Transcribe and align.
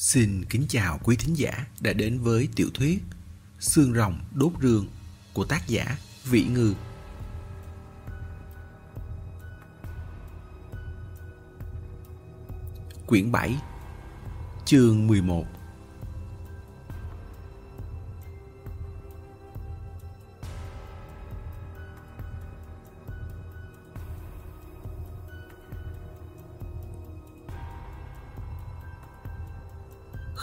Xin 0.00 0.44
kính 0.44 0.66
chào 0.68 0.98
quý 1.04 1.16
thính 1.16 1.34
giả 1.34 1.66
đã 1.80 1.92
đến 1.92 2.18
với 2.18 2.48
tiểu 2.56 2.68
thuyết 2.74 3.02
Sương 3.58 3.94
rồng 3.94 4.18
đốt 4.34 4.52
rương 4.62 4.86
của 5.32 5.44
tác 5.44 5.68
giả 5.68 5.98
Vĩ 6.24 6.44
Ngư. 6.44 6.74
Quyển 13.06 13.32
7 13.32 13.56
Chương 14.64 15.06
11 15.06 15.44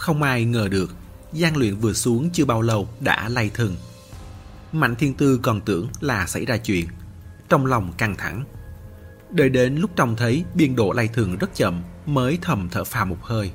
Không 0.08 0.22
ai 0.22 0.44
ngờ 0.44 0.68
được, 0.70 0.94
gian 1.32 1.56
luyện 1.56 1.76
vừa 1.76 1.92
xuống 1.92 2.30
chưa 2.32 2.44
bao 2.44 2.62
lâu 2.62 2.88
đã 3.00 3.28
lay 3.28 3.50
thừng. 3.54 3.76
Mạnh 4.72 4.96
Thiên 4.96 5.14
Tư 5.14 5.40
còn 5.42 5.60
tưởng 5.60 5.88
là 6.00 6.26
xảy 6.26 6.44
ra 6.44 6.56
chuyện, 6.56 6.86
trong 7.48 7.66
lòng 7.66 7.92
căng 7.98 8.16
thẳng. 8.16 8.44
Đợi 9.30 9.48
đến 9.48 9.76
lúc 9.76 9.90
trông 9.96 10.16
thấy 10.16 10.44
biên 10.54 10.76
độ 10.76 10.92
lay 10.92 11.08
thường 11.08 11.36
rất 11.38 11.54
chậm 11.54 11.82
mới 12.06 12.38
thầm 12.42 12.68
thở 12.70 12.84
phào 12.84 13.06
một 13.06 13.16
hơi. 13.22 13.50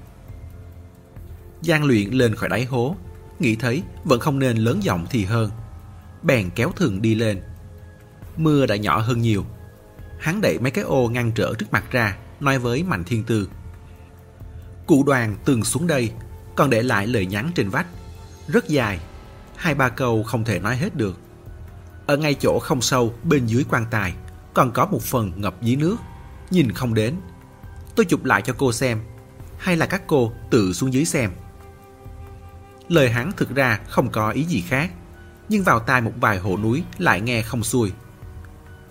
Giang 1.62 1.84
luyện 1.86 2.10
lên 2.10 2.36
khỏi 2.36 2.50
đáy 2.50 2.66
hố, 2.66 2.96
nghĩ 3.40 3.56
thấy 3.56 3.84
vẫn 4.04 4.20
không 4.20 4.40
nên 4.40 4.58
lớn 4.58 4.84
giọng 4.84 5.06
thì 5.10 5.26
hơn. 5.26 5.52
Bèn 6.24 6.50
kéo 6.56 6.72
thường 6.76 7.02
đi 7.02 7.16
lên. 7.16 7.42
Mưa 8.38 8.66
đã 8.66 8.76
nhỏ 8.76 9.00
hơn 9.00 9.22
nhiều. 9.22 9.46
Hắn 10.20 10.42
đẩy 10.42 10.60
mấy 10.60 10.72
cái 10.72 10.84
ô 10.84 11.10
ngăn 11.10 11.32
trở 11.32 11.54
trước 11.58 11.72
mặt 11.72 11.84
ra, 11.92 12.18
nói 12.40 12.60
với 12.60 12.84
Mạnh 12.84 13.04
Thiên 13.04 13.24
Tư. 13.24 13.50
Cụ 14.88 15.04
đoàn 15.04 15.36
từng 15.46 15.64
xuống 15.64 15.88
đây 15.88 16.12
còn 16.56 16.70
để 16.70 16.84
lại 16.84 17.08
lời 17.08 17.26
nhắn 17.26 17.52
trên 17.56 17.70
vách. 17.70 17.88
Rất 18.48 18.68
dài, 18.68 19.00
hai 19.56 19.76
ba 19.76 19.90
câu 19.90 20.24
không 20.24 20.44
thể 20.44 20.60
nói 20.60 20.78
hết 20.78 20.96
được. 20.96 21.20
Ở 22.06 22.18
ngay 22.18 22.34
chỗ 22.34 22.60
không 22.60 22.82
sâu 22.82 23.14
bên 23.24 23.46
dưới 23.46 23.66
quan 23.70 23.86
tài, 23.92 24.14
còn 24.54 24.72
có 24.72 24.86
một 24.86 25.02
phần 25.02 25.32
ngập 25.36 25.62
dưới 25.62 25.76
nước, 25.76 25.96
nhìn 26.50 26.72
không 26.72 26.94
đến. 26.94 27.16
Tôi 27.96 28.06
chụp 28.06 28.24
lại 28.24 28.42
cho 28.42 28.54
cô 28.58 28.72
xem, 28.74 29.02
hay 29.58 29.78
là 29.78 29.86
các 29.86 30.02
cô 30.08 30.32
tự 30.50 30.74
xuống 30.74 30.94
dưới 30.94 31.06
xem. 31.06 31.32
Lời 32.88 33.10
hắn 33.10 33.32
thực 33.38 33.56
ra 33.56 33.80
không 33.90 34.12
có 34.12 34.32
ý 34.32 34.44
gì 34.44 34.62
khác, 34.62 34.92
nhưng 35.50 35.64
vào 35.64 35.80
tai 35.80 36.02
một 36.02 36.12
vài 36.22 36.40
hộ 36.40 36.58
núi 36.58 36.84
lại 36.98 37.22
nghe 37.22 37.42
không 37.42 37.64
xuôi. 37.64 37.92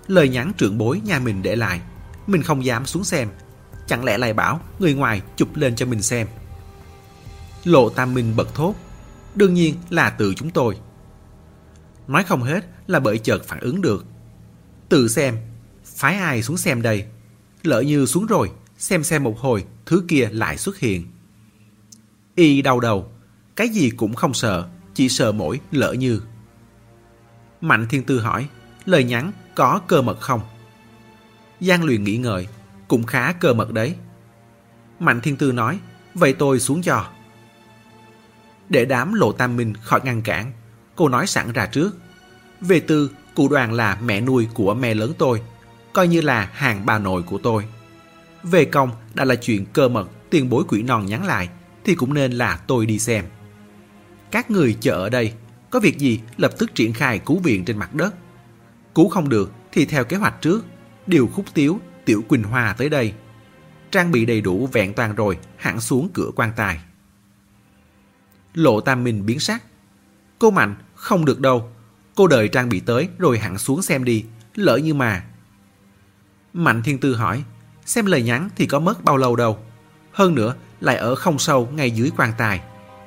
Lời 0.06 0.28
nhắn 0.28 0.52
trưởng 0.56 0.78
bối 0.78 1.00
nhà 1.04 1.18
mình 1.18 1.42
để 1.42 1.56
lại, 1.56 1.80
mình 2.26 2.42
không 2.42 2.64
dám 2.64 2.86
xuống 2.86 3.04
xem, 3.04 3.28
chẳng 3.86 4.04
lẽ 4.04 4.18
lại 4.18 4.32
bảo 4.32 4.60
người 4.78 4.94
ngoài 4.94 5.22
chụp 5.36 5.56
lên 5.56 5.76
cho 5.76 5.86
mình 5.86 6.02
xem. 6.02 6.26
Lộ 7.64 7.88
Tam 7.88 8.14
Minh 8.14 8.36
bật 8.36 8.54
thốt. 8.54 8.74
Đương 9.34 9.54
nhiên 9.54 9.74
là 9.90 10.10
từ 10.10 10.34
chúng 10.34 10.50
tôi. 10.50 10.76
Nói 12.08 12.24
không 12.24 12.42
hết 12.42 12.66
là 12.86 13.00
bởi 13.00 13.18
chợt 13.18 13.38
phản 13.44 13.60
ứng 13.60 13.80
được. 13.80 14.04
Tự 14.88 15.08
xem, 15.08 15.36
phái 15.84 16.16
ai 16.16 16.42
xuống 16.42 16.56
xem 16.56 16.82
đây. 16.82 17.06
Lỡ 17.62 17.80
như 17.80 18.06
xuống 18.06 18.26
rồi, 18.26 18.50
xem 18.78 19.04
xem 19.04 19.22
một 19.22 19.38
hồi, 19.38 19.64
thứ 19.86 20.04
kia 20.08 20.28
lại 20.32 20.56
xuất 20.58 20.78
hiện. 20.78 21.06
Y 22.34 22.62
đau 22.62 22.80
đầu, 22.80 23.12
cái 23.56 23.68
gì 23.68 23.90
cũng 23.90 24.14
không 24.14 24.34
sợ, 24.34 24.68
chỉ 24.94 25.08
sợ 25.08 25.32
mỗi 25.32 25.60
lỡ 25.70 25.92
như. 25.92 26.20
Mạnh 27.60 27.86
Thiên 27.90 28.04
Tư 28.04 28.20
hỏi, 28.20 28.48
lời 28.84 29.04
nhắn 29.04 29.32
có 29.54 29.80
cơ 29.86 30.02
mật 30.02 30.20
không? 30.20 30.40
Giang 31.60 31.84
Luyện 31.84 32.04
nghĩ 32.04 32.16
ngợi, 32.16 32.46
cũng 32.88 33.02
khá 33.02 33.32
cơ 33.32 33.54
mật 33.54 33.72
đấy. 33.72 33.94
Mạnh 35.00 35.20
Thiên 35.20 35.36
Tư 35.36 35.52
nói, 35.52 35.78
vậy 36.14 36.32
tôi 36.32 36.60
xuống 36.60 36.82
cho. 36.82 37.08
Để 38.72 38.84
đám 38.84 39.14
lộ 39.14 39.32
tam 39.32 39.56
minh 39.56 39.74
khỏi 39.82 40.00
ngăn 40.04 40.22
cản, 40.22 40.52
cô 40.96 41.08
nói 41.08 41.26
sẵn 41.26 41.52
ra 41.52 41.66
trước. 41.66 41.90
Về 42.60 42.80
tư, 42.80 43.10
cụ 43.34 43.48
đoàn 43.48 43.72
là 43.72 43.98
mẹ 44.04 44.20
nuôi 44.20 44.48
của 44.54 44.74
mẹ 44.74 44.94
lớn 44.94 45.12
tôi, 45.18 45.42
coi 45.92 46.08
như 46.08 46.20
là 46.20 46.50
hàng 46.52 46.86
bà 46.86 46.98
nội 46.98 47.22
của 47.22 47.38
tôi. 47.38 47.64
Về 48.42 48.64
công 48.64 48.90
đã 49.14 49.24
là 49.24 49.34
chuyện 49.34 49.66
cơ 49.72 49.88
mật 49.88 50.08
tiền 50.30 50.48
bối 50.48 50.64
quỷ 50.68 50.82
non 50.82 51.06
nhắn 51.06 51.26
lại, 51.26 51.48
thì 51.84 51.94
cũng 51.94 52.14
nên 52.14 52.32
là 52.32 52.56
tôi 52.66 52.86
đi 52.86 52.98
xem. 52.98 53.24
Các 54.30 54.50
người 54.50 54.76
chờ 54.80 54.92
ở 54.92 55.08
đây, 55.08 55.32
có 55.70 55.80
việc 55.80 55.98
gì 55.98 56.20
lập 56.36 56.52
tức 56.58 56.74
triển 56.74 56.92
khai 56.92 57.18
cứu 57.18 57.38
viện 57.38 57.64
trên 57.64 57.78
mặt 57.78 57.94
đất. 57.94 58.14
Cứu 58.94 59.08
không 59.08 59.28
được 59.28 59.52
thì 59.72 59.84
theo 59.84 60.04
kế 60.04 60.16
hoạch 60.16 60.42
trước, 60.42 60.64
điều 61.06 61.26
khúc 61.26 61.44
tiếu, 61.54 61.80
tiểu 62.04 62.22
Quỳnh 62.28 62.42
Hoa 62.42 62.74
tới 62.78 62.88
đây. 62.88 63.12
Trang 63.90 64.12
bị 64.12 64.24
đầy 64.24 64.40
đủ 64.40 64.68
vẹn 64.72 64.94
toàn 64.94 65.14
rồi, 65.14 65.38
hẳn 65.56 65.80
xuống 65.80 66.10
cửa 66.14 66.30
quan 66.36 66.52
tài. 66.56 66.80
Lộ 68.54 68.80
Tam 68.80 69.04
Minh 69.04 69.26
biến 69.26 69.40
sắc. 69.40 69.62
Cô 70.38 70.50
Mạnh, 70.50 70.74
không 70.94 71.24
được 71.24 71.40
đâu. 71.40 71.70
Cô 72.14 72.26
đợi 72.26 72.48
trang 72.48 72.68
bị 72.68 72.80
tới 72.80 73.08
rồi 73.18 73.38
hẳn 73.38 73.58
xuống 73.58 73.82
xem 73.82 74.04
đi, 74.04 74.24
lỡ 74.54 74.76
như 74.76 74.94
mà. 74.94 75.24
Mạnh 76.52 76.82
Thiên 76.82 76.98
Tư 76.98 77.14
hỏi, 77.14 77.44
xem 77.84 78.06
lời 78.06 78.22
nhắn 78.22 78.48
thì 78.56 78.66
có 78.66 78.78
mất 78.78 79.04
bao 79.04 79.16
lâu 79.16 79.36
đâu. 79.36 79.58
Hơn 80.12 80.34
nữa, 80.34 80.54
lại 80.80 80.96
ở 80.96 81.14
không 81.14 81.38
sâu 81.38 81.68
ngay 81.72 81.90
dưới 81.90 82.10
quan 82.16 82.32
tài. 82.38 82.60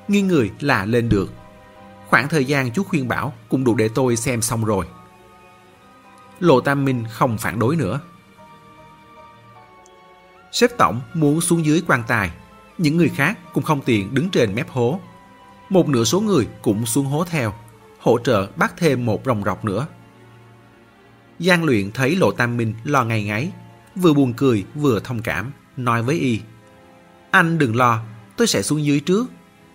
Nghiêng 0.08 0.28
người 0.28 0.52
là 0.60 0.86
lên 0.86 1.10
được. 1.10 1.32
Khoảng 2.08 2.30
thời 2.30 2.46
gian 2.46 2.72
chú 2.72 2.84
khuyên 2.84 3.08
bảo 3.08 3.34
cũng 3.50 3.64
đủ 3.64 3.76
để 3.76 3.90
tôi 3.96 4.16
xem 4.16 4.42
xong 4.42 4.66
rồi. 4.66 4.86
Lộ 6.40 6.62
Tam 6.62 6.86
Minh 6.86 7.04
không 7.12 7.38
phản 7.38 7.60
đối 7.60 7.76
nữa. 7.76 8.00
Sếp 10.52 10.78
tổng 10.78 11.02
muốn 11.14 11.42
xuống 11.42 11.66
dưới 11.66 11.84
quan 11.88 12.04
tài. 12.08 12.32
Những 12.78 12.98
người 12.98 13.10
khác 13.10 13.40
cũng 13.54 13.64
không 13.64 13.82
tiện 13.82 14.14
đứng 14.14 14.30
trên 14.30 14.56
mép 14.56 14.70
hố 14.70 15.00
một 15.70 15.90
nửa 15.90 16.04
số 16.04 16.22
người 16.22 16.48
cũng 16.62 16.86
xuống 16.86 17.06
hố 17.06 17.24
theo, 17.24 17.54
hỗ 18.00 18.20
trợ 18.20 18.48
bắt 18.56 18.74
thêm 18.78 19.06
một 19.06 19.22
rồng 19.26 19.44
rọc 19.44 19.66
nữa. 19.66 19.88
Giang 21.40 21.64
luyện 21.64 21.92
thấy 21.92 22.16
Lộ 22.16 22.32
Tam 22.32 22.58
Minh 22.58 22.74
lo 22.84 23.04
ngày 23.04 23.24
ngáy, 23.24 23.52
vừa 23.96 24.14
buồn 24.14 24.34
cười 24.34 24.66
vừa 24.76 25.00
thông 25.00 25.22
cảm, 25.22 25.52
nói 25.78 26.04
với 26.04 26.20
y. 26.20 26.40
Anh 27.32 27.58
đừng 27.58 27.76
lo, 27.76 28.02
tôi 28.38 28.48
sẽ 28.48 28.62
xuống 28.62 28.86
dưới 28.86 29.00
trước, 29.00 29.26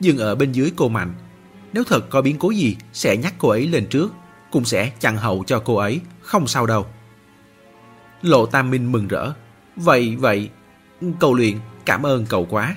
dừng 0.00 0.18
ở 0.18 0.34
bên 0.34 0.52
dưới 0.52 0.72
cô 0.76 0.88
Mạnh. 0.88 1.14
Nếu 1.72 1.84
thật 1.84 2.10
có 2.10 2.22
biến 2.22 2.36
cố 2.38 2.50
gì, 2.50 2.76
sẽ 2.92 3.16
nhắc 3.16 3.34
cô 3.38 3.48
ấy 3.48 3.66
lên 3.66 3.86
trước, 3.86 4.12
cũng 4.50 4.64
sẽ 4.64 4.92
chặn 5.00 5.16
hậu 5.16 5.44
cho 5.46 5.62
cô 5.64 5.76
ấy, 5.76 6.00
không 6.20 6.46
sao 6.46 6.66
đâu. 6.66 6.86
Lộ 8.22 8.46
Tam 8.46 8.70
Minh 8.70 8.92
mừng 8.92 9.08
rỡ. 9.08 9.32
Vậy, 9.76 10.16
vậy, 10.16 10.50
cầu 11.20 11.34
luyện, 11.34 11.56
cảm 11.84 12.06
ơn 12.06 12.26
cậu 12.26 12.46
quá. 12.50 12.76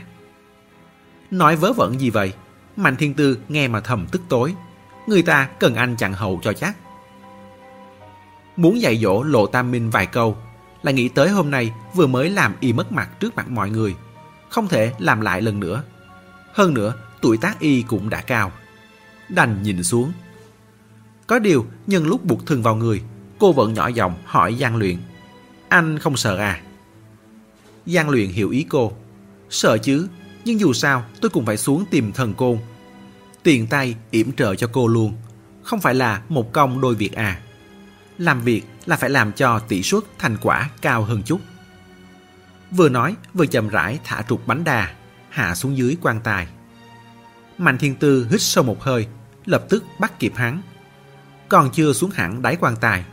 Nói 1.31 1.55
vớ 1.55 1.73
vẩn 1.73 1.99
gì 1.99 2.09
vậy? 2.09 2.33
Mạnh 2.75 2.95
Thiên 2.95 3.13
Tư 3.13 3.37
nghe 3.49 3.67
mà 3.67 3.79
thầm 3.79 4.07
tức 4.11 4.21
tối. 4.29 4.53
Người 5.07 5.21
ta 5.21 5.49
cần 5.59 5.75
anh 5.75 5.95
chặn 5.95 6.13
hậu 6.13 6.39
cho 6.43 6.53
chắc. 6.53 6.75
Muốn 8.55 8.81
dạy 8.81 8.97
dỗ 8.97 9.23
Lộ 9.23 9.47
Tam 9.47 9.71
Minh 9.71 9.89
vài 9.89 10.05
câu 10.05 10.37
là 10.83 10.91
nghĩ 10.91 11.09
tới 11.09 11.29
hôm 11.29 11.51
nay 11.51 11.73
vừa 11.93 12.07
mới 12.07 12.29
làm 12.29 12.55
y 12.59 12.73
mất 12.73 12.91
mặt 12.91 13.09
trước 13.19 13.35
mặt 13.35 13.49
mọi 13.49 13.69
người. 13.69 13.95
Không 14.49 14.67
thể 14.67 14.93
làm 14.99 15.21
lại 15.21 15.41
lần 15.41 15.59
nữa. 15.59 15.83
Hơn 16.53 16.73
nữa, 16.73 16.93
tuổi 17.21 17.37
tác 17.37 17.59
y 17.59 17.81
cũng 17.81 18.09
đã 18.09 18.21
cao. 18.21 18.51
Đành 19.29 19.63
nhìn 19.63 19.83
xuống. 19.83 20.11
Có 21.27 21.39
điều, 21.39 21.65
nhân 21.87 22.07
lúc 22.07 22.25
buộc 22.25 22.45
thừng 22.45 22.63
vào 22.63 22.75
người, 22.75 23.01
cô 23.39 23.53
vẫn 23.53 23.73
nhỏ 23.73 23.87
giọng 23.87 24.15
hỏi 24.25 24.57
Giang 24.59 24.75
Luyện. 24.75 24.97
Anh 25.69 25.99
không 25.99 26.17
sợ 26.17 26.37
à? 26.37 26.61
Giang 27.85 28.09
Luyện 28.09 28.29
hiểu 28.29 28.49
ý 28.49 28.65
cô. 28.69 28.93
Sợ 29.49 29.77
chứ, 29.77 30.07
nhưng 30.45 30.59
dù 30.59 30.73
sao 30.73 31.05
tôi 31.21 31.29
cũng 31.29 31.45
phải 31.45 31.57
xuống 31.57 31.85
tìm 31.91 32.11
thần 32.11 32.33
côn. 32.33 32.57
Tiền 33.43 33.67
tay 33.67 33.95
yểm 34.11 34.31
trợ 34.31 34.55
cho 34.55 34.69
cô 34.73 34.87
luôn. 34.87 35.13
Không 35.63 35.79
phải 35.79 35.95
là 35.95 36.21
một 36.29 36.53
công 36.53 36.81
đôi 36.81 36.95
việc 36.95 37.13
à. 37.13 37.41
Làm 38.17 38.41
việc 38.41 38.63
là 38.85 38.95
phải 38.95 39.09
làm 39.09 39.31
cho 39.31 39.59
tỷ 39.59 39.83
suất 39.83 40.03
thành 40.19 40.37
quả 40.41 40.69
cao 40.81 41.03
hơn 41.03 41.23
chút. 41.25 41.39
Vừa 42.71 42.89
nói 42.89 43.15
vừa 43.33 43.45
chậm 43.45 43.69
rãi 43.69 43.99
thả 44.03 44.21
trục 44.21 44.47
bánh 44.47 44.63
đà, 44.63 44.93
hạ 45.29 45.55
xuống 45.55 45.77
dưới 45.77 45.97
quan 46.01 46.19
tài. 46.23 46.47
Mạnh 47.57 47.77
thiên 47.77 47.95
tư 47.95 48.27
hít 48.31 48.41
sâu 48.41 48.63
một 48.63 48.83
hơi, 48.83 49.07
lập 49.45 49.65
tức 49.69 49.83
bắt 49.99 50.19
kịp 50.19 50.33
hắn. 50.35 50.61
Còn 51.49 51.69
chưa 51.73 51.93
xuống 51.93 52.09
hẳn 52.09 52.41
đáy 52.41 52.57
quan 52.59 52.75
tài, 52.75 53.05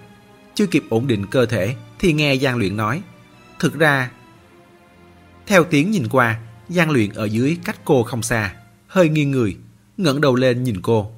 chưa 0.55 0.67
kịp 0.67 0.85
ổn 0.91 1.06
định 1.06 1.27
cơ 1.27 1.47
thể 1.47 1.77
thì 1.99 2.12
nghe 2.12 2.37
Giang 2.37 2.56
Luyện 2.56 2.77
nói. 2.77 3.03
Thực 3.59 3.79
ra, 3.79 4.11
theo 5.47 5.65
tiếng 5.65 5.91
nhìn 5.91 6.09
qua, 6.09 6.41
gian 6.70 6.90
luyện 6.90 7.11
ở 7.11 7.25
dưới 7.25 7.58
cách 7.64 7.81
cô 7.84 8.02
không 8.02 8.22
xa, 8.22 8.55
hơi 8.87 9.08
nghiêng 9.08 9.31
người, 9.31 9.56
ngẩng 9.96 10.20
đầu 10.20 10.34
lên 10.34 10.62
nhìn 10.62 10.81
cô. 10.82 11.12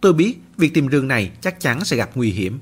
Tôi 0.00 0.12
biết 0.12 0.38
việc 0.56 0.74
tìm 0.74 0.88
rương 0.88 1.08
này 1.08 1.30
chắc 1.40 1.60
chắn 1.60 1.84
sẽ 1.84 1.96
gặp 1.96 2.10
nguy 2.14 2.30
hiểm. 2.30 2.58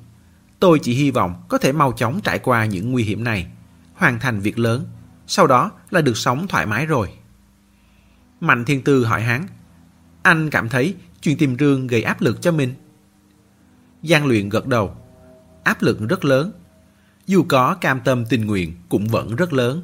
Tôi 0.60 0.78
chỉ 0.82 0.94
hy 0.94 1.10
vọng 1.10 1.42
có 1.48 1.58
thể 1.58 1.72
mau 1.72 1.92
chóng 1.92 2.20
trải 2.24 2.38
qua 2.38 2.64
những 2.64 2.92
nguy 2.92 3.02
hiểm 3.02 3.24
này, 3.24 3.46
hoàn 3.94 4.20
thành 4.20 4.40
việc 4.40 4.58
lớn, 4.58 4.86
sau 5.26 5.46
đó 5.46 5.70
là 5.90 6.00
được 6.00 6.16
sống 6.16 6.48
thoải 6.48 6.66
mái 6.66 6.86
rồi. 6.86 7.08
Mạnh 8.40 8.64
Thiên 8.64 8.82
Tư 8.82 9.04
hỏi 9.04 9.22
hắn, 9.22 9.46
anh 10.22 10.50
cảm 10.50 10.68
thấy 10.68 10.94
chuyện 11.22 11.38
tìm 11.38 11.56
rương 11.58 11.86
gây 11.86 12.02
áp 12.02 12.20
lực 12.20 12.42
cho 12.42 12.52
mình? 12.52 12.74
Giang 14.02 14.26
luyện 14.26 14.48
gật 14.48 14.66
đầu, 14.66 14.96
áp 15.64 15.82
lực 15.82 16.08
rất 16.08 16.24
lớn. 16.24 16.52
Dù 17.26 17.44
có 17.48 17.74
cam 17.74 18.00
tâm 18.00 18.24
tình 18.24 18.46
nguyện 18.46 18.74
cũng 18.88 19.08
vẫn 19.08 19.36
rất 19.36 19.52
lớn 19.52 19.82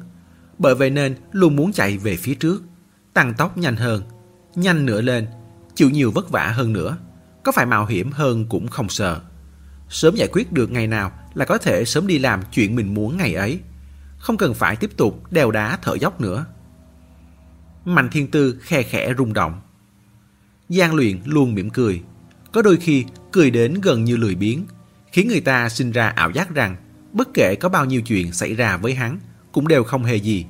bởi 0.59 0.75
vậy 0.75 0.89
nên 0.89 1.15
luôn 1.31 1.55
muốn 1.55 1.71
chạy 1.71 1.97
về 1.97 2.15
phía 2.15 2.35
trước, 2.35 2.63
tăng 3.13 3.33
tốc 3.33 3.57
nhanh 3.57 3.75
hơn, 3.75 4.03
nhanh 4.55 4.85
nữa 4.85 5.01
lên, 5.01 5.27
chịu 5.75 5.89
nhiều 5.89 6.11
vất 6.11 6.29
vả 6.29 6.47
hơn 6.47 6.73
nữa, 6.73 6.97
có 7.43 7.51
phải 7.51 7.65
mạo 7.65 7.85
hiểm 7.85 8.11
hơn 8.11 8.45
cũng 8.49 8.67
không 8.67 8.89
sợ. 8.89 9.21
Sớm 9.89 10.15
giải 10.15 10.27
quyết 10.31 10.51
được 10.51 10.71
ngày 10.71 10.87
nào 10.87 11.11
là 11.33 11.45
có 11.45 11.57
thể 11.57 11.85
sớm 11.85 12.07
đi 12.07 12.19
làm 12.19 12.41
chuyện 12.51 12.75
mình 12.75 12.93
muốn 12.93 13.17
ngày 13.17 13.33
ấy, 13.33 13.59
không 14.17 14.37
cần 14.37 14.53
phải 14.53 14.75
tiếp 14.75 14.89
tục 14.97 15.31
đèo 15.31 15.51
đá 15.51 15.77
thở 15.81 15.95
dốc 16.01 16.21
nữa. 16.21 16.45
Mạnh 17.85 18.09
Thiên 18.11 18.31
Tư 18.31 18.57
khe 18.61 18.83
khẽ 18.83 19.13
rung 19.17 19.33
động. 19.33 19.61
Giang 20.69 20.95
luyện 20.95 21.19
luôn 21.25 21.55
mỉm 21.55 21.69
cười, 21.69 22.01
có 22.51 22.61
đôi 22.61 22.77
khi 22.77 23.05
cười 23.31 23.51
đến 23.51 23.73
gần 23.81 24.03
như 24.03 24.17
lười 24.17 24.35
biếng, 24.35 24.65
khiến 25.11 25.27
người 25.27 25.41
ta 25.41 25.69
sinh 25.69 25.91
ra 25.91 26.09
ảo 26.09 26.31
giác 26.31 26.55
rằng 26.55 26.75
bất 27.13 27.27
kể 27.33 27.55
có 27.55 27.69
bao 27.69 27.85
nhiêu 27.85 28.01
chuyện 28.01 28.33
xảy 28.33 28.55
ra 28.55 28.77
với 28.77 28.95
hắn 28.95 29.19
cũng 29.57 29.67
đều 29.67 29.83
không 29.83 30.03
hề 30.03 30.15
gì. 30.15 30.45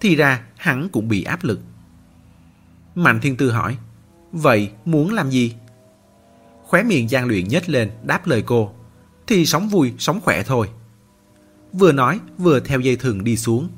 Thì 0.00 0.16
ra 0.16 0.42
hắn 0.56 0.88
cũng 0.92 1.08
bị 1.08 1.22
áp 1.22 1.44
lực. 1.44 1.60
Mạnh 2.94 3.20
Thiên 3.20 3.36
Tư 3.36 3.50
hỏi, 3.50 3.76
vậy 4.32 4.70
muốn 4.84 5.12
làm 5.12 5.30
gì? 5.30 5.54
Khóe 6.62 6.82
miệng 6.82 7.08
Giang 7.08 7.26
luyện 7.26 7.48
nhếch 7.48 7.68
lên 7.68 7.90
đáp 8.02 8.26
lời 8.26 8.42
cô, 8.42 8.72
thì 9.26 9.46
sống 9.46 9.68
vui, 9.68 9.92
sống 9.98 10.20
khỏe 10.20 10.42
thôi. 10.42 10.68
Vừa 11.72 11.92
nói 11.92 12.20
vừa 12.38 12.60
theo 12.60 12.80
dây 12.80 12.96
thừng 12.96 13.24
đi 13.24 13.36
xuống. 13.36 13.68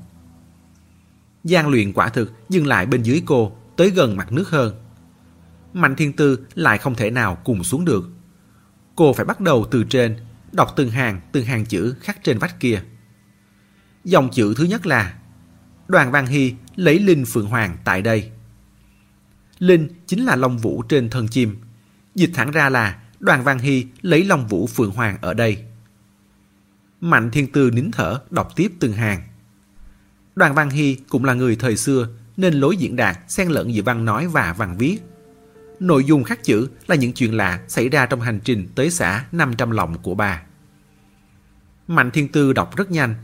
Giang 1.44 1.68
luyện 1.68 1.92
quả 1.92 2.08
thực 2.08 2.32
dừng 2.48 2.66
lại 2.66 2.86
bên 2.86 3.02
dưới 3.02 3.22
cô, 3.26 3.52
tới 3.76 3.90
gần 3.90 4.16
mặt 4.16 4.32
nước 4.32 4.50
hơn. 4.50 4.74
Mạnh 5.72 5.96
Thiên 5.96 6.12
Tư 6.12 6.46
lại 6.54 6.78
không 6.78 6.94
thể 6.94 7.10
nào 7.10 7.38
cùng 7.44 7.64
xuống 7.64 7.84
được. 7.84 8.10
Cô 8.96 9.12
phải 9.12 9.24
bắt 9.24 9.40
đầu 9.40 9.66
từ 9.70 9.84
trên, 9.84 10.16
đọc 10.52 10.72
từng 10.76 10.90
hàng, 10.90 11.20
từng 11.32 11.44
hàng 11.44 11.66
chữ 11.66 11.94
khắc 12.00 12.24
trên 12.24 12.38
vách 12.38 12.60
kia. 12.60 12.82
Dòng 14.04 14.31
chữ 14.32 14.54
thứ 14.56 14.64
nhất 14.64 14.87
là 14.87 15.14
Đoàn 15.88 16.10
Văn 16.10 16.26
Hy 16.26 16.54
lấy 16.76 16.99
linh 16.99 17.25
Phượng 17.25 17.46
Hoàng 17.46 17.76
tại 17.84 18.02
đây. 18.02 18.31
Linh 19.58 19.88
chính 20.06 20.25
là 20.25 20.37
long 20.37 20.58
vũ 20.58 20.82
trên 20.82 21.10
thân 21.10 21.28
chim. 21.28 21.56
Dịch 22.14 22.31
thẳng 22.34 22.50
ra 22.50 22.69
là 22.69 23.02
Đoàn 23.20 23.44
Văn 23.44 23.58
Hy 23.58 23.87
lấy 24.02 24.25
long 24.25 24.46
vũ 24.46 24.66
Phượng 24.66 24.90
Hoàng 24.90 25.19
ở 25.20 25.34
đây. 25.34 25.64
Mạnh 27.00 27.31
Thiên 27.31 27.52
Tư 27.52 27.70
nín 27.70 27.90
thở, 27.90 28.20
đọc 28.31 28.52
tiếp 28.56 28.72
từng 28.81 28.93
hàng. 28.93 29.22
Đoàn 30.34 30.55
Văn 30.55 30.70
Hy 30.70 30.96
cũng 31.08 31.25
là 31.25 31.34
người 31.34 31.56
thời 31.56 31.76
xưa 31.76 32.08
nên 32.37 32.55
lối 32.55 32.76
diễn 32.76 32.96
đạt, 32.96 33.19
xen 33.28 33.48
lẫn 33.48 33.75
giữa 33.75 33.82
văn 33.82 34.05
nói 34.05 34.26
và 34.26 34.52
văn 34.52 34.76
viết. 34.78 34.98
Nội 35.81 36.05
dung 36.05 36.25
khắc 36.25 36.44
chữ 36.44 36.69
là 36.87 36.96
những 36.96 37.12
chuyện 37.12 37.37
lạ 37.37 37.60
xảy 37.69 37.88
ra 37.88 38.06
trong 38.06 38.20
hành 38.20 38.40
trình 38.44 38.69
tới 38.75 38.90
xã 38.90 39.25
500 39.32 39.70
lọng 39.70 39.98
của 40.02 40.14
bà. 40.14 40.43
Mạnh 41.88 42.10
Thiên 42.10 42.28
Tư 42.28 42.52
đọc 42.52 42.76
rất 42.76 42.90
nhanh. 42.90 43.14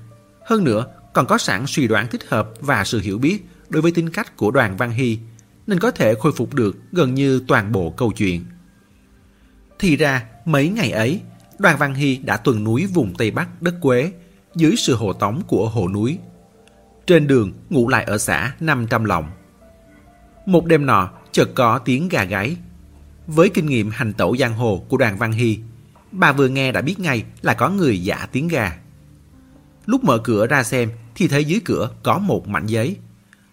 Hơn 0.48 0.64
nữa, 0.64 0.86
còn 1.12 1.26
có 1.26 1.38
sẵn 1.38 1.64
suy 1.66 1.88
đoán 1.88 2.08
thích 2.08 2.28
hợp 2.28 2.50
và 2.60 2.84
sự 2.84 3.00
hiểu 3.00 3.18
biết 3.18 3.46
đối 3.68 3.82
với 3.82 3.92
tính 3.92 4.10
cách 4.10 4.36
của 4.36 4.50
đoàn 4.50 4.76
Văn 4.76 4.90
Hy, 4.90 5.18
nên 5.66 5.78
có 5.78 5.90
thể 5.90 6.14
khôi 6.14 6.32
phục 6.32 6.54
được 6.54 6.76
gần 6.92 7.14
như 7.14 7.42
toàn 7.48 7.72
bộ 7.72 7.90
câu 7.90 8.12
chuyện. 8.12 8.44
Thì 9.78 9.96
ra, 9.96 10.24
mấy 10.44 10.68
ngày 10.68 10.90
ấy, 10.90 11.20
đoàn 11.58 11.76
Văn 11.78 11.94
Hy 11.94 12.16
đã 12.16 12.36
tuần 12.36 12.64
núi 12.64 12.86
vùng 12.86 13.14
Tây 13.14 13.30
Bắc 13.30 13.62
đất 13.62 13.74
Quế, 13.80 14.12
dưới 14.54 14.76
sự 14.76 14.94
hộ 14.94 15.12
tống 15.12 15.42
của 15.46 15.68
hồ 15.68 15.88
núi. 15.88 16.18
Trên 17.06 17.26
đường, 17.26 17.52
ngủ 17.70 17.88
lại 17.88 18.04
ở 18.04 18.18
xã 18.18 18.54
500 18.60 19.04
lòng. 19.04 19.30
Một 20.46 20.66
đêm 20.66 20.86
nọ, 20.86 21.10
chợt 21.32 21.48
có 21.54 21.78
tiếng 21.78 22.08
gà 22.08 22.24
gáy. 22.24 22.56
Với 23.26 23.48
kinh 23.48 23.66
nghiệm 23.66 23.90
hành 23.90 24.12
tẩu 24.12 24.36
giang 24.36 24.54
hồ 24.54 24.84
của 24.88 24.96
đoàn 24.96 25.18
Văn 25.18 25.32
Hy, 25.32 25.58
bà 26.12 26.32
vừa 26.32 26.48
nghe 26.48 26.72
đã 26.72 26.80
biết 26.80 27.00
ngay 27.00 27.24
là 27.42 27.54
có 27.54 27.70
người 27.70 28.02
giả 28.02 28.28
tiếng 28.32 28.48
gà. 28.48 28.78
Lúc 29.88 30.04
mở 30.04 30.18
cửa 30.18 30.46
ra 30.46 30.62
xem 30.62 30.90
thì 31.14 31.28
thấy 31.28 31.44
dưới 31.44 31.60
cửa 31.64 31.90
có 32.02 32.18
một 32.18 32.48
mảnh 32.48 32.66
giấy. 32.66 32.96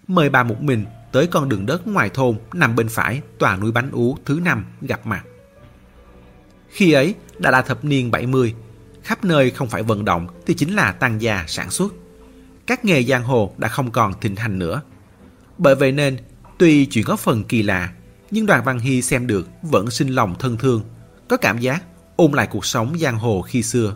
Mời 0.08 0.30
bà 0.30 0.44
một 0.44 0.62
mình 0.62 0.86
tới 1.12 1.28
con 1.28 1.50
đường 1.50 1.66
đất 1.66 1.88
ngoài 1.88 2.10
thôn 2.10 2.38
nằm 2.54 2.76
bên 2.76 2.90
phải 2.90 3.22
tòa 3.40 3.58
núi 3.58 3.72
bánh 3.72 3.92
ú 3.92 4.18
thứ 4.26 4.40
năm 4.44 4.66
gặp 4.82 5.06
mặt. 5.06 5.24
Khi 6.70 6.92
ấy 6.92 7.16
đã 7.38 7.52
là 7.52 7.62
thập 7.62 7.86
niên 7.86 8.12
70, 8.12 8.54
khắp 9.04 9.26
nơi 9.26 9.50
không 9.52 9.70
phải 9.70 9.84
vận 9.84 10.06
động 10.06 10.28
thì 10.46 10.54
chính 10.54 10.76
là 10.76 10.92
tăng 10.92 11.22
gia 11.22 11.44
sản 11.48 11.72
xuất. 11.72 11.94
Các 12.68 12.86
nghề 12.86 13.04
giang 13.04 13.24
hồ 13.24 13.54
đã 13.58 13.68
không 13.68 13.92
còn 13.92 14.14
thịnh 14.22 14.36
hành 14.36 14.60
nữa. 14.60 14.82
Bởi 15.58 15.76
vậy 15.76 15.92
nên 15.92 16.18
Tuy 16.58 16.86
chuyện 16.86 17.06
có 17.06 17.16
phần 17.16 17.44
kỳ 17.44 17.64
lạ, 17.64 17.94
nhưng 18.32 18.46
đoàn 18.46 18.64
Văn 18.64 18.80
Hy 18.80 19.02
xem 19.02 19.28
được 19.28 19.48
vẫn 19.62 19.90
sinh 19.90 20.08
lòng 20.08 20.36
thân 20.40 20.58
thương, 20.58 20.82
có 21.28 21.38
cảm 21.38 21.60
giác 21.60 21.84
ôm 22.16 22.34
lại 22.34 22.48
cuộc 22.52 22.66
sống 22.66 22.98
giang 23.00 23.18
hồ 23.18 23.42
khi 23.42 23.64
xưa. 23.64 23.96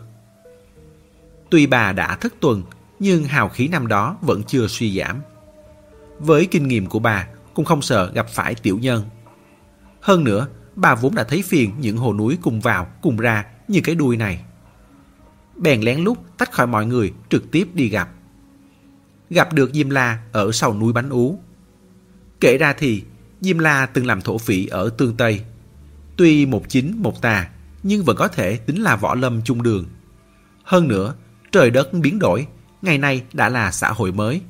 Tuy 1.50 1.66
bà 1.66 1.92
đã 1.92 2.16
thất 2.16 2.34
tuần, 2.40 2.62
nhưng 2.98 3.24
hào 3.24 3.48
khí 3.48 3.68
năm 3.68 3.86
đó 3.86 4.16
vẫn 4.22 4.42
chưa 4.42 4.66
suy 4.66 4.98
giảm. 4.98 5.20
Với 6.18 6.46
kinh 6.50 6.68
nghiệm 6.68 6.86
của 6.86 6.98
bà, 6.98 7.28
cũng 7.54 7.64
không 7.64 7.82
sợ 7.82 8.10
gặp 8.14 8.26
phải 8.28 8.54
tiểu 8.54 8.78
nhân. 8.78 9.04
Hơn 10.00 10.24
nữa, 10.24 10.48
bà 10.76 10.94
vốn 10.94 11.14
đã 11.14 11.24
thấy 11.24 11.42
phiền 11.42 11.70
những 11.80 11.96
hồ 11.96 12.14
núi 12.14 12.38
cùng 12.42 12.60
vào, 12.60 12.86
cùng 13.02 13.16
ra 13.16 13.44
như 13.68 13.80
cái 13.84 13.94
đuôi 13.94 14.16
này. 14.16 14.44
Bèn 15.56 15.80
lén 15.80 16.00
lút 16.00 16.18
tách 16.38 16.52
khỏi 16.52 16.66
mọi 16.66 16.86
người 16.86 17.12
trực 17.28 17.50
tiếp 17.50 17.68
đi 17.74 17.88
gặp. 17.88 18.08
Gặp 19.30 19.52
được 19.52 19.74
Diêm 19.74 19.90
La 19.90 20.22
ở 20.32 20.52
sau 20.52 20.74
núi 20.74 20.92
Bánh 20.92 21.10
Ú, 21.10 21.38
Kể 22.40 22.58
ra 22.58 22.72
thì 22.72 23.02
Diêm 23.40 23.58
La 23.58 23.86
từng 23.86 24.06
làm 24.06 24.20
thổ 24.20 24.38
phỉ 24.38 24.66
ở 24.66 24.90
Tương 24.90 25.16
Tây. 25.16 25.44
Tuy 26.16 26.46
một 26.46 26.62
chính 26.68 27.02
một 27.02 27.22
tà, 27.22 27.48
nhưng 27.82 28.04
vẫn 28.04 28.16
có 28.16 28.28
thể 28.28 28.56
tính 28.56 28.82
là 28.82 28.96
võ 28.96 29.14
lâm 29.14 29.42
chung 29.44 29.62
đường. 29.62 29.86
Hơn 30.64 30.88
nữa, 30.88 31.14
trời 31.52 31.70
đất 31.70 31.92
biến 31.92 32.18
đổi, 32.18 32.46
ngày 32.82 32.98
nay 32.98 33.24
đã 33.32 33.48
là 33.48 33.72
xã 33.72 33.92
hội 33.92 34.12
mới. 34.12 34.40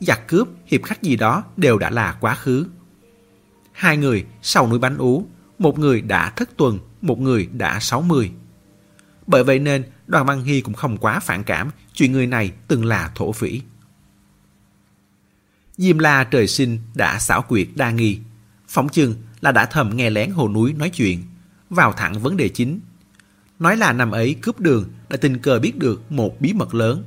Giặc 0.00 0.28
cướp, 0.28 0.48
hiệp 0.66 0.82
khách 0.82 1.02
gì 1.02 1.16
đó 1.16 1.44
đều 1.56 1.78
đã 1.78 1.90
là 1.90 2.16
quá 2.20 2.34
khứ. 2.34 2.66
Hai 3.72 3.96
người 3.96 4.24
sau 4.42 4.68
núi 4.68 4.78
bánh 4.78 4.98
ú, 4.98 5.26
một 5.58 5.78
người 5.78 6.00
đã 6.00 6.30
thất 6.30 6.56
tuần, 6.56 6.78
một 7.02 7.20
người 7.20 7.48
đã 7.52 7.80
sáu 7.80 8.02
mươi. 8.02 8.30
Bởi 9.26 9.44
vậy 9.44 9.58
nên 9.58 9.84
đoàn 10.06 10.26
Văn 10.26 10.44
Hy 10.44 10.60
cũng 10.60 10.74
không 10.74 10.96
quá 10.96 11.20
phản 11.20 11.44
cảm 11.44 11.70
chuyện 11.94 12.12
người 12.12 12.26
này 12.26 12.52
từng 12.68 12.84
là 12.84 13.10
thổ 13.14 13.32
phỉ. 13.32 13.60
Diêm 15.76 15.98
La 15.98 16.24
trời 16.24 16.46
sinh 16.46 16.78
đã 16.94 17.18
xảo 17.18 17.42
quyệt 17.42 17.68
đa 17.74 17.90
nghi. 17.90 18.18
Phỏng 18.68 18.88
chừng 18.88 19.14
là 19.40 19.52
đã 19.52 19.66
thầm 19.66 19.96
nghe 19.96 20.10
lén 20.10 20.30
hồ 20.30 20.48
núi 20.48 20.72
nói 20.72 20.90
chuyện, 20.90 21.22
vào 21.70 21.92
thẳng 21.92 22.20
vấn 22.20 22.36
đề 22.36 22.48
chính. 22.48 22.80
Nói 23.58 23.76
là 23.76 23.92
năm 23.92 24.10
ấy 24.10 24.36
cướp 24.42 24.60
đường 24.60 24.84
đã 25.08 25.16
tình 25.16 25.38
cờ 25.38 25.58
biết 25.58 25.78
được 25.78 26.12
một 26.12 26.40
bí 26.40 26.52
mật 26.52 26.74
lớn. 26.74 27.04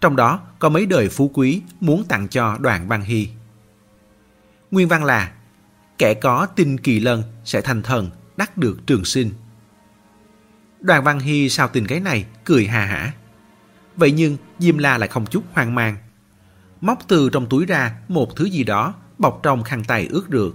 Trong 0.00 0.16
đó 0.16 0.40
có 0.58 0.68
mấy 0.68 0.86
đời 0.86 1.08
phú 1.08 1.30
quý 1.34 1.62
muốn 1.80 2.04
tặng 2.04 2.28
cho 2.28 2.58
đoàn 2.60 2.88
Văn 2.88 3.02
Hy. 3.02 3.28
Nguyên 4.70 4.88
văn 4.88 5.04
là 5.04 5.32
Kẻ 5.98 6.14
có 6.14 6.46
tin 6.46 6.78
kỳ 6.78 7.00
lân 7.00 7.22
sẽ 7.44 7.60
thành 7.60 7.82
thần, 7.82 8.10
đắc 8.36 8.56
được 8.58 8.86
trường 8.86 9.04
sinh. 9.04 9.30
Đoàn 10.80 11.04
Văn 11.04 11.20
Hy 11.20 11.48
sao 11.48 11.68
tin 11.68 11.86
cái 11.86 12.00
này 12.00 12.26
cười 12.44 12.66
hà 12.66 12.84
hả. 12.84 13.12
Vậy 13.96 14.12
nhưng 14.12 14.36
Diêm 14.58 14.78
La 14.78 14.98
lại 14.98 15.08
không 15.08 15.26
chút 15.26 15.44
hoang 15.52 15.74
mang 15.74 15.96
móc 16.80 17.08
từ 17.08 17.30
trong 17.30 17.46
túi 17.46 17.66
ra 17.66 17.94
một 18.08 18.36
thứ 18.36 18.44
gì 18.44 18.64
đó 18.64 18.94
bọc 19.18 19.40
trong 19.42 19.62
khăn 19.62 19.84
tay 19.84 20.06
ướt 20.10 20.24
rượt. 20.32 20.52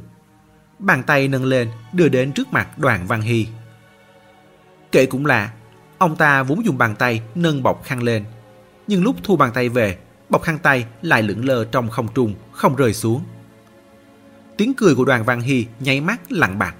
Bàn 0.80 1.04
tay 1.04 1.28
nâng 1.28 1.46
lên 1.46 1.70
đưa 1.94 2.10
đến 2.10 2.32
trước 2.32 2.48
mặt 2.51 2.80
đoàn 2.80 3.08
Văn 3.08 3.22
Hy. 3.22 3.48
Kệ 4.92 5.06
cũng 5.06 5.26
là, 5.26 5.52
ông 5.98 6.16
ta 6.16 6.44
vốn 6.44 6.66
dùng 6.66 6.78
bàn 6.78 6.96
tay 6.96 7.22
nâng 7.36 7.64
bọc 7.64 7.84
khăn 7.84 8.04
lên. 8.04 8.26
Nhưng 8.88 9.04
lúc 9.04 9.16
thu 9.24 9.36
bàn 9.36 9.52
tay 9.54 9.70
về, 9.70 9.98
bọc 10.30 10.42
khăn 10.42 10.60
tay 10.60 10.86
lại 11.02 11.24
lững 11.24 11.46
lờ 11.46 11.66
trong 11.66 11.90
không 11.90 12.08
trung, 12.14 12.36
không 12.52 12.76
rơi 12.76 12.94
xuống. 12.94 13.24
Tiếng 14.58 14.74
cười 14.74 14.96
của 14.96 15.06
đoàn 15.06 15.24
Văn 15.24 15.42
Hy 15.42 15.66
nháy 15.80 16.02
mắt 16.02 16.32
lặng 16.32 16.60
bạc. 16.60 16.76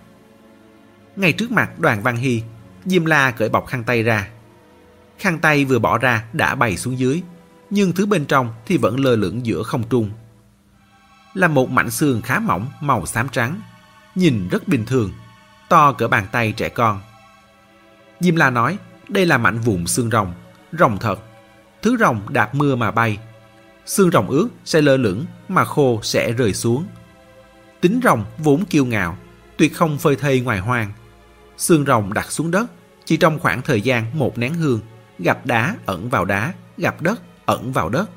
Ngay 1.16 1.34
trước 1.34 1.52
mặt 1.52 1.80
đoàn 1.80 2.04
Văn 2.04 2.16
Hy, 2.16 2.42
Diêm 2.86 3.06
La 3.06 3.32
cởi 3.32 3.50
bọc 3.50 3.68
khăn 3.68 3.84
tay 3.84 4.04
ra. 4.04 4.28
Khăn 5.20 5.40
tay 5.40 5.66
vừa 5.66 5.80
bỏ 5.80 5.98
ra 5.98 6.24
đã 6.34 6.56
bay 6.56 6.78
xuống 6.78 7.00
dưới, 7.00 7.22
nhưng 7.70 7.94
thứ 7.94 8.06
bên 8.06 8.26
trong 8.26 8.54
thì 8.66 8.78
vẫn 8.78 9.00
lơ 9.00 9.16
lửng 9.16 9.46
giữa 9.46 9.64
không 9.64 9.84
trung. 9.90 10.12
Là 11.34 11.48
một 11.48 11.70
mảnh 11.70 11.90
xương 11.90 12.22
khá 12.22 12.40
mỏng 12.40 12.68
màu 12.82 13.06
xám 13.06 13.30
trắng, 13.30 13.62
nhìn 14.16 14.48
rất 14.52 14.68
bình 14.68 14.86
thường, 14.86 15.12
to 15.70 15.92
cỡ 15.94 16.08
bàn 16.08 16.28
tay 16.32 16.52
trẻ 16.52 16.70
con. 16.70 17.02
Diêm 18.22 18.36
La 18.36 18.50
nói 18.50 18.78
đây 19.10 19.26
là 19.26 19.38
mảnh 19.38 19.58
vụn 19.58 19.88
xương 19.88 20.10
rồng, 20.10 20.34
rồng 20.80 20.98
thật. 20.98 21.20
Thứ 21.82 21.98
rồng 21.98 22.22
đạp 22.30 22.56
mưa 22.56 22.76
mà 22.76 22.92
bay. 22.92 23.18
Xương 23.86 24.12
rồng 24.12 24.30
ướt 24.30 24.48
sẽ 24.66 24.82
lơ 24.82 24.98
lửng 24.98 25.26
mà 25.48 25.66
khô 25.66 26.00
sẽ 26.04 26.32
rơi 26.32 26.54
xuống. 26.54 26.86
Tính 27.82 28.00
rồng 28.04 28.26
vốn 28.38 28.66
kiêu 28.66 28.86
ngạo, 28.86 29.18
tuyệt 29.58 29.76
không 29.76 29.98
phơi 29.98 30.16
thây 30.16 30.40
ngoài 30.40 30.60
hoang. 30.60 30.92
Xương 31.58 31.86
rồng 31.86 32.14
đặt 32.14 32.32
xuống 32.32 32.52
đất, 32.52 32.72
chỉ 33.06 33.18
trong 33.18 33.40
khoảng 33.40 33.62
thời 33.62 33.82
gian 33.82 34.06
một 34.14 34.38
nén 34.38 34.54
hương, 34.54 34.80
gặp 35.20 35.46
đá 35.46 35.76
ẩn 35.86 36.10
vào 36.10 36.26
đá, 36.26 36.54
gặp 36.78 37.02
đất 37.02 37.22
ẩn 37.46 37.72
vào 37.72 37.90
đất. 37.90 38.10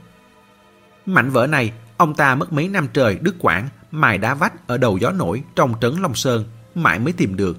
Mảnh 1.06 1.30
vỡ 1.30 1.46
này, 1.46 1.72
ông 1.96 2.14
ta 2.14 2.34
mất 2.34 2.52
mấy 2.52 2.68
năm 2.68 2.88
trời 2.92 3.18
đứt 3.20 3.34
quãng, 3.38 3.68
mài 3.90 4.18
đá 4.18 4.34
vách 4.34 4.66
ở 4.66 4.78
đầu 4.78 4.98
gió 4.98 5.10
nổi 5.10 5.42
trong 5.56 5.74
trấn 5.80 6.02
Long 6.02 6.14
Sơn, 6.14 6.44
mãi 6.74 6.98
mới 6.98 7.12
tìm 7.12 7.36
được. 7.36 7.58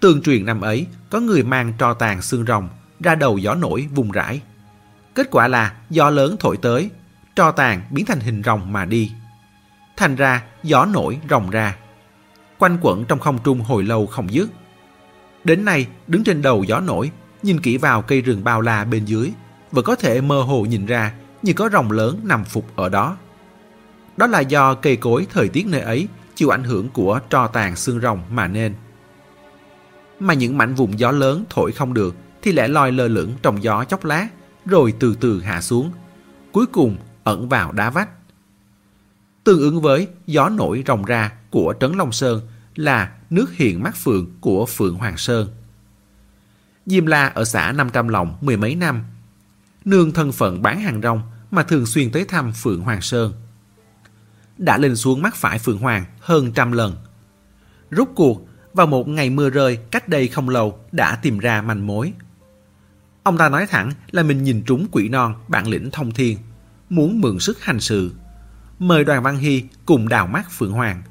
Tương 0.00 0.22
truyền 0.22 0.46
năm 0.46 0.60
ấy, 0.60 0.86
có 1.10 1.20
người 1.20 1.42
mang 1.42 1.72
tro 1.78 1.94
tàn 1.94 2.22
xương 2.22 2.44
rồng 2.46 2.68
ra 3.00 3.14
đầu 3.14 3.38
gió 3.38 3.54
nổi 3.54 3.88
vùng 3.94 4.10
rãi. 4.10 4.40
Kết 5.14 5.28
quả 5.30 5.48
là 5.48 5.74
gió 5.90 6.10
lớn 6.10 6.36
thổi 6.40 6.56
tới, 6.56 6.90
tro 7.36 7.50
tàn 7.50 7.82
biến 7.90 8.04
thành 8.06 8.20
hình 8.20 8.42
rồng 8.42 8.72
mà 8.72 8.84
đi. 8.84 9.12
Thành 9.96 10.16
ra 10.16 10.42
gió 10.62 10.84
nổi 10.84 11.18
rồng 11.30 11.50
ra. 11.50 11.76
Quanh 12.58 12.78
quẩn 12.80 13.04
trong 13.04 13.18
không 13.18 13.38
trung 13.44 13.60
hồi 13.60 13.82
lâu 13.82 14.06
không 14.06 14.32
dứt. 14.32 14.50
Đến 15.44 15.64
nay, 15.64 15.86
đứng 16.06 16.24
trên 16.24 16.42
đầu 16.42 16.64
gió 16.64 16.80
nổi, 16.80 17.10
nhìn 17.42 17.60
kỹ 17.60 17.76
vào 17.76 18.02
cây 18.02 18.20
rừng 18.20 18.44
bao 18.44 18.60
la 18.60 18.84
bên 18.84 19.04
dưới, 19.04 19.32
vẫn 19.72 19.84
có 19.84 19.96
thể 19.96 20.20
mơ 20.20 20.42
hồ 20.42 20.62
nhìn 20.62 20.86
ra 20.86 21.12
như 21.42 21.52
có 21.52 21.68
rồng 21.72 21.90
lớn 21.90 22.20
nằm 22.24 22.44
phục 22.44 22.76
ở 22.76 22.88
đó. 22.88 23.16
Đó 24.16 24.26
là 24.26 24.40
do 24.40 24.74
cây 24.74 24.96
cối 24.96 25.26
thời 25.32 25.48
tiết 25.48 25.66
nơi 25.66 25.80
ấy 25.80 26.08
chịu 26.34 26.54
ảnh 26.54 26.64
hưởng 26.64 26.88
của 26.88 27.20
tro 27.30 27.46
tàn 27.46 27.76
xương 27.76 28.00
rồng 28.00 28.22
mà 28.30 28.48
nên. 28.48 28.74
Mà 30.20 30.34
những 30.34 30.58
mảnh 30.58 30.74
vùng 30.74 30.98
gió 30.98 31.10
lớn 31.10 31.44
thổi 31.50 31.72
không 31.72 31.94
được 31.94 32.14
thì 32.42 32.52
lại 32.52 32.68
loi 32.68 32.92
lơ 32.92 33.08
lửng 33.08 33.32
trong 33.42 33.62
gió 33.62 33.84
chốc 33.84 34.04
lát, 34.04 34.28
rồi 34.64 34.94
từ 34.98 35.16
từ 35.20 35.40
hạ 35.40 35.60
xuống, 35.60 35.92
cuối 36.52 36.66
cùng 36.66 36.96
ẩn 37.24 37.48
vào 37.48 37.72
đá 37.72 37.90
vách. 37.90 38.08
Tương 39.44 39.60
ứng 39.60 39.80
với 39.80 40.08
gió 40.26 40.48
nổi 40.48 40.84
rồng 40.86 41.04
ra 41.04 41.32
của 41.50 41.74
Trấn 41.80 41.92
Long 41.92 42.12
Sơn 42.12 42.40
là 42.74 43.12
nước 43.30 43.52
hiện 43.52 43.82
mắt 43.82 43.96
phượng 43.96 44.30
của 44.40 44.66
Phượng 44.66 44.94
Hoàng 44.94 45.16
Sơn. 45.16 45.48
Diêm 46.86 47.06
La 47.06 47.26
ở 47.26 47.44
xã 47.44 47.72
năm 47.72 47.90
trăm 47.92 48.08
Lòng 48.08 48.36
mười 48.40 48.56
mấy 48.56 48.74
năm, 48.74 49.04
nương 49.84 50.12
thân 50.12 50.32
phận 50.32 50.62
bán 50.62 50.80
hàng 50.80 51.00
rong 51.02 51.22
mà 51.50 51.62
thường 51.62 51.86
xuyên 51.86 52.10
tới 52.10 52.24
thăm 52.24 52.52
Phượng 52.52 52.80
Hoàng 52.80 53.02
Sơn. 53.02 53.32
Đã 54.58 54.78
lên 54.78 54.96
xuống 54.96 55.22
mắt 55.22 55.34
phải 55.34 55.58
Phượng 55.58 55.78
Hoàng 55.78 56.04
hơn 56.20 56.52
trăm 56.52 56.72
lần. 56.72 56.96
Rút 57.90 58.08
cuộc, 58.14 58.48
vào 58.76 58.86
một 58.86 59.08
ngày 59.08 59.30
mưa 59.30 59.50
rơi 59.50 59.76
cách 59.76 60.08
đây 60.08 60.28
không 60.28 60.48
lâu 60.48 60.78
đã 60.92 61.16
tìm 61.16 61.38
ra 61.38 61.62
manh 61.62 61.86
mối. 61.86 62.12
Ông 63.22 63.38
ta 63.38 63.48
nói 63.48 63.66
thẳng 63.66 63.92
là 64.10 64.22
mình 64.22 64.42
nhìn 64.42 64.62
trúng 64.66 64.86
quỷ 64.92 65.08
non 65.08 65.34
bản 65.48 65.68
lĩnh 65.68 65.90
thông 65.90 66.12
thiên, 66.12 66.38
muốn 66.90 67.20
mượn 67.20 67.38
sức 67.38 67.62
hành 67.62 67.80
sự. 67.80 68.12
Mời 68.78 69.04
đoàn 69.04 69.22
Văn 69.22 69.38
Hy 69.38 69.62
cùng 69.86 70.08
đào 70.08 70.26
mắt 70.26 70.50
Phượng 70.50 70.72
Hoàng. 70.72 71.02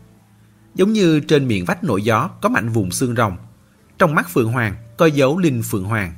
Giống 0.75 0.93
như 0.93 1.19
trên 1.19 1.47
miệng 1.47 1.65
vách 1.65 1.83
nổi 1.83 2.01
gió 2.03 2.29
có 2.41 2.49
mạnh 2.49 2.69
vùng 2.69 2.91
xương 2.91 3.15
rồng. 3.15 3.37
Trong 3.97 4.15
mắt 4.15 4.29
Phượng 4.29 4.51
Hoàng 4.51 4.75
có 4.97 5.05
dấu 5.05 5.37
linh 5.37 5.63
Phượng 5.63 5.83
Hoàng. 5.83 6.13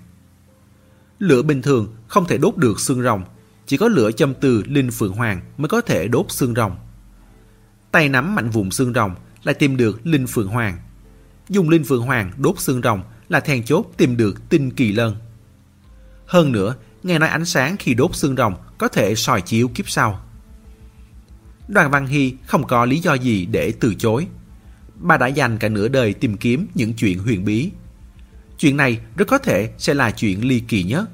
Lửa 1.20 1.42
bình 1.42 1.62
thường 1.62 1.96
không 2.08 2.26
thể 2.26 2.38
đốt 2.38 2.58
được 2.58 2.80
xương 2.80 3.02
rồng, 3.02 3.24
chỉ 3.66 3.78
có 3.78 3.88
lửa 3.88 4.12
châm 4.12 4.34
từ 4.34 4.64
linh 4.66 4.92
Phượng 4.92 5.14
Hoàng 5.14 5.42
mới 5.58 5.70
có 5.70 5.82
thể 5.82 6.08
đốt 6.08 6.26
xương 6.30 6.54
rồng. 6.56 6.76
Tay 7.92 8.10
nắm 8.10 8.36
mạnh 8.36 8.50
vùng 8.50 8.72
xương 8.72 8.94
rồng 8.94 9.16
lại 9.44 9.56
tìm 9.56 9.78
được 9.78 10.08
linh 10.08 10.28
Phượng 10.28 10.48
Hoàng. 10.48 10.78
Dùng 11.50 11.70
linh 11.70 11.84
Phượng 11.84 12.02
Hoàng 12.02 12.32
đốt 12.38 12.60
xương 12.60 12.82
rồng 12.82 13.02
là 13.30 13.40
then 13.40 13.64
chốt 13.64 13.86
tìm 13.98 14.18
được 14.18 14.50
tinh 14.50 14.72
kỳ 14.72 14.92
lân. 14.92 15.16
Hơn 16.26 16.52
nữa, 16.52 16.76
nghe 17.04 17.20
nói 17.20 17.30
ánh 17.30 17.46
sáng 17.46 17.78
khi 17.80 17.94
đốt 17.94 18.16
xương 18.16 18.36
rồng 18.36 18.56
có 18.78 18.88
thể 18.88 19.16
soi 19.16 19.42
chiếu 19.42 19.68
kiếp 19.68 19.90
sau. 19.90 20.20
Đoàn 21.68 21.92
Văn 21.92 22.08
Hy 22.08 22.34
không 22.46 22.68
có 22.68 22.86
lý 22.86 23.00
do 23.00 23.14
gì 23.14 23.46
để 23.46 23.74
từ 23.80 23.96
chối. 23.96 24.28
Bà 24.96 25.18
đã 25.18 25.28
dành 25.28 25.58
cả 25.58 25.70
nửa 25.70 25.88
đời 25.88 26.14
tìm 26.14 26.38
kiếm 26.38 26.68
những 26.74 26.94
chuyện 26.94 27.20
huyền 27.20 27.46
bí. 27.46 27.72
Chuyện 28.58 28.78
này 28.78 29.00
rất 29.16 29.28
có 29.28 29.38
thể 29.38 29.70
sẽ 29.78 29.94
là 29.94 30.12
chuyện 30.12 30.48
ly 30.48 30.60
kỳ 30.60 30.84
nhất. 30.84 31.10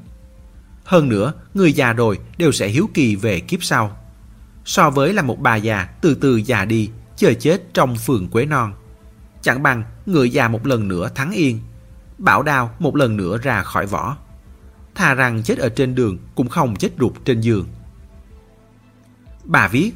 Hơn 0.83 1.09
nữa, 1.09 1.33
người 1.53 1.73
già 1.73 1.93
rồi 1.93 2.19
đều 2.37 2.51
sẽ 2.51 2.67
hiếu 2.67 2.89
kỳ 2.93 3.15
về 3.15 3.39
kiếp 3.39 3.63
sau. 3.63 3.97
So 4.65 4.89
với 4.89 5.13
là 5.13 5.21
một 5.21 5.39
bà 5.39 5.55
già 5.55 5.89
từ 6.01 6.15
từ 6.15 6.37
già 6.37 6.65
đi, 6.65 6.89
chờ 7.17 7.33
chết 7.33 7.73
trong 7.73 7.97
phường 7.97 8.27
quế 8.27 8.45
non. 8.45 8.73
Chẳng 9.43 9.63
bằng 9.63 9.83
người 10.05 10.29
già 10.29 10.47
một 10.47 10.67
lần 10.67 10.87
nữa 10.87 11.09
thắng 11.15 11.31
yên, 11.31 11.59
bảo 12.17 12.43
đao 12.43 12.71
một 12.79 12.95
lần 12.95 13.17
nữa 13.17 13.37
ra 13.37 13.63
khỏi 13.63 13.85
vỏ 13.85 14.17
thà 14.95 15.13
rằng 15.13 15.43
chết 15.43 15.57
ở 15.57 15.69
trên 15.69 15.95
đường 15.95 16.17
cũng 16.35 16.49
không 16.49 16.75
chết 16.75 16.89
rụt 16.99 17.13
trên 17.25 17.41
giường. 17.41 17.67
Bà 19.43 19.67
viết 19.67 19.91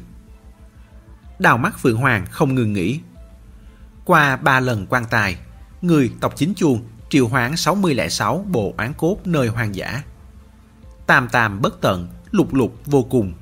Đào 1.38 1.58
mắt 1.58 1.78
Phượng 1.78 1.96
Hoàng 1.96 2.26
không 2.30 2.54
ngừng 2.54 2.72
nghỉ. 2.72 3.00
Qua 4.04 4.36
ba 4.36 4.60
lần 4.60 4.86
quan 4.86 5.04
tài, 5.10 5.36
người 5.82 6.12
tộc 6.20 6.32
chính 6.36 6.54
chuông 6.54 6.82
triệu 7.08 7.28
hoán 7.28 7.56
6006 7.56 8.44
bộ 8.48 8.74
oán 8.78 8.92
cốt 8.92 9.18
nơi 9.24 9.48
hoang 9.48 9.74
dã. 9.74 10.02
Tam 11.06 11.28
tam 11.28 11.62
bất 11.62 11.80
tận, 11.80 12.08
lục 12.30 12.54
lục 12.54 12.80
vô 12.86 13.02
cùng. 13.02 13.32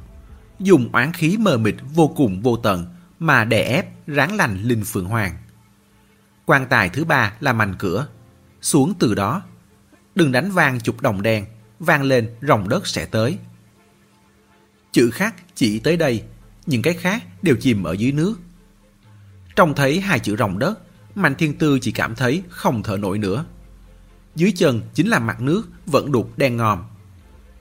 Dùng 0.60 0.88
oán 0.92 1.12
khí 1.12 1.36
mờ 1.40 1.56
mịt 1.56 1.74
vô 1.94 2.08
cùng 2.16 2.42
vô 2.42 2.56
tận 2.56 2.86
mà 3.18 3.44
đè 3.44 3.62
ép 3.62 4.06
ráng 4.06 4.36
lành 4.36 4.62
linh 4.62 4.84
Phượng 4.84 5.04
Hoàng. 5.04 5.36
Quan 6.46 6.66
tài 6.66 6.88
thứ 6.88 7.04
ba 7.04 7.32
là 7.40 7.52
mành 7.52 7.74
cửa. 7.78 8.06
Xuống 8.62 8.94
từ 8.98 9.14
đó 9.14 9.42
đừng 10.14 10.32
đánh 10.32 10.50
vang 10.50 10.80
chục 10.80 11.00
đồng 11.00 11.22
đen, 11.22 11.46
vang 11.78 12.02
lên 12.02 12.34
rồng 12.42 12.68
đất 12.68 12.86
sẽ 12.86 13.06
tới. 13.06 13.38
Chữ 14.92 15.10
khác 15.10 15.34
chỉ 15.54 15.78
tới 15.78 15.96
đây, 15.96 16.22
những 16.66 16.82
cái 16.82 16.94
khác 16.94 17.24
đều 17.42 17.56
chìm 17.60 17.82
ở 17.82 17.92
dưới 17.92 18.12
nước. 18.12 18.36
Trông 19.56 19.74
thấy 19.74 20.00
hai 20.00 20.18
chữ 20.18 20.36
rồng 20.36 20.58
đất, 20.58 20.78
Mạnh 21.14 21.34
Thiên 21.34 21.58
Tư 21.58 21.78
chỉ 21.82 21.92
cảm 21.92 22.14
thấy 22.14 22.42
không 22.48 22.82
thở 22.82 22.96
nổi 22.96 23.18
nữa. 23.18 23.44
Dưới 24.34 24.52
chân 24.56 24.80
chính 24.94 25.08
là 25.08 25.18
mặt 25.18 25.40
nước 25.40 25.68
vẫn 25.86 26.12
đục 26.12 26.38
đen 26.38 26.56
ngòm. 26.56 26.82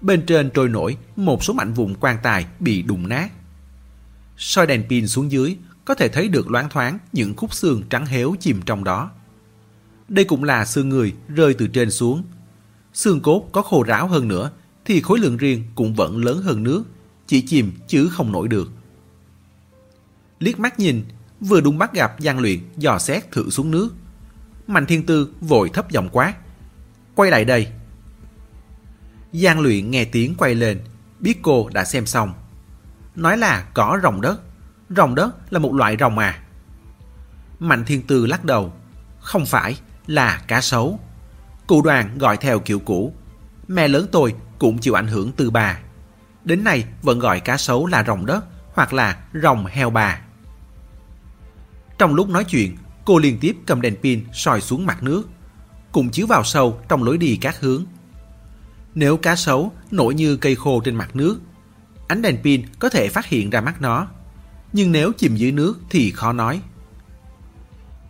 Bên 0.01 0.25
trên 0.25 0.49
trôi 0.49 0.69
nổi 0.69 0.97
một 1.15 1.43
số 1.43 1.53
mảnh 1.53 1.73
vùng 1.73 1.95
quan 1.95 2.17
tài 2.23 2.45
bị 2.59 2.81
đụng 2.81 3.09
nát. 3.09 3.29
soi 4.37 4.67
đèn 4.67 4.83
pin 4.89 5.07
xuống 5.07 5.31
dưới, 5.31 5.57
có 5.85 5.95
thể 5.95 6.09
thấy 6.09 6.27
được 6.27 6.51
loáng 6.51 6.69
thoáng 6.69 6.99
những 7.13 7.35
khúc 7.35 7.53
xương 7.53 7.83
trắng 7.89 8.05
héo 8.05 8.35
chìm 8.39 8.61
trong 8.65 8.83
đó. 8.83 9.11
Đây 10.07 10.25
cũng 10.25 10.43
là 10.43 10.65
xương 10.65 10.89
người 10.89 11.13
rơi 11.27 11.53
từ 11.53 11.67
trên 11.67 11.91
xuống, 11.91 12.23
xương 12.93 13.21
cốt 13.21 13.49
có 13.51 13.61
khô 13.61 13.83
ráo 13.83 14.07
hơn 14.07 14.27
nữa 14.27 14.51
thì 14.85 15.01
khối 15.01 15.19
lượng 15.19 15.37
riêng 15.37 15.63
cũng 15.75 15.93
vẫn 15.93 16.17
lớn 16.25 16.41
hơn 16.41 16.63
nước, 16.63 16.83
chỉ 17.27 17.41
chìm 17.41 17.71
chứ 17.87 18.09
không 18.11 18.31
nổi 18.31 18.47
được. 18.47 18.71
Liếc 20.39 20.59
mắt 20.59 20.79
nhìn, 20.79 21.05
vừa 21.39 21.61
đúng 21.61 21.77
bắt 21.77 21.93
gặp 21.93 22.19
gian 22.19 22.39
Luyện 22.39 22.59
dò 22.77 22.99
xét 22.99 23.31
thử 23.31 23.49
xuống 23.49 23.71
nước. 23.71 23.89
Mạnh 24.67 24.85
Thiên 24.85 25.05
Tư 25.05 25.29
vội 25.41 25.69
thấp 25.69 25.91
giọng 25.91 26.09
quát. 26.11 26.33
Quay 27.15 27.31
lại 27.31 27.45
đây. 27.45 27.67
Giang 29.33 29.59
Luyện 29.59 29.91
nghe 29.91 30.05
tiếng 30.05 30.35
quay 30.35 30.55
lên, 30.55 30.79
biết 31.19 31.39
cô 31.41 31.69
đã 31.73 31.85
xem 31.85 32.05
xong. 32.05 32.33
Nói 33.15 33.37
là 33.37 33.67
có 33.73 33.99
rồng 34.03 34.21
đất. 34.21 34.41
Rồng 34.97 35.15
đất 35.15 35.53
là 35.53 35.59
một 35.59 35.73
loại 35.73 35.97
rồng 35.99 36.17
à. 36.17 36.39
Mạnh 37.59 37.85
Thiên 37.85 38.01
Tư 38.01 38.25
lắc 38.25 38.45
đầu. 38.45 38.73
Không 39.19 39.45
phải, 39.45 39.79
là 40.07 40.41
cá 40.47 40.61
sấu. 40.61 40.99
Cụ 41.67 41.81
đoàn 41.81 42.17
gọi 42.17 42.37
theo 42.37 42.59
kiểu 42.59 42.79
cũ. 42.79 43.13
Mẹ 43.67 43.87
lớn 43.87 44.07
tôi 44.11 44.35
cũng 44.59 44.77
chịu 44.77 44.93
ảnh 44.93 45.07
hưởng 45.07 45.31
từ 45.31 45.51
bà. 45.51 45.79
Đến 46.43 46.63
nay 46.63 46.85
vẫn 47.01 47.19
gọi 47.19 47.39
cá 47.39 47.57
sấu 47.57 47.85
là 47.85 48.03
rồng 48.07 48.25
đất 48.25 48.45
hoặc 48.73 48.93
là 48.93 49.17
rồng 49.33 49.65
heo 49.65 49.89
bà. 49.89 50.21
Trong 51.97 52.15
lúc 52.15 52.29
nói 52.29 52.43
chuyện, 52.43 52.77
cô 53.05 53.19
liên 53.19 53.37
tiếp 53.41 53.57
cầm 53.65 53.81
đèn 53.81 53.95
pin 54.03 54.25
soi 54.33 54.61
xuống 54.61 54.85
mặt 54.85 55.03
nước, 55.03 55.29
cùng 55.91 56.09
chiếu 56.09 56.27
vào 56.27 56.43
sâu 56.43 56.79
trong 56.89 57.03
lối 57.03 57.17
đi 57.17 57.37
các 57.41 57.59
hướng. 57.59 57.85
Nếu 58.95 59.17
cá 59.17 59.35
sấu 59.35 59.71
nổi 59.91 60.13
như 60.13 60.37
cây 60.37 60.55
khô 60.55 60.81
trên 60.85 60.95
mặt 60.95 61.15
nước, 61.15 61.39
ánh 62.07 62.21
đèn 62.21 62.37
pin 62.43 62.65
có 62.79 62.89
thể 62.89 63.09
phát 63.09 63.25
hiện 63.25 63.49
ra 63.49 63.61
mắt 63.61 63.81
nó. 63.81 64.07
Nhưng 64.75 64.91
nếu 64.91 65.11
chìm 65.17 65.35
dưới 65.35 65.51
nước 65.51 65.79
thì 65.89 66.11
khó 66.11 66.33
nói. 66.33 66.61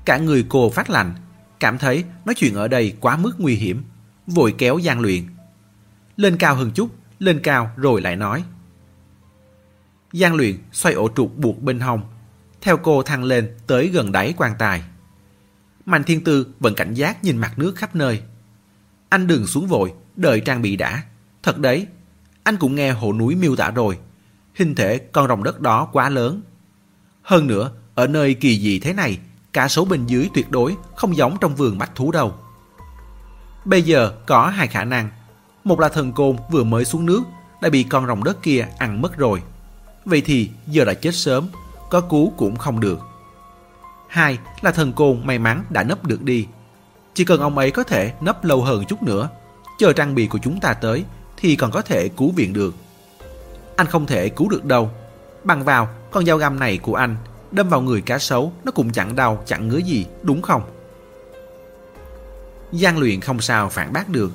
Cả 0.06 0.18
người 0.18 0.46
cô 0.50 0.70
phát 0.70 0.90
lạnh, 0.90 1.16
cảm 1.60 1.78
thấy 1.78 2.04
nói 2.26 2.36
chuyện 2.36 2.56
ở 2.56 2.68
đây 2.68 2.96
quá 3.00 3.18
mức 3.18 3.34
nguy 3.38 3.56
hiểm, 3.56 3.84
vội 4.28 4.56
kéo 4.58 4.80
Giang 4.84 5.00
Luyện. 5.00 5.24
Lên 6.18 6.38
cao 6.38 6.56
hơn 6.56 6.72
chút, 6.72 6.90
lên 7.20 7.40
cao 7.44 7.72
rồi 7.76 8.02
lại 8.02 8.16
nói. 8.16 8.44
Giang 10.14 10.36
Luyện 10.36 10.56
xoay 10.72 10.96
ổ 10.96 11.10
trục 11.16 11.38
buộc 11.38 11.62
bên 11.62 11.80
hông, 11.80 12.02
theo 12.62 12.78
cô 12.78 13.04
thăng 13.04 13.24
lên 13.24 13.58
tới 13.68 13.88
gần 13.88 14.12
đáy 14.12 14.34
quan 14.38 14.52
tài. 14.60 14.84
Mạnh 15.86 16.04
Thiên 16.04 16.24
Tư 16.24 16.48
vẫn 16.60 16.76
cảnh 16.76 16.94
giác 16.94 17.24
nhìn 17.24 17.38
mặt 17.38 17.60
nước 17.60 17.76
khắp 17.76 17.96
nơi. 17.96 18.22
Anh 19.10 19.28
đừng 19.28 19.48
xuống 19.48 19.68
vội, 19.68 19.94
đợi 20.16 20.40
trang 20.40 20.62
bị 20.62 20.76
đã. 20.76 21.04
Thật 21.44 21.58
đấy, 21.58 21.88
anh 22.44 22.58
cũng 22.58 22.76
nghe 22.76 22.92
hồ 22.92 23.14
núi 23.14 23.36
miêu 23.36 23.56
tả 23.56 23.72
rồi. 23.72 23.98
Hình 24.56 24.76
thể 24.76 24.98
con 24.98 25.28
rồng 25.28 25.44
đất 25.44 25.62
đó 25.62 25.90
quá 25.92 26.10
lớn. 26.10 26.42
Hơn 27.26 27.48
nữa, 27.48 27.72
ở 27.96 28.08
nơi 28.08 28.34
kỳ 28.34 28.60
dị 28.60 28.80
thế 28.80 28.94
này, 28.94 29.18
cả 29.54 29.68
số 29.68 29.86
bên 29.86 30.06
dưới 30.06 30.30
tuyệt 30.34 30.52
đối 30.52 30.76
không 30.96 31.18
giống 31.18 31.38
trong 31.42 31.56
vườn 31.56 31.78
bách 31.78 31.96
thú 31.96 32.12
đâu. 32.12 32.34
Bây 33.66 33.82
giờ 33.82 34.12
có 34.26 34.48
hai 34.48 34.68
khả 34.68 34.84
năng. 34.84 35.10
Một 35.64 35.80
là 35.80 35.90
thần 35.90 36.14
côn 36.14 36.36
vừa 36.52 36.64
mới 36.64 36.86
xuống 36.86 37.06
nước 37.06 37.22
đã 37.62 37.70
bị 37.70 37.84
con 37.84 38.08
rồng 38.08 38.24
đất 38.24 38.44
kia 38.44 38.68
ăn 38.78 39.02
mất 39.02 39.18
rồi. 39.18 39.42
Vậy 40.06 40.22
thì 40.22 40.50
giờ 40.68 40.86
đã 40.86 40.94
chết 40.94 41.16
sớm, 41.16 41.48
có 41.90 42.02
cứu 42.02 42.34
cũng 42.38 42.56
không 42.56 42.80
được. 42.80 43.00
Hai 44.08 44.38
là 44.62 44.72
thần 44.72 44.94
côn 44.94 45.22
may 45.24 45.40
mắn 45.40 45.64
đã 45.70 45.84
nấp 45.84 46.06
được 46.06 46.24
đi. 46.24 46.48
Chỉ 47.14 47.26
cần 47.26 47.42
ông 47.42 47.58
ấy 47.58 47.72
có 47.72 47.84
thể 47.84 48.14
nấp 48.22 48.44
lâu 48.44 48.62
hơn 48.62 48.86
chút 48.86 49.04
nữa, 49.04 49.30
chờ 49.80 49.94
trang 49.94 50.16
bị 50.16 50.28
của 50.28 50.40
chúng 50.44 50.60
ta 50.60 50.74
tới 50.74 51.04
thì 51.38 51.56
còn 51.56 51.72
có 51.72 51.82
thể 51.82 52.10
cứu 52.18 52.32
viện 52.32 52.54
được. 52.54 52.76
Anh 53.76 53.88
không 53.88 54.06
thể 54.06 54.30
cứu 54.30 54.50
được 54.50 54.66
đâu. 54.66 54.92
Bằng 55.46 55.64
vào, 55.64 55.88
con 56.12 56.26
dao 56.26 56.38
găm 56.38 56.60
này 56.60 56.78
của 56.78 56.96
anh, 56.96 57.16
đâm 57.52 57.70
vào 57.70 57.82
người 57.82 58.02
cá 58.02 58.18
sấu, 58.18 58.54
nó 58.64 58.72
cũng 58.72 58.92
chẳng 58.92 59.16
đau, 59.16 59.44
chẳng 59.46 59.68
ngứa 59.68 59.78
gì, 59.78 60.06
đúng 60.24 60.42
không 60.42 60.62
gian 62.72 62.98
luyện 62.98 63.22
không 63.22 63.42
sao 63.42 63.70
phản 63.70 63.94
bác 63.94 64.10
được 64.10 64.32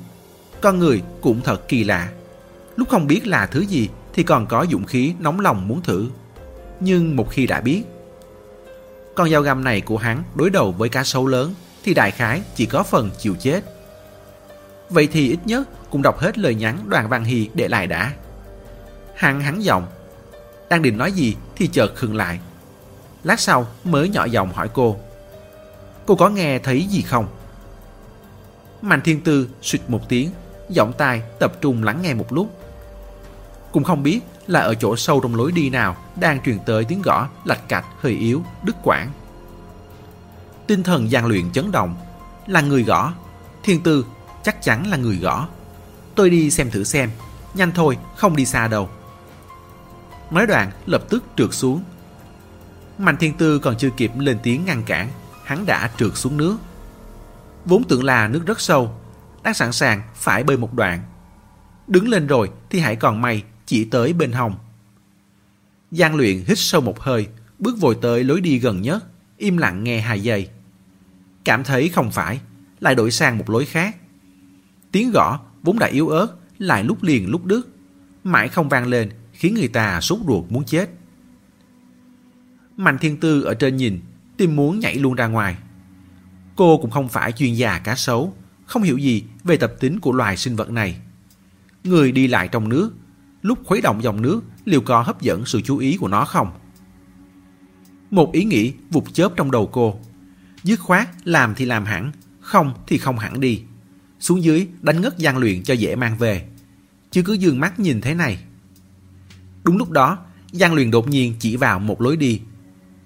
Con 0.61 0.79
người 0.79 1.01
cũng 1.21 1.41
thật 1.41 1.67
kỳ 1.67 1.83
lạ 1.83 2.09
Lúc 2.75 2.89
không 2.89 3.07
biết 3.07 3.27
là 3.27 3.45
thứ 3.45 3.59
gì, 3.59 3.89
Thì 4.13 4.23
còn 4.23 4.47
có 4.47 4.65
dũng 4.71 4.85
khí 4.85 5.13
nóng 5.19 5.39
lòng 5.39 5.67
muốn 5.67 5.81
thử 5.81 6.07
Nhưng 6.79 7.15
một 7.15 7.31
khi 7.31 7.47
đã 7.47 7.61
biết, 7.61 7.83
Con 9.15 9.29
dao 9.29 9.41
găm 9.41 9.63
này 9.63 9.81
của 9.81 9.97
hắn 9.97 10.23
đối 10.35 10.49
đầu 10.49 10.71
với 10.71 10.89
cá 10.89 11.03
sấu 11.03 11.27
lớn, 11.27 11.53
thì 11.83 11.93
đại 11.93 12.11
khái 12.11 12.41
chỉ 12.55 12.65
có 12.65 12.83
phần 12.83 13.09
chịu 13.19 13.35
chết. 13.39 13.61
Vậy 14.89 15.07
thì 15.11 15.29
ít 15.29 15.39
nhất 15.45 15.67
cũng 15.89 16.01
đọc 16.01 16.19
hết 16.19 16.37
lời 16.37 16.55
nhắn 16.55 16.77
đoàn 16.87 17.09
Văn 17.09 17.23
Hy 17.23 17.49
để 17.53 17.67
lại 17.67 17.87
đã. 17.87 18.11
Hắn 19.15 19.41
hắn 19.41 19.63
giọng. 19.63 19.87
Đang 20.71 20.81
định 20.81 20.97
nói 20.97 21.11
gì 21.11 21.35
thì 21.55 21.67
chợt 21.67 21.95
khựng 21.95 22.15
lại. 22.15 22.39
Lát 23.23 23.39
sau 23.39 23.67
mới 23.83 24.09
nhỏ 24.09 24.25
giọng 24.25 24.53
hỏi 24.53 24.69
cô. 24.73 24.97
Cô 26.05 26.15
có 26.15 26.29
nghe 26.29 26.59
thấy 26.59 26.87
gì 26.89 27.01
không? 27.01 27.27
Mạnh 28.81 29.01
thiên 29.01 29.21
tư 29.21 29.49
suyệt 29.61 29.81
một 29.87 30.09
tiếng, 30.09 30.31
giọng 30.69 30.93
tai 30.97 31.21
tập 31.39 31.53
trung 31.61 31.83
lắng 31.83 32.01
nghe 32.01 32.13
một 32.13 32.33
lúc. 32.33 32.59
Cũng 33.71 33.83
không 33.83 34.03
biết 34.03 34.19
là 34.47 34.59
ở 34.59 34.75
chỗ 34.75 34.95
sâu 34.95 35.19
trong 35.19 35.35
lối 35.35 35.51
đi 35.51 35.69
nào 35.69 35.97
đang 36.19 36.41
truyền 36.41 36.59
tới 36.65 36.85
tiếng 36.85 37.01
gõ 37.01 37.29
lạch 37.45 37.69
cạch 37.69 37.85
hơi 37.99 38.13
yếu, 38.13 38.43
đứt 38.63 38.75
quãng. 38.83 39.11
Tinh 40.67 40.83
thần 40.83 41.11
gian 41.11 41.25
luyện 41.25 41.51
chấn 41.51 41.71
động, 41.71 41.95
là 42.47 42.61
người 42.61 42.83
gõ. 42.83 43.13
Thiên 43.63 43.83
tư 43.83 44.05
chắc 44.43 44.61
chắn 44.61 44.87
là 44.87 44.97
người 44.97 45.17
gõ. 45.17 45.47
Tôi 46.15 46.29
đi 46.29 46.51
xem 46.51 46.71
thử 46.71 46.83
xem, 46.83 47.09
nhanh 47.53 47.71
thôi, 47.71 47.97
không 48.15 48.35
đi 48.35 48.45
xa 48.45 48.67
đâu. 48.67 48.89
Nói 50.31 50.47
đoạn 50.47 50.71
lập 50.85 51.03
tức 51.09 51.23
trượt 51.37 51.53
xuống. 51.53 51.83
Mạnh 52.97 53.17
thiên 53.17 53.37
tư 53.37 53.59
còn 53.59 53.77
chưa 53.77 53.89
kịp 53.97 54.11
lên 54.17 54.37
tiếng 54.43 54.65
ngăn 54.65 54.83
cản, 54.83 55.09
hắn 55.43 55.65
đã 55.65 55.91
trượt 55.97 56.11
xuống 56.17 56.37
nước. 56.37 56.57
Vốn 57.65 57.83
tưởng 57.83 58.03
là 58.03 58.27
nước 58.27 58.45
rất 58.45 58.61
sâu, 58.61 58.95
đang 59.43 59.53
sẵn 59.53 59.71
sàng 59.71 60.01
phải 60.15 60.43
bơi 60.43 60.57
một 60.57 60.73
đoạn. 60.73 61.01
Đứng 61.87 62.09
lên 62.09 62.27
rồi 62.27 62.49
thì 62.69 62.79
hãy 62.79 62.95
còn 62.95 63.21
may 63.21 63.43
chỉ 63.65 63.85
tới 63.85 64.13
bên 64.13 64.31
hồng. 64.31 64.55
Giang 65.91 66.15
luyện 66.15 66.43
hít 66.47 66.57
sâu 66.59 66.81
một 66.81 66.99
hơi, 66.99 67.27
bước 67.59 67.79
vội 67.79 67.97
tới 68.01 68.23
lối 68.23 68.41
đi 68.41 68.59
gần 68.59 68.81
nhất, 68.81 69.03
im 69.37 69.57
lặng 69.57 69.83
nghe 69.83 70.01
hai 70.01 70.21
giây. 70.21 70.49
Cảm 71.43 71.63
thấy 71.63 71.89
không 71.89 72.11
phải, 72.11 72.39
lại 72.79 72.95
đổi 72.95 73.11
sang 73.11 73.37
một 73.37 73.49
lối 73.49 73.65
khác. 73.65 73.95
Tiếng 74.91 75.11
gõ 75.11 75.39
vốn 75.63 75.79
đã 75.79 75.87
yếu 75.87 76.07
ớt, 76.07 76.27
lại 76.57 76.83
lúc 76.83 77.03
liền 77.03 77.29
lúc 77.29 77.45
đứt, 77.45 77.67
mãi 78.23 78.49
không 78.49 78.69
vang 78.69 78.87
lên 78.87 79.09
khiến 79.41 79.53
người 79.53 79.67
ta 79.67 80.01
sốt 80.01 80.19
ruột 80.27 80.51
muốn 80.51 80.63
chết. 80.65 80.89
Mạnh 82.77 82.97
Thiên 82.97 83.19
Tư 83.19 83.41
ở 83.41 83.53
trên 83.53 83.77
nhìn, 83.77 83.99
tim 84.37 84.55
muốn 84.55 84.79
nhảy 84.79 84.95
luôn 84.95 85.15
ra 85.15 85.27
ngoài. 85.27 85.57
Cô 86.55 86.77
cũng 86.77 86.91
không 86.91 87.09
phải 87.09 87.31
chuyên 87.31 87.53
gia 87.53 87.79
cá 87.79 87.95
sấu, 87.95 88.33
không 88.65 88.83
hiểu 88.83 88.97
gì 88.97 89.23
về 89.43 89.57
tập 89.57 89.73
tính 89.79 89.99
của 89.99 90.11
loài 90.11 90.37
sinh 90.37 90.55
vật 90.55 90.69
này. 90.69 90.99
Người 91.83 92.11
đi 92.11 92.27
lại 92.27 92.47
trong 92.47 92.69
nước, 92.69 92.91
lúc 93.41 93.59
khuấy 93.65 93.81
động 93.81 94.03
dòng 94.03 94.21
nước 94.21 94.41
liệu 94.65 94.81
có 94.81 95.01
hấp 95.01 95.21
dẫn 95.21 95.45
sự 95.45 95.61
chú 95.61 95.77
ý 95.77 95.97
của 95.97 96.07
nó 96.07 96.25
không? 96.25 96.51
Một 98.11 98.31
ý 98.33 98.43
nghĩ 98.43 98.73
vụt 98.89 99.03
chớp 99.13 99.33
trong 99.35 99.51
đầu 99.51 99.69
cô. 99.71 99.99
Dứt 100.63 100.79
khoát 100.79 101.09
làm 101.23 101.55
thì 101.55 101.65
làm 101.65 101.85
hẳn, 101.85 102.11
không 102.39 102.73
thì 102.87 102.97
không 102.97 103.19
hẳn 103.19 103.39
đi. 103.39 103.63
Xuống 104.19 104.43
dưới 104.43 104.67
đánh 104.81 105.01
ngất 105.01 105.17
gian 105.17 105.37
luyện 105.37 105.63
cho 105.63 105.73
dễ 105.73 105.95
mang 105.95 106.17
về. 106.17 106.47
Chứ 107.11 107.23
cứ 107.25 107.33
dương 107.33 107.59
mắt 107.59 107.79
nhìn 107.79 108.01
thế 108.01 108.13
này. 108.13 108.43
Đúng 109.63 109.77
lúc 109.77 109.89
đó, 109.89 110.17
Giang 110.51 110.73
Luyện 110.73 110.91
đột 110.91 111.07
nhiên 111.07 111.35
chỉ 111.39 111.55
vào 111.55 111.79
một 111.79 112.01
lối 112.01 112.17
đi. 112.17 112.41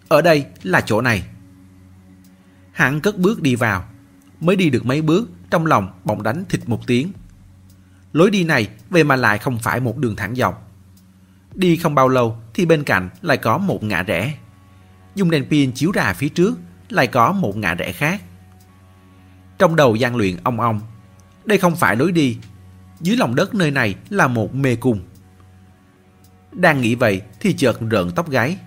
Ở 0.07 0.21
đây 0.21 0.45
là 0.63 0.81
chỗ 0.81 1.01
này. 1.01 1.23
Hắn 2.71 3.01
cất 3.01 3.17
bước 3.17 3.41
đi 3.41 3.55
vào. 3.55 3.85
Mới 4.39 4.55
đi 4.55 4.69
được 4.69 4.85
mấy 4.85 5.01
bước, 5.01 5.29
trong 5.49 5.65
lòng 5.65 5.89
bỗng 6.03 6.23
đánh 6.23 6.43
thịt 6.49 6.69
một 6.69 6.87
tiếng. 6.87 7.11
Lối 8.13 8.31
đi 8.31 8.43
này 8.43 8.69
về 8.89 9.03
mà 9.03 9.15
lại 9.15 9.37
không 9.37 9.59
phải 9.59 9.79
một 9.79 9.97
đường 9.97 10.15
thẳng 10.15 10.35
dọc. 10.35 10.71
Đi 11.55 11.77
không 11.77 11.95
bao 11.95 12.09
lâu 12.09 12.37
thì 12.53 12.65
bên 12.65 12.83
cạnh 12.83 13.09
lại 13.21 13.37
có 13.37 13.57
một 13.57 13.83
ngã 13.83 14.03
rẽ. 14.03 14.37
Dùng 15.15 15.31
đèn 15.31 15.45
pin 15.49 15.71
chiếu 15.71 15.91
ra 15.91 16.13
phía 16.13 16.29
trước 16.29 16.59
lại 16.89 17.07
có 17.07 17.31
một 17.31 17.57
ngã 17.57 17.73
rẽ 17.73 17.91
khác. 17.91 18.21
Trong 19.57 19.75
đầu 19.75 19.95
gian 19.95 20.15
luyện 20.15 20.37
ong 20.43 20.59
ong. 20.59 20.81
Đây 21.45 21.57
không 21.57 21.75
phải 21.75 21.95
lối 21.95 22.11
đi. 22.11 22.37
Dưới 22.99 23.17
lòng 23.17 23.35
đất 23.35 23.55
nơi 23.55 23.71
này 23.71 23.95
là 24.09 24.27
một 24.27 24.55
mê 24.55 24.75
cung. 24.75 24.99
Đang 26.55 26.81
nghĩ 26.81 26.95
vậy 26.95 27.21
thì 27.39 27.53
chợt 27.53 27.81
rợn 27.89 28.11
tóc 28.11 28.29
gáy. 28.29 28.57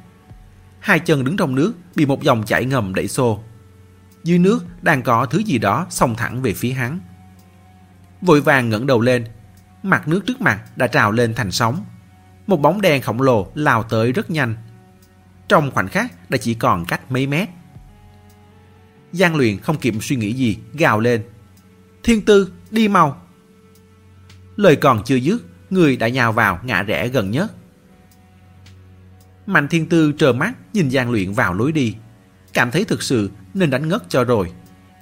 Hai 0.81 1.01
chân 1.01 1.25
đứng 1.25 1.37
trong 1.37 1.55
nước 1.55 1.75
bị 1.97 2.07
một 2.07 2.23
dòng 2.23 2.45
chảy 2.45 2.65
ngầm 2.65 2.95
đẩy 2.95 3.09
xô. 3.09 3.43
Dưới 4.25 4.39
nước 4.39 4.67
đang 4.83 5.03
có 5.03 5.27
thứ 5.27 5.39
gì 5.39 5.59
đó 5.59 5.87
xông 5.91 6.15
thẳng 6.15 6.43
về 6.43 6.53
phía 6.53 6.71
hắn. 6.73 7.01
Vội 8.21 8.41
vàng 8.41 8.69
ngẩng 8.69 8.87
đầu 8.87 9.01
lên, 9.01 9.25
mặt 9.83 10.09
nước 10.09 10.27
trước 10.27 10.41
mặt 10.41 10.61
đã 10.77 10.87
trào 10.87 11.13
lên 11.13 11.35
thành 11.35 11.53
sóng. 11.53 11.85
Một 12.47 12.57
bóng 12.57 12.81
đen 12.81 13.03
khổng 13.03 13.21
lồ 13.21 13.53
lao 13.55 13.83
tới 13.83 14.13
rất 14.13 14.31
nhanh. 14.31 14.57
Trong 15.49 15.71
khoảnh 15.71 15.89
khắc 15.89 16.31
đã 16.31 16.39
chỉ 16.39 16.55
còn 16.55 16.85
cách 16.85 17.11
mấy 17.11 17.27
mét. 17.27 17.49
Giang 19.13 19.37
luyện 19.37 19.59
không 19.59 19.79
kịp 19.79 19.95
suy 20.01 20.17
nghĩ 20.17 20.33
gì, 20.33 20.59
gào 20.73 21.01
lên. 21.01 21.23
Thiên 22.03 22.25
tư, 22.25 22.53
đi 22.71 22.89
mau. 22.89 23.23
Lời 24.57 24.77
còn 24.77 25.05
chưa 25.05 25.17
dứt, 25.17 25.43
người 25.71 25.97
đã 25.97 26.09
nhào 26.09 26.33
vào 26.33 26.59
ngã 26.63 26.83
rẽ 26.83 27.09
gần 27.09 27.31
nhất. 27.31 27.53
Mạnh 29.49 29.69
thiên 29.69 29.89
tư 29.89 30.13
trờ 30.13 30.33
mắt 30.33 30.53
nhìn 30.73 30.91
Giang 30.91 31.11
luyện 31.11 31.33
vào 31.33 31.55
lối 31.55 31.73
đi. 31.73 31.97
Cảm 32.53 32.71
thấy 32.71 32.85
thực 32.85 33.03
sự 33.03 33.31
nên 33.55 33.71
đánh 33.71 33.89
ngất 33.89 34.03
cho 34.09 34.25
rồi. 34.25 34.53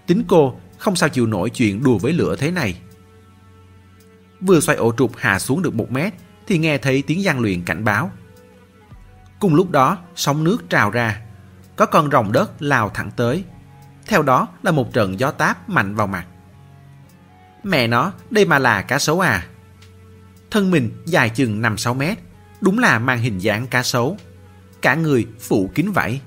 Tính 0.07 0.23
cô 0.29 0.61
không 0.79 0.97
sao 0.97 1.09
chịu 1.09 1.27
nổi 1.27 1.51
chuyện 1.51 1.83
đùa 1.83 1.99
với 1.99 2.13
lửa 2.13 2.37
thế 2.39 2.51
này. 2.51 2.79
Vừa 4.41 4.61
xoay 4.61 4.79
ổ 4.79 4.95
trục 4.99 5.17
hạ 5.17 5.39
xuống 5.39 5.63
được 5.63 5.75
một 5.75 5.91
mét 5.91 6.15
thì 6.47 6.59
nghe 6.59 6.79
thấy 6.79 7.03
tiếng 7.03 7.23
Giang 7.23 7.41
luyện 7.41 7.65
cảnh 7.65 7.85
báo. 7.85 8.11
Cùng 9.41 9.55
lúc 9.55 9.71
đó, 9.71 9.99
sóng 10.17 10.45
nước 10.45 10.71
trào 10.71 10.91
ra. 10.91 11.21
Có 11.77 11.87
con 11.87 12.11
rồng 12.11 12.33
đất 12.33 12.63
lao 12.63 12.91
thẳng 12.95 13.11
tới. 13.17 13.45
Theo 14.07 14.23
đó 14.23 14.49
là 14.63 14.71
một 14.71 14.93
trận 14.93 15.21
gió 15.21 15.31
táp 15.31 15.69
mạnh 15.69 15.95
vào 15.95 16.07
mặt. 16.07 16.27
Mẹ 17.63 17.87
nó, 17.87 18.13
đây 18.31 18.45
mà 18.45 18.59
là 18.59 18.83
cá 18.83 18.99
sấu 18.99 19.21
à? 19.21 19.47
Thân 20.51 20.71
mình 20.71 20.91
dài 21.05 21.31
chừng 21.31 21.63
5-6 21.63 21.95
mét, 21.95 22.19
đúng 22.61 22.79
là 22.79 22.99
mang 22.99 23.19
hình 23.19 23.39
dáng 23.39 23.67
cá 23.67 23.83
sấu. 23.83 24.19
Cả 24.87 24.95
người 24.95 25.27
phủ 25.41 25.71
kín 25.75 25.91
vảy, 25.91 26.21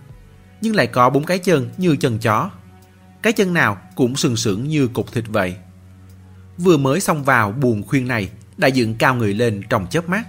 nhưng 0.61 0.75
lại 0.75 0.87
có 0.87 1.09
bốn 1.09 1.23
cái 1.23 1.39
chân 1.39 1.69
như 1.77 1.95
chân 1.95 2.19
chó. 2.19 2.49
Cái 3.21 3.33
chân 3.33 3.53
nào 3.53 3.77
cũng 3.95 4.15
sừng 4.15 4.35
sững 4.35 4.67
như 4.67 4.87
cục 4.87 5.13
thịt 5.13 5.23
vậy. 5.27 5.55
Vừa 6.57 6.77
mới 6.77 6.99
xông 6.99 7.23
vào 7.23 7.51
buồng 7.51 7.83
khuyên 7.83 8.07
này 8.07 8.29
đã 8.57 8.67
dựng 8.67 8.95
cao 8.95 9.15
người 9.15 9.33
lên 9.33 9.61
trong 9.69 9.87
chớp 9.87 10.09
mắt. 10.09 10.27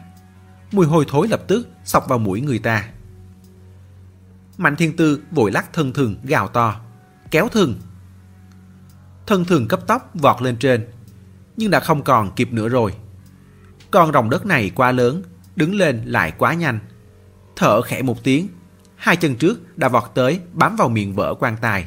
Mùi 0.73 0.87
hôi 0.87 1.05
thối 1.09 1.29
lập 1.29 1.43
tức 1.49 1.69
sọc 1.85 2.09
vào 2.09 2.19
mũi 2.19 2.41
người 2.41 2.59
ta. 2.59 2.89
Mạnh 4.59 4.77
thiên 4.77 4.97
tư 4.97 5.23
vội 5.31 5.53
lắc 5.53 5.73
thân 5.73 5.93
thường 5.93 6.17
gào 6.23 6.49
to. 6.49 6.81
Kéo 7.31 7.49
thừng. 7.49 7.81
Thân 9.27 9.45
thường 9.45 9.69
cấp 9.69 9.81
tốc 9.87 10.11
vọt 10.15 10.43
lên 10.43 10.57
trên. 10.57 10.87
Nhưng 11.57 11.71
đã 11.71 11.81
không 11.81 12.03
còn 12.03 12.31
kịp 12.37 12.53
nữa 12.53 12.69
rồi. 12.69 12.95
Con 13.91 14.13
rồng 14.13 14.31
đất 14.31 14.47
này 14.47 14.71
quá 14.75 14.93
lớn, 14.93 15.23
đứng 15.57 15.75
lên 15.75 16.03
lại 16.05 16.33
quá 16.39 16.55
nhanh. 16.55 16.79
Thở 17.61 17.83
khẽ 17.83 18.03
một 18.03 18.25
tiếng, 18.25 18.49
hai 18.97 19.17
chân 19.17 19.37
trước 19.37 19.79
đã 19.79 19.89
vọt 19.89 20.05
tới 20.15 20.41
bám 20.53 20.77
vào 20.77 20.89
miệng 20.89 21.15
vỡ 21.15 21.35
quan 21.41 21.57
tài. 21.61 21.87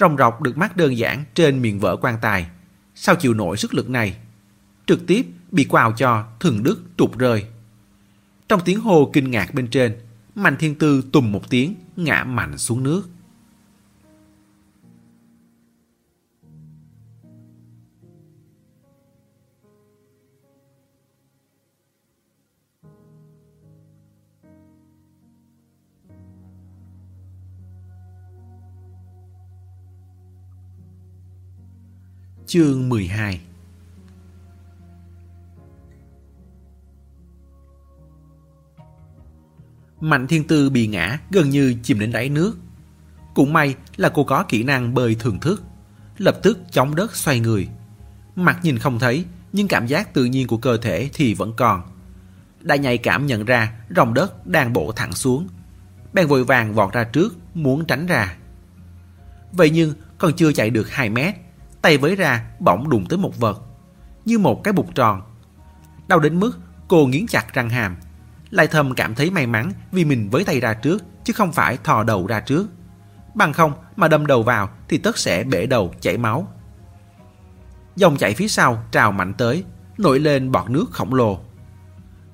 Rồng 0.00 0.16
rọc 0.16 0.42
được 0.42 0.58
mắc 0.58 0.76
đơn 0.76 0.96
giản 0.96 1.24
trên 1.34 1.62
miệng 1.62 1.80
vỡ 1.80 1.96
quan 1.96 2.18
tài. 2.22 2.46
Sao 2.94 3.14
chịu 3.14 3.34
nổi 3.34 3.56
sức 3.56 3.74
lực 3.74 3.90
này? 3.90 4.16
Trực 4.86 5.06
tiếp 5.06 5.26
bị 5.50 5.64
quào 5.64 5.92
cho 5.92 6.24
thường 6.40 6.62
đức 6.62 6.82
trục 6.96 7.18
rơi. 7.18 7.44
Trong 8.48 8.60
tiếng 8.64 8.80
hô 8.80 9.10
kinh 9.12 9.30
ngạc 9.30 9.54
bên 9.54 9.68
trên, 9.68 9.96
Mạnh 10.34 10.56
Thiên 10.58 10.74
Tư 10.74 11.02
tùng 11.12 11.32
một 11.32 11.50
tiếng 11.50 11.74
ngã 11.96 12.24
mạnh 12.24 12.58
xuống 12.58 12.82
nước. 12.82 13.02
Chương 32.46 32.88
12 32.88 33.40
Mạnh 40.00 40.26
Thiên 40.26 40.46
Tư 40.46 40.70
bị 40.70 40.86
ngã 40.86 41.18
gần 41.30 41.50
như 41.50 41.74
chìm 41.82 41.98
đến 41.98 42.12
đáy 42.12 42.28
nước. 42.28 42.56
Cũng 43.34 43.52
may 43.52 43.74
là 43.96 44.08
cô 44.08 44.24
có 44.24 44.44
kỹ 44.48 44.62
năng 44.62 44.94
bơi 44.94 45.14
thường 45.14 45.40
thức. 45.40 45.62
Lập 46.18 46.38
tức 46.42 46.58
chống 46.70 46.94
đất 46.94 47.16
xoay 47.16 47.40
người. 47.40 47.68
Mặt 48.36 48.58
nhìn 48.62 48.78
không 48.78 48.98
thấy, 48.98 49.24
nhưng 49.52 49.68
cảm 49.68 49.86
giác 49.86 50.14
tự 50.14 50.24
nhiên 50.24 50.46
của 50.46 50.58
cơ 50.58 50.76
thể 50.76 51.10
thì 51.14 51.34
vẫn 51.34 51.52
còn. 51.56 51.82
Đã 52.60 52.76
nhạy 52.76 52.98
cảm 52.98 53.26
nhận 53.26 53.44
ra 53.44 53.80
rồng 53.96 54.14
đất 54.14 54.46
đang 54.46 54.72
bổ 54.72 54.92
thẳng 54.92 55.12
xuống. 55.12 55.48
Bèn 56.12 56.26
vội 56.26 56.44
vàng 56.44 56.74
vọt 56.74 56.92
ra 56.92 57.04
trước, 57.04 57.36
muốn 57.54 57.84
tránh 57.84 58.06
ra. 58.06 58.36
Vậy 59.52 59.70
nhưng 59.70 59.94
còn 60.18 60.32
chưa 60.36 60.52
chạy 60.52 60.70
được 60.70 60.90
2 60.90 61.10
mét 61.10 61.34
tay 61.86 61.98
với 61.98 62.16
ra 62.16 62.44
bỗng 62.60 62.88
đụng 62.88 63.06
tới 63.08 63.18
một 63.18 63.38
vật, 63.38 63.62
như 64.24 64.38
một 64.38 64.64
cái 64.64 64.72
bục 64.72 64.94
tròn. 64.94 65.22
Đau 66.08 66.20
đến 66.20 66.40
mức 66.40 66.58
cô 66.88 67.06
nghiến 67.06 67.26
chặt 67.26 67.54
răng 67.54 67.70
hàm, 67.70 67.96
lại 68.50 68.66
thầm 68.66 68.94
cảm 68.94 69.14
thấy 69.14 69.30
may 69.30 69.46
mắn 69.46 69.72
vì 69.92 70.04
mình 70.04 70.28
với 70.30 70.44
tay 70.44 70.60
ra 70.60 70.74
trước 70.74 71.04
chứ 71.24 71.32
không 71.32 71.52
phải 71.52 71.78
thò 71.84 72.02
đầu 72.02 72.26
ra 72.26 72.40
trước. 72.40 72.66
bằng 73.34 73.52
không 73.52 73.72
mà 73.96 74.08
đâm 74.08 74.26
đầu 74.26 74.42
vào 74.42 74.70
thì 74.88 74.98
tất 74.98 75.18
sẽ 75.18 75.44
bể 75.44 75.66
đầu 75.66 75.94
chảy 76.00 76.16
máu. 76.16 76.48
Dòng 77.96 78.16
chảy 78.16 78.34
phía 78.34 78.48
sau 78.48 78.82
trào 78.90 79.12
mạnh 79.12 79.34
tới, 79.34 79.64
nổi 79.98 80.20
lên 80.20 80.52
bọt 80.52 80.70
nước 80.70 80.86
khổng 80.90 81.14
lồ. 81.14 81.40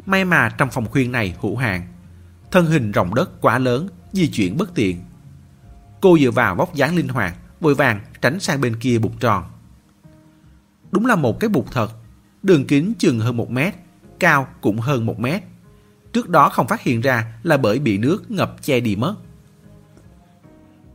May 0.06 0.24
mà 0.24 0.48
trong 0.48 0.70
phòng 0.70 0.86
khuyên 0.90 1.12
này 1.12 1.36
hữu 1.40 1.56
hạn, 1.56 1.82
thân 2.50 2.66
hình 2.66 2.92
rộng 2.92 3.14
đất 3.14 3.40
quá 3.40 3.58
lớn, 3.58 3.88
di 4.12 4.30
chuyển 4.30 4.56
bất 4.56 4.74
tiện. 4.74 5.04
Cô 6.00 6.18
dựa 6.18 6.30
vào 6.30 6.54
vóc 6.54 6.74
dáng 6.74 6.96
linh 6.96 7.08
hoạt, 7.08 7.34
vội 7.62 7.74
vàng 7.74 8.00
tránh 8.20 8.40
sang 8.40 8.60
bên 8.60 8.76
kia 8.76 8.98
bục 8.98 9.20
tròn. 9.20 9.44
Đúng 10.92 11.06
là 11.06 11.16
một 11.16 11.40
cái 11.40 11.48
bục 11.48 11.72
thật, 11.72 11.88
đường 12.42 12.66
kính 12.66 12.92
chừng 12.98 13.20
hơn 13.20 13.36
một 13.36 13.50
mét, 13.50 13.74
cao 14.18 14.46
cũng 14.60 14.78
hơn 14.78 15.06
một 15.06 15.20
mét. 15.20 15.42
Trước 16.12 16.28
đó 16.28 16.48
không 16.48 16.68
phát 16.68 16.82
hiện 16.82 17.00
ra 17.00 17.32
là 17.42 17.56
bởi 17.56 17.78
bị 17.78 17.98
nước 17.98 18.30
ngập 18.30 18.56
che 18.62 18.80
đi 18.80 18.96
mất. 18.96 19.14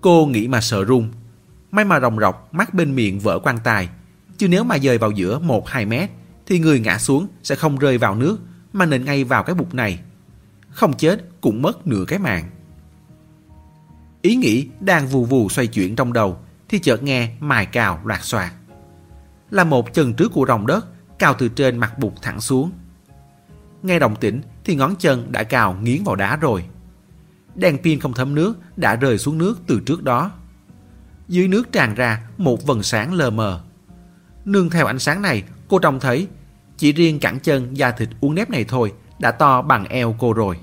Cô 0.02 0.26
nghĩ 0.26 0.48
mà 0.48 0.62
sợ 0.62 0.84
run. 0.84 1.12
May 1.72 1.86
mà 1.86 2.00
rồng 2.00 2.20
rọc 2.20 2.54
mắt 2.54 2.74
bên 2.74 2.96
miệng 2.96 3.20
vỡ 3.20 3.40
quan 3.44 3.58
tài. 3.64 3.90
Chứ 4.38 4.48
nếu 4.48 4.64
mà 4.64 4.78
dời 4.80 4.98
vào 4.98 5.12
giữa 5.12 5.40
1-2 5.40 5.88
mét 5.88 6.10
thì 6.46 6.60
người 6.60 6.80
ngã 6.80 6.98
xuống 6.98 7.28
sẽ 7.44 7.56
không 7.56 7.78
rơi 7.78 7.98
vào 7.98 8.16
nước 8.16 8.38
mà 8.74 8.86
nện 8.86 9.06
ngay 9.06 9.24
vào 9.24 9.44
cái 9.44 9.56
bục 9.56 9.74
này. 9.74 10.00
Không 10.70 10.94
chết 10.98 11.42
cũng 11.42 11.62
mất 11.62 11.88
nửa 11.88 12.06
cái 12.08 12.20
mạng. 12.20 12.50
Ý 14.22 14.36
nghĩ 14.36 14.68
đang 14.80 15.08
vù 15.08 15.26
vù 15.26 15.50
xoay 15.50 15.68
chuyển 15.68 15.96
trong 15.96 16.14
đầu 16.14 16.38
thì 16.70 16.80
chợt 16.80 17.04
nghe 17.04 17.32
mài 17.40 17.66
cào 17.66 18.02
loạt 18.04 18.24
xoạt. 18.24 18.52
Là 19.52 19.64
một 19.64 19.94
chân 19.94 20.14
trước 20.14 20.32
của 20.34 20.46
rồng 20.48 20.68
đất 20.68 20.86
cào 21.20 21.34
từ 21.34 21.50
trên 21.50 21.78
mặt 21.78 22.00
bụt 22.00 22.14
thẳng 22.22 22.42
xuống. 22.42 22.72
Nghe 23.84 24.00
động 24.00 24.16
tĩnh 24.16 24.42
thì 24.64 24.76
ngón 24.76 24.96
chân 24.96 25.32
đã 25.32 25.44
cào 25.44 25.74
nghiến 25.74 26.04
vào 26.04 26.16
đá 26.16 26.36
rồi. 26.36 26.66
Đèn 27.56 27.78
pin 27.78 28.00
không 28.00 28.14
thấm 28.14 28.36
nước 28.36 28.54
đã 28.78 28.96
rơi 28.96 29.18
xuống 29.18 29.38
nước 29.38 29.60
từ 29.68 29.80
trước 29.86 30.04
đó. 30.04 30.32
Dưới 31.28 31.48
nước 31.48 31.72
tràn 31.72 31.96
ra 31.96 32.28
một 32.38 32.66
vần 32.66 32.84
sáng 32.84 33.14
lờ 33.14 33.30
mờ. 33.30 33.62
Nương 34.46 34.70
theo 34.70 34.86
ánh 34.86 35.00
sáng 35.00 35.22
này, 35.22 35.44
cô 35.68 35.80
trông 35.80 36.00
thấy 36.00 36.28
chỉ 36.78 36.92
riêng 36.92 37.20
cẳng 37.20 37.40
chân 37.40 37.78
da 37.78 37.92
thịt 37.92 38.10
uốn 38.22 38.36
nếp 38.36 38.50
này 38.50 38.66
thôi 38.68 38.94
đã 39.20 39.32
to 39.32 39.62
bằng 39.62 39.86
eo 39.86 40.16
cô 40.20 40.34
rồi. 40.34 40.60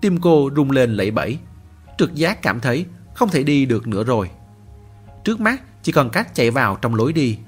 Tim 0.00 0.20
cô 0.20 0.50
rung 0.56 0.70
lên 0.70 0.94
lẫy 0.94 1.10
bẫy, 1.10 1.38
trực 1.98 2.14
giác 2.14 2.42
cảm 2.42 2.60
thấy 2.60 2.86
không 3.14 3.28
thể 3.28 3.42
đi 3.42 3.66
được 3.66 3.86
nữa 3.86 4.04
rồi. 4.04 4.30
Trước 5.24 5.40
mắt 5.40 5.62
chỉ 5.82 5.92
còn 5.92 6.10
cách 6.10 6.34
chạy 6.34 6.50
vào 6.50 6.78
trong 6.82 6.94
lối 6.94 7.12
đi. 7.12 7.38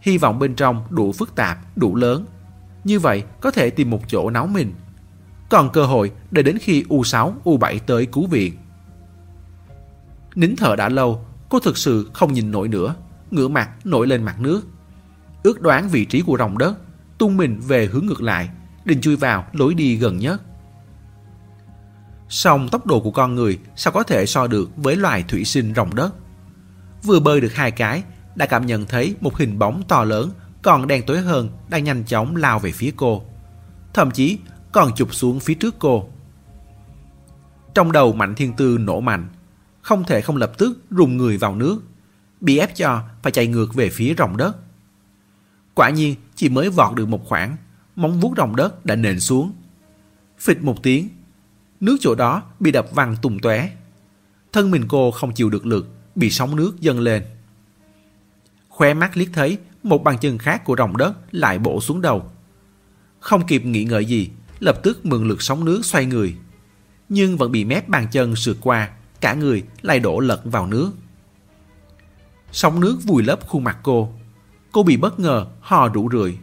Hy 0.00 0.18
vọng 0.18 0.38
bên 0.38 0.54
trong 0.54 0.84
đủ 0.90 1.12
phức 1.12 1.34
tạp, 1.34 1.58
đủ 1.76 1.96
lớn. 1.96 2.26
Như 2.84 3.00
vậy 3.00 3.24
có 3.40 3.50
thể 3.50 3.70
tìm 3.70 3.90
một 3.90 4.00
chỗ 4.08 4.30
náo 4.30 4.46
mình. 4.46 4.74
Còn 5.48 5.70
cơ 5.72 5.84
hội 5.86 6.12
để 6.30 6.42
đến 6.42 6.58
khi 6.58 6.82
U6, 6.82 7.32
U7 7.44 7.78
tới 7.86 8.06
cứu 8.06 8.26
viện. 8.26 8.56
Nín 10.34 10.56
thở 10.56 10.76
đã 10.76 10.88
lâu, 10.88 11.24
cô 11.48 11.60
thực 11.60 11.78
sự 11.78 12.10
không 12.12 12.32
nhìn 12.32 12.50
nổi 12.50 12.68
nữa, 12.68 12.94
ngửa 13.30 13.48
mặt 13.48 13.86
nổi 13.86 14.06
lên 14.06 14.22
mặt 14.22 14.40
nước. 14.40 14.62
Ước 15.42 15.60
đoán 15.60 15.88
vị 15.88 16.04
trí 16.04 16.20
của 16.20 16.36
rồng 16.38 16.58
đất, 16.58 16.74
tung 17.18 17.36
mình 17.36 17.60
về 17.60 17.86
hướng 17.86 18.06
ngược 18.06 18.22
lại, 18.22 18.48
định 18.84 19.00
chui 19.00 19.16
vào 19.16 19.46
lối 19.52 19.74
đi 19.74 19.96
gần 19.96 20.18
nhất. 20.18 20.42
Song 22.28 22.68
tốc 22.68 22.86
độ 22.86 23.00
của 23.00 23.10
con 23.10 23.34
người 23.34 23.58
sao 23.76 23.92
có 23.92 24.02
thể 24.02 24.26
so 24.26 24.46
được 24.46 24.70
với 24.76 24.96
loài 24.96 25.24
thủy 25.28 25.44
sinh 25.44 25.74
rồng 25.74 25.94
đất. 25.94 26.14
Vừa 27.02 27.20
bơi 27.20 27.40
được 27.40 27.54
hai 27.54 27.70
cái, 27.70 28.02
đã 28.34 28.46
cảm 28.46 28.66
nhận 28.66 28.86
thấy 28.86 29.14
một 29.20 29.36
hình 29.36 29.58
bóng 29.58 29.82
to 29.88 30.04
lớn 30.04 30.30
còn 30.62 30.86
đen 30.86 31.02
tối 31.06 31.20
hơn 31.20 31.50
đang 31.68 31.84
nhanh 31.84 32.04
chóng 32.04 32.36
lao 32.36 32.58
về 32.58 32.72
phía 32.72 32.92
cô. 32.96 33.22
Thậm 33.94 34.10
chí 34.10 34.38
còn 34.72 34.94
chụp 34.96 35.14
xuống 35.14 35.40
phía 35.40 35.54
trước 35.54 35.74
cô. 35.78 36.08
Trong 37.74 37.92
đầu 37.92 38.12
Mạnh 38.12 38.34
Thiên 38.34 38.52
Tư 38.52 38.78
nổ 38.78 39.00
mạnh, 39.00 39.28
không 39.82 40.04
thể 40.04 40.20
không 40.20 40.36
lập 40.36 40.52
tức 40.58 40.78
rùng 40.90 41.16
người 41.16 41.38
vào 41.38 41.54
nước, 41.54 41.82
bị 42.40 42.58
ép 42.58 42.76
cho 42.76 43.02
phải 43.22 43.32
chạy 43.32 43.46
ngược 43.46 43.74
về 43.74 43.90
phía 43.90 44.14
rồng 44.18 44.36
đất. 44.36 44.56
Quả 45.74 45.90
nhiên 45.90 46.14
chỉ 46.34 46.48
mới 46.48 46.70
vọt 46.70 46.94
được 46.94 47.08
một 47.08 47.24
khoảng, 47.24 47.56
móng 47.96 48.20
vuốt 48.20 48.34
rồng 48.36 48.56
đất 48.56 48.84
đã 48.86 48.96
nền 48.96 49.20
xuống. 49.20 49.52
Phịch 50.38 50.62
một 50.62 50.82
tiếng, 50.82 51.08
nước 51.80 51.96
chỗ 52.00 52.14
đó 52.14 52.42
bị 52.60 52.72
đập 52.72 52.86
văng 52.92 53.16
tung 53.22 53.38
tóe. 53.38 53.70
Thân 54.52 54.70
mình 54.70 54.84
cô 54.88 55.10
không 55.10 55.32
chịu 55.32 55.50
được 55.50 55.66
lực, 55.66 55.88
bị 56.14 56.30
sóng 56.30 56.56
nước 56.56 56.80
dâng 56.80 57.00
lên. 57.00 57.22
Khóe 58.68 58.94
mắt 58.94 59.16
liếc 59.16 59.28
thấy 59.32 59.58
một 59.82 60.04
bàn 60.04 60.18
chân 60.20 60.38
khác 60.38 60.64
của 60.64 60.76
rồng 60.78 60.96
đất 60.96 61.14
lại 61.30 61.58
bổ 61.58 61.80
xuống 61.80 62.00
đầu. 62.00 62.30
Không 63.20 63.46
kịp 63.46 63.64
nghĩ 63.64 63.84
ngợi 63.84 64.04
gì, 64.04 64.30
lập 64.58 64.80
tức 64.82 65.06
mượn 65.06 65.28
lực 65.28 65.42
sóng 65.42 65.64
nước 65.64 65.84
xoay 65.84 66.06
người. 66.06 66.36
Nhưng 67.08 67.36
vẫn 67.36 67.52
bị 67.52 67.64
mép 67.64 67.88
bàn 67.88 68.06
chân 68.12 68.36
sượt 68.36 68.56
qua, 68.60 68.90
cả 69.20 69.34
người 69.34 69.62
lại 69.82 70.00
đổ 70.00 70.20
lật 70.20 70.40
vào 70.44 70.66
nước. 70.66 70.92
Sóng 72.52 72.80
nước 72.80 72.98
vùi 73.04 73.22
lấp 73.22 73.46
khuôn 73.46 73.64
mặt 73.64 73.78
cô. 73.82 74.12
Cô 74.72 74.82
bị 74.82 74.96
bất 74.96 75.20
ngờ 75.20 75.46
hò 75.60 75.88
rủ 75.88 76.08
rượi. 76.12 76.38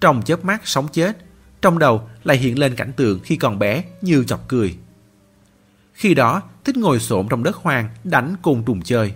Trong 0.00 0.22
chớp 0.22 0.44
mắt 0.44 0.60
sóng 0.64 0.88
chết, 0.92 1.27
trong 1.62 1.78
đầu 1.78 2.08
lại 2.24 2.36
hiện 2.36 2.58
lên 2.58 2.74
cảnh 2.74 2.92
tượng 2.92 3.20
khi 3.24 3.36
còn 3.36 3.58
bé 3.58 3.84
như 4.02 4.24
chọc 4.24 4.48
cười. 4.48 4.76
Khi 5.92 6.14
đó, 6.14 6.42
thích 6.64 6.76
ngồi 6.76 7.00
xổm 7.00 7.26
trong 7.28 7.42
đất 7.42 7.56
hoang 7.56 7.88
đánh 8.04 8.34
côn 8.42 8.62
trùng 8.66 8.82
chơi. 8.82 9.12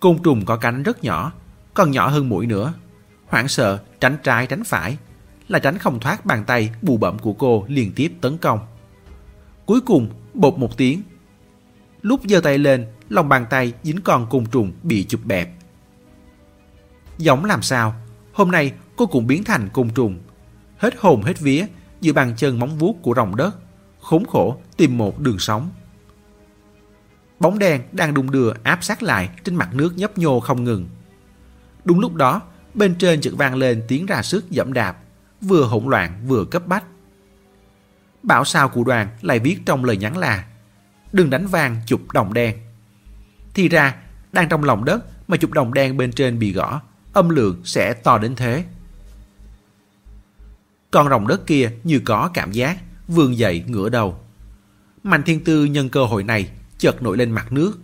Côn 0.00 0.18
trùng 0.22 0.44
có 0.44 0.56
cánh 0.56 0.82
rất 0.82 1.04
nhỏ, 1.04 1.32
còn 1.74 1.90
nhỏ 1.90 2.08
hơn 2.08 2.28
mũi 2.28 2.46
nữa. 2.46 2.72
Hoảng 3.26 3.48
sợ, 3.48 3.82
tránh 4.00 4.16
trái 4.22 4.46
tránh 4.46 4.64
phải, 4.64 4.96
là 5.48 5.58
tránh 5.58 5.78
không 5.78 6.00
thoát 6.00 6.26
bàn 6.26 6.44
tay 6.44 6.70
bù 6.82 6.96
bẩm 6.96 7.18
của 7.18 7.32
cô 7.32 7.64
liên 7.68 7.92
tiếp 7.96 8.12
tấn 8.20 8.38
công. 8.38 8.58
Cuối 9.66 9.80
cùng, 9.80 10.08
bột 10.34 10.58
một 10.58 10.76
tiếng. 10.76 11.02
Lúc 12.02 12.20
giơ 12.24 12.40
tay 12.40 12.58
lên, 12.58 12.86
lòng 13.08 13.28
bàn 13.28 13.46
tay 13.50 13.72
dính 13.82 14.00
con 14.00 14.26
côn 14.30 14.46
trùng 14.46 14.72
bị 14.82 15.04
chụp 15.04 15.20
bẹp. 15.24 15.48
Giống 17.18 17.44
làm 17.44 17.62
sao, 17.62 17.94
hôm 18.32 18.50
nay 18.50 18.72
cô 18.96 19.06
cũng 19.06 19.26
biến 19.26 19.44
thành 19.44 19.68
côn 19.72 19.90
trùng. 19.94 20.18
Hết 20.84 20.94
hồn 20.98 21.22
hết 21.22 21.40
vía, 21.40 21.66
giữa 22.00 22.12
bàn 22.12 22.34
chân 22.36 22.58
móng 22.58 22.78
vuốt 22.78 23.02
của 23.02 23.14
rồng 23.14 23.36
đất, 23.36 23.56
khốn 24.00 24.24
khổ 24.26 24.60
tìm 24.76 24.98
một 24.98 25.20
đường 25.20 25.38
sống. 25.38 25.70
Bóng 27.40 27.58
đen 27.58 27.82
đang 27.92 28.14
đung 28.14 28.30
đưa 28.30 28.52
áp 28.62 28.84
sát 28.84 29.02
lại 29.02 29.28
trên 29.44 29.54
mặt 29.54 29.74
nước 29.74 29.96
nhấp 29.96 30.18
nhô 30.18 30.40
không 30.40 30.64
ngừng. 30.64 30.88
Đúng 31.84 32.00
lúc 32.00 32.14
đó, 32.14 32.42
bên 32.74 32.94
trên 32.94 33.20
chợt 33.20 33.30
vang 33.36 33.54
lên 33.54 33.82
tiếng 33.88 34.06
ra 34.06 34.22
sức 34.22 34.50
dẫm 34.50 34.72
đạp, 34.72 34.96
vừa 35.40 35.64
hỗn 35.64 35.84
loạn 35.86 36.24
vừa 36.26 36.44
cấp 36.44 36.66
bách. 36.66 36.84
Bảo 38.22 38.44
sao 38.44 38.68
của 38.68 38.84
đoàn 38.84 39.08
lại 39.22 39.38
viết 39.38 39.58
trong 39.66 39.84
lời 39.84 39.96
nhắn 39.96 40.16
là 40.16 40.44
Đừng 41.12 41.30
đánh 41.30 41.46
vang 41.46 41.80
chụp 41.86 42.00
đồng 42.12 42.34
đen. 42.34 42.56
Thì 43.54 43.68
ra, 43.68 43.94
đang 44.32 44.48
trong 44.48 44.64
lòng 44.64 44.84
đất 44.84 45.28
mà 45.28 45.36
chụp 45.36 45.52
đồng 45.52 45.74
đen 45.74 45.96
bên 45.96 46.12
trên 46.12 46.38
bị 46.38 46.52
gõ, 46.52 46.80
âm 47.12 47.28
lượng 47.28 47.60
sẽ 47.64 47.92
to 47.92 48.18
đến 48.18 48.36
thế. 48.36 48.64
Con 50.94 51.08
rồng 51.08 51.26
đất 51.26 51.46
kia 51.46 51.70
như 51.84 52.00
có 52.04 52.30
cảm 52.34 52.52
giác, 52.52 52.78
vươn 53.08 53.38
dậy 53.38 53.64
ngửa 53.66 53.88
đầu. 53.88 54.18
Mạnh 55.02 55.22
thiên 55.22 55.44
tư 55.44 55.64
nhân 55.64 55.88
cơ 55.88 56.04
hội 56.04 56.24
này 56.24 56.48
chợt 56.78 57.02
nổi 57.02 57.16
lên 57.16 57.30
mặt 57.30 57.52
nước. 57.52 57.78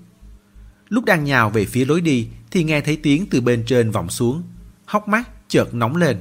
Lúc 0.89 1.05
đang 1.05 1.25
nhào 1.25 1.51
về 1.51 1.65
phía 1.65 1.85
lối 1.85 2.01
đi 2.01 2.29
thì 2.51 2.65
nghe 2.65 2.81
thấy 2.81 2.97
tiếng 2.97 3.27
từ 3.31 3.41
bên 3.41 3.65
trên 3.67 3.91
vọng 3.91 4.11
xuống, 4.11 4.43
hốc 4.87 5.09
mắt 5.09 5.29
chợt 5.49 5.75
nóng 5.75 5.97
lên. 5.97 6.17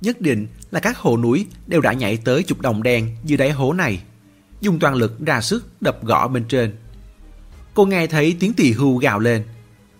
Nhất 0.00 0.20
định 0.20 0.46
là 0.70 0.80
các 0.80 0.98
hồ 0.98 1.18
núi 1.18 1.46
đều 1.66 1.80
đã 1.80 1.92
nhảy 1.92 2.16
tới 2.16 2.42
chục 2.42 2.60
đồng 2.60 2.82
đen 2.82 3.16
dưới 3.24 3.36
đáy 3.36 3.50
hố 3.50 3.72
này, 3.72 4.02
dùng 4.60 4.78
toàn 4.78 4.94
lực 4.94 5.20
ra 5.26 5.40
sức 5.40 5.82
đập 5.82 6.04
gõ 6.04 6.28
bên 6.28 6.44
trên. 6.48 6.76
Cô 7.74 7.86
nghe 7.86 8.06
thấy 8.06 8.36
tiếng 8.40 8.52
tỳ 8.52 8.72
hưu 8.72 8.96
gào 8.96 9.18
lên. 9.18 9.44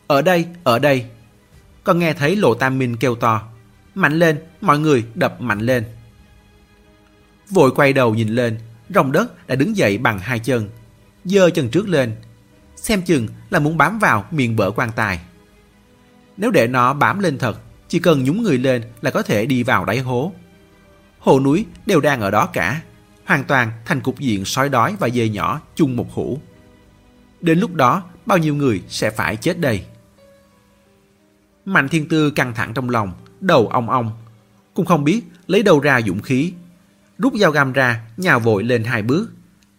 Ở 0.06 0.22
đây, 0.22 0.46
ở 0.64 0.78
đây. 0.78 1.04
Còn 1.84 1.98
nghe 1.98 2.12
thấy 2.12 2.36
lộ 2.36 2.54
tam 2.54 2.78
minh 2.78 2.96
kêu 2.96 3.14
to. 3.14 3.42
Mạnh 3.94 4.18
lên, 4.18 4.38
mọi 4.60 4.78
người 4.78 5.04
đập 5.14 5.40
mạnh 5.40 5.60
lên. 5.60 5.84
Vội 7.50 7.70
quay 7.74 7.92
đầu 7.92 8.14
nhìn 8.14 8.28
lên, 8.28 8.58
rồng 8.94 9.12
đất 9.12 9.48
đã 9.48 9.54
đứng 9.54 9.76
dậy 9.76 9.98
bằng 9.98 10.18
hai 10.18 10.38
chân, 10.38 10.68
giơ 11.24 11.50
chân 11.50 11.68
trước 11.68 11.88
lên. 11.88 12.16
Xem 12.76 13.02
chừng 13.02 13.28
là 13.50 13.58
muốn 13.58 13.76
bám 13.76 13.98
vào 13.98 14.24
miệng 14.30 14.56
bỡ 14.56 14.70
quan 14.70 14.90
tài. 14.96 15.20
Nếu 16.36 16.50
để 16.50 16.66
nó 16.66 16.94
bám 16.94 17.18
lên 17.18 17.38
thật, 17.38 17.58
chỉ 17.88 17.98
cần 17.98 18.24
nhúng 18.24 18.42
người 18.42 18.58
lên 18.58 18.82
là 19.00 19.10
có 19.10 19.22
thể 19.22 19.46
đi 19.46 19.62
vào 19.62 19.84
đáy 19.84 19.98
hố. 19.98 20.32
Hồ 21.18 21.40
núi 21.40 21.66
đều 21.86 22.00
đang 22.00 22.20
ở 22.20 22.30
đó 22.30 22.46
cả, 22.46 22.82
hoàn 23.24 23.44
toàn 23.44 23.72
thành 23.84 24.00
cục 24.00 24.18
diện 24.18 24.44
sói 24.44 24.68
đói 24.68 24.96
và 24.98 25.08
dê 25.08 25.28
nhỏ 25.28 25.60
chung 25.74 25.96
một 25.96 26.12
hũ. 26.12 26.40
Đến 27.40 27.58
lúc 27.58 27.74
đó, 27.74 28.02
bao 28.26 28.38
nhiêu 28.38 28.54
người 28.54 28.82
sẽ 28.88 29.10
phải 29.10 29.36
chết 29.36 29.58
đây? 29.58 29.84
Mạnh 31.64 31.88
thiên 31.88 32.08
tư 32.08 32.30
căng 32.30 32.54
thẳng 32.54 32.74
trong 32.74 32.90
lòng, 32.90 33.12
đầu 33.40 33.68
ong 33.68 33.90
ong. 33.90 34.12
Cũng 34.80 34.86
không 34.86 35.04
biết 35.04 35.22
lấy 35.46 35.62
đâu 35.62 35.80
ra 35.80 36.00
dũng 36.06 36.22
khí. 36.22 36.52
Rút 37.18 37.32
dao 37.34 37.50
găm 37.50 37.72
ra, 37.72 38.06
nhào 38.16 38.40
vội 38.40 38.64
lên 38.64 38.84
hai 38.84 39.02
bước, 39.02 39.30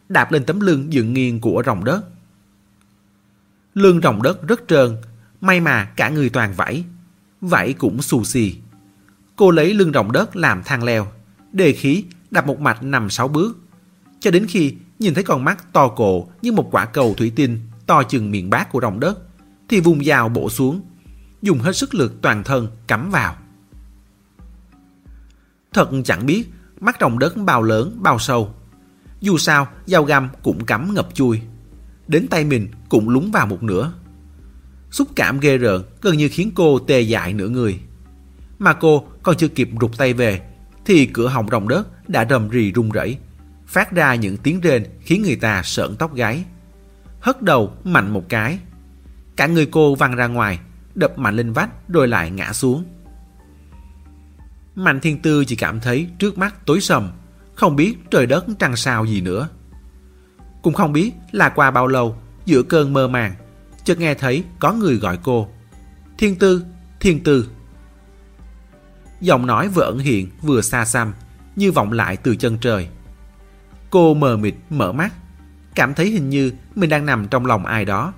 đạp 0.10 0.32
lên 0.32 0.46
tấm 0.46 0.60
lưng 0.60 0.94
dựng 0.94 1.14
nghiêng 1.14 1.40
của 1.40 1.64
rồng 1.66 1.84
đất. 1.84 2.06
Lưng 3.74 4.00
rồng 4.04 4.22
đất 4.22 4.48
rất 4.48 4.62
trơn, 4.68 4.98
may 5.42 5.60
mà 5.60 5.86
cả 5.86 6.10
người 6.10 6.30
toàn 6.30 6.54
vảy, 6.54 6.84
vảy 7.42 7.74
cũng 7.74 8.02
xù 8.02 8.24
xì. 8.24 8.56
Cô 9.36 9.52
lấy 9.52 9.74
lưng 9.74 9.92
rồng 9.94 10.12
đất 10.12 10.36
làm 10.36 10.62
thang 10.66 10.84
leo, 10.84 11.08
đề 11.52 11.74
khí 11.74 12.04
đạp 12.32 12.48
một 12.48 12.60
mạch 12.60 12.84
nằm 12.84 13.10
sáu 13.10 13.28
bước. 13.28 13.58
cho 14.20 14.32
đến 14.32 14.46
khi 14.50 14.76
nhìn 15.00 15.14
thấy 15.14 15.24
con 15.24 15.44
mắt 15.44 15.74
to 15.74 15.88
cổ 15.88 16.28
như 16.42 16.52
một 16.52 16.68
quả 16.72 16.86
cầu 16.86 17.14
thủy 17.18 17.32
tinh 17.36 17.60
to 17.88 18.04
chừng 18.04 18.32
miệng 18.32 18.50
bát 18.50 18.72
của 18.72 18.82
rồng 18.82 19.00
đất, 19.00 19.20
thì 19.70 19.80
vùng 19.80 20.04
dao 20.04 20.30
bổ 20.30 20.50
xuống, 20.50 20.82
dùng 21.42 21.60
hết 21.60 21.76
sức 21.76 21.94
lực 21.94 22.22
toàn 22.22 22.44
thân 22.44 22.68
cắm 22.88 23.10
vào. 23.12 23.36
Thật 25.74 25.90
chẳng 26.06 26.26
biết 26.26 26.44
mắt 26.80 27.00
trồng 27.00 27.20
đất 27.20 27.38
bao 27.38 27.64
lớn 27.64 27.98
bao 28.00 28.20
sâu. 28.20 28.54
Dù 29.20 29.38
sao, 29.38 29.68
dao 29.86 30.04
găm 30.04 30.30
cũng 30.44 30.66
cắm 30.66 30.94
ngập 30.94 31.08
chui. 31.14 31.42
Đến 32.08 32.28
tay 32.28 32.44
mình 32.44 32.68
cũng 32.90 33.10
lúng 33.10 33.32
vào 33.32 33.46
một 33.46 33.64
nửa. 33.64 33.94
Xúc 34.92 35.08
cảm 35.16 35.40
ghê 35.40 35.58
rợn 35.58 35.84
gần 36.02 36.18
như 36.18 36.30
khiến 36.32 36.52
cô 36.56 36.80
tê 36.80 37.02
dại 37.02 37.34
nửa 37.34 37.50
người. 37.50 37.80
Mà 38.60 38.74
cô 38.74 39.08
còn 39.24 39.38
chưa 39.38 39.48
kịp 39.48 39.70
rụt 39.82 39.98
tay 39.98 40.14
về, 40.14 40.42
thì 40.86 41.06
cửa 41.06 41.28
họng 41.28 41.48
rồng 41.50 41.68
đất 41.68 42.10
đã 42.10 42.26
rầm 42.30 42.50
rì 42.50 42.74
rung 42.76 42.92
rẩy, 42.92 43.18
phát 43.68 43.92
ra 43.92 44.16
những 44.16 44.38
tiếng 44.38 44.62
rên 44.62 44.84
khiến 45.02 45.22
người 45.22 45.36
ta 45.36 45.62
sợn 45.64 45.96
tóc 45.96 46.16
gáy. 46.16 46.46
Hất 47.20 47.42
đầu 47.42 47.74
mạnh 47.84 48.14
một 48.14 48.30
cái. 48.30 48.60
Cả 49.36 49.48
người 49.48 49.66
cô 49.66 49.96
văng 49.96 50.16
ra 50.16 50.28
ngoài, 50.28 50.60
đập 50.96 51.18
mạnh 51.18 51.36
lên 51.36 51.54
vách 51.54 51.90
rồi 51.90 52.08
lại 52.08 52.32
ngã 52.32 52.54
xuống. 52.54 52.84
Mạnh 54.76 55.00
thiên 55.00 55.22
tư 55.22 55.46
chỉ 55.46 55.56
cảm 55.56 55.80
thấy 55.80 56.10
trước 56.20 56.38
mắt 56.38 56.66
tối 56.66 56.82
sầm, 56.82 57.12
không 57.56 57.76
biết 57.76 57.96
trời 58.12 58.26
đất 58.26 58.46
trăng 58.60 58.76
sao 58.76 59.06
gì 59.06 59.22
nữa. 59.22 59.50
Cũng 60.62 60.74
không 60.74 60.94
biết 60.94 61.12
là 61.32 61.50
qua 61.50 61.72
bao 61.72 61.88
lâu, 61.88 62.18
giữa 62.46 62.64
cơn 62.64 62.94
mơ 62.94 63.08
màng, 63.08 63.36
chợt 63.84 64.00
nghe 64.00 64.14
thấy 64.14 64.44
có 64.60 64.74
người 64.74 64.96
gọi 64.96 65.18
cô. 65.24 65.48
Thiên 66.18 66.36
tư, 66.36 66.66
thiên 67.00 67.24
tư. 67.24 67.50
Giọng 69.22 69.48
nói 69.48 69.68
vừa 69.68 69.84
ẩn 69.84 70.00
hiện 70.00 70.30
vừa 70.42 70.62
xa 70.62 70.86
xăm, 70.86 71.14
như 71.56 71.72
vọng 71.72 71.92
lại 71.92 72.18
từ 72.18 72.36
chân 72.36 72.58
trời. 72.58 72.88
Cô 73.90 74.14
mờ 74.14 74.38
mịt 74.38 74.56
mở 74.70 74.92
mắt, 74.92 75.14
cảm 75.76 75.94
thấy 75.94 76.10
hình 76.10 76.30
như 76.30 76.52
mình 76.76 76.90
đang 76.90 77.06
nằm 77.06 77.28
trong 77.28 77.46
lòng 77.46 77.66
ai 77.66 77.86
đó. 77.86 78.14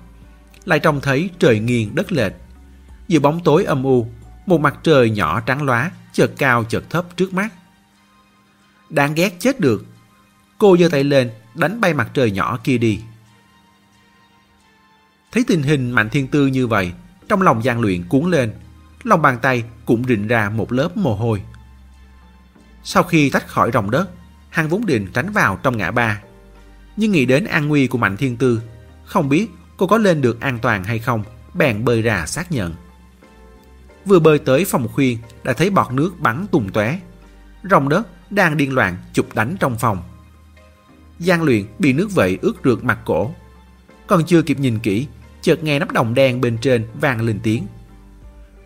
Lại 0.64 0.78
trông 0.78 1.00
thấy 1.00 1.30
trời 1.38 1.58
nghiêng 1.58 1.94
đất 1.94 2.12
lệch. 2.12 2.32
Giữa 3.08 3.20
bóng 3.20 3.40
tối 3.44 3.64
âm 3.64 3.82
u, 3.82 4.06
một 4.46 4.60
mặt 4.60 4.78
trời 4.82 5.10
nhỏ 5.10 5.40
trắng 5.40 5.62
lóa, 5.62 5.90
chợt 6.14 6.30
cao 6.38 6.64
chợt 6.64 6.90
thấp 6.90 7.16
trước 7.16 7.34
mắt. 7.34 7.48
Đáng 8.90 9.14
ghét 9.14 9.36
chết 9.38 9.60
được. 9.60 9.86
Cô 10.58 10.76
giơ 10.76 10.88
tay 10.88 11.04
lên, 11.04 11.30
đánh 11.54 11.80
bay 11.80 11.94
mặt 11.94 12.10
trời 12.14 12.30
nhỏ 12.30 12.58
kia 12.64 12.78
đi. 12.78 13.00
Thấy 15.32 15.44
tình 15.46 15.62
hình 15.62 15.90
Mạnh 15.90 16.08
Thiên 16.10 16.28
Tư 16.28 16.46
như 16.46 16.66
vậy, 16.66 16.92
trong 17.28 17.42
lòng 17.42 17.64
gian 17.64 17.80
luyện 17.80 18.08
cuốn 18.08 18.30
lên, 18.30 18.52
lòng 19.02 19.22
bàn 19.22 19.38
tay 19.42 19.64
cũng 19.84 20.04
rịn 20.08 20.26
ra 20.26 20.50
một 20.50 20.72
lớp 20.72 20.96
mồ 20.96 21.14
hôi. 21.14 21.42
Sau 22.84 23.02
khi 23.02 23.30
tách 23.30 23.48
khỏi 23.48 23.70
rồng 23.72 23.90
đất, 23.90 24.10
hàng 24.50 24.68
vốn 24.68 24.86
định 24.86 25.06
tránh 25.14 25.32
vào 25.32 25.58
trong 25.62 25.76
ngã 25.76 25.90
ba. 25.90 26.22
Nhưng 26.96 27.12
nghĩ 27.12 27.26
đến 27.26 27.44
an 27.44 27.68
nguy 27.68 27.86
của 27.86 27.98
Mạnh 27.98 28.16
Thiên 28.16 28.36
Tư, 28.36 28.62
không 29.04 29.28
biết 29.28 29.48
cô 29.76 29.86
có 29.86 29.98
lên 29.98 30.20
được 30.20 30.40
an 30.40 30.58
toàn 30.58 30.84
hay 30.84 30.98
không, 30.98 31.24
bèn 31.54 31.84
bơi 31.84 32.02
ra 32.02 32.26
xác 32.26 32.52
nhận. 32.52 32.74
Vừa 34.04 34.18
bơi 34.18 34.38
tới 34.38 34.64
phòng 34.64 34.88
khuyên 34.88 35.18
đã 35.44 35.52
thấy 35.52 35.70
bọt 35.70 35.92
nước 35.92 36.20
bắn 36.20 36.46
tung 36.52 36.72
tóe. 36.72 36.98
Rồng 37.70 37.88
đất 37.88 38.06
đang 38.30 38.56
điên 38.56 38.74
loạn 38.74 38.96
chụp 39.12 39.26
đánh 39.34 39.56
trong 39.60 39.76
phòng. 39.78 40.02
Giang 41.18 41.42
luyện 41.42 41.64
bị 41.78 41.92
nước 41.92 42.08
vậy 42.12 42.38
ướt 42.42 42.52
rượt 42.64 42.84
mặt 42.84 42.98
cổ. 43.04 43.34
Còn 44.06 44.24
chưa 44.26 44.42
kịp 44.42 44.58
nhìn 44.58 44.78
kỹ, 44.78 45.06
chợt 45.42 45.64
nghe 45.64 45.78
nắp 45.78 45.92
đồng 45.92 46.14
đen 46.14 46.40
bên 46.40 46.58
trên 46.58 46.86
vang 47.00 47.20
lên 47.20 47.40
tiếng. 47.42 47.66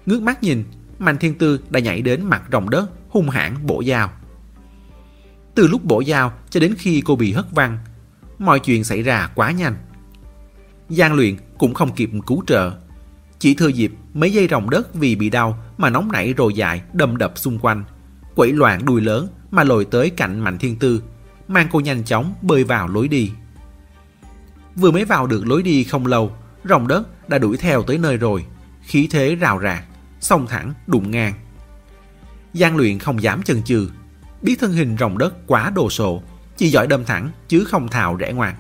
Ngước 0.07 0.23
mắt 0.23 0.43
nhìn, 0.43 0.65
Mạnh 0.99 1.19
Thiên 1.19 1.39
Tư 1.39 1.61
đã 1.71 1.81
nhảy 1.81 2.03
đến 2.03 2.25
mặt 2.25 2.43
rồng 2.53 2.71
đất, 2.71 2.91
hung 3.09 3.29
hãn 3.31 3.67
bổ 3.67 3.83
dao. 3.85 4.11
Từ 5.55 5.67
lúc 5.67 5.85
bổ 5.85 6.05
dao 6.05 6.33
cho 6.51 6.61
đến 6.61 6.75
khi 6.79 7.03
cô 7.05 7.17
bị 7.17 7.33
hất 7.33 7.47
văng, 7.51 7.79
mọi 8.39 8.61
chuyện 8.61 8.85
xảy 8.85 9.03
ra 9.03 9.31
quá 9.35 9.51
nhanh. 9.51 9.77
Giang 10.89 11.15
luyện 11.15 11.37
cũng 11.59 11.75
không 11.75 11.95
kịp 11.95 12.11
cứu 12.27 12.43
trợ. 12.47 12.73
Chỉ 13.39 13.55
thừa 13.55 13.69
dịp 13.69 13.93
mấy 14.15 14.33
dây 14.33 14.49
rồng 14.51 14.71
đất 14.71 14.95
vì 14.95 15.17
bị 15.17 15.31
đau 15.31 15.59
mà 15.79 15.91
nóng 15.91 16.13
nảy 16.13 16.33
rồi 16.33 16.55
dại 16.55 16.83
đâm 16.93 17.17
đập 17.17 17.33
xung 17.37 17.59
quanh. 17.59 17.85
Quẩy 18.35 18.53
loạn 18.53 18.85
đuôi 18.85 19.01
lớn 19.01 19.29
mà 19.51 19.65
lồi 19.65 19.85
tới 19.85 20.11
cạnh 20.11 20.41
Mạnh 20.41 20.59
Thiên 20.59 20.79
Tư, 20.79 21.03
mang 21.49 21.69
cô 21.71 21.81
nhanh 21.81 22.05
chóng 22.05 22.35
bơi 22.43 22.65
vào 22.65 22.89
lối 22.89 23.09
đi. 23.09 23.33
Vừa 24.77 24.91
mới 24.91 25.05
vào 25.05 25.27
được 25.27 25.47
lối 25.47 25.63
đi 25.63 25.85
không 25.85 26.07
lâu, 26.07 26.33
rồng 26.65 26.89
đất 26.89 27.29
đã 27.29 27.39
đuổi 27.39 27.57
theo 27.57 27.83
tới 27.83 27.99
nơi 27.99 28.17
rồi, 28.17 28.45
khí 28.83 29.09
thế 29.11 29.35
rào 29.35 29.61
rạc, 29.63 29.85
xông 30.21 30.47
thẳng 30.47 30.75
đụng 30.87 31.11
ngang. 31.11 31.35
Giang 32.53 32.77
luyện 32.77 32.99
không 32.99 33.23
dám 33.23 33.43
chần 33.43 33.63
chừ, 33.63 33.91
biết 34.43 34.57
thân 34.61 34.73
hình 34.73 34.97
rồng 35.01 35.19
đất 35.19 35.47
quá 35.47 35.73
đồ 35.75 35.91
sộ, 35.91 36.23
chỉ 36.57 36.69
giỏi 36.69 36.87
đâm 36.87 37.05
thẳng 37.05 37.31
chứ 37.49 37.65
không 37.65 37.89
thào 37.89 38.17
rẽ 38.17 38.33
ngoặt. 38.33 38.55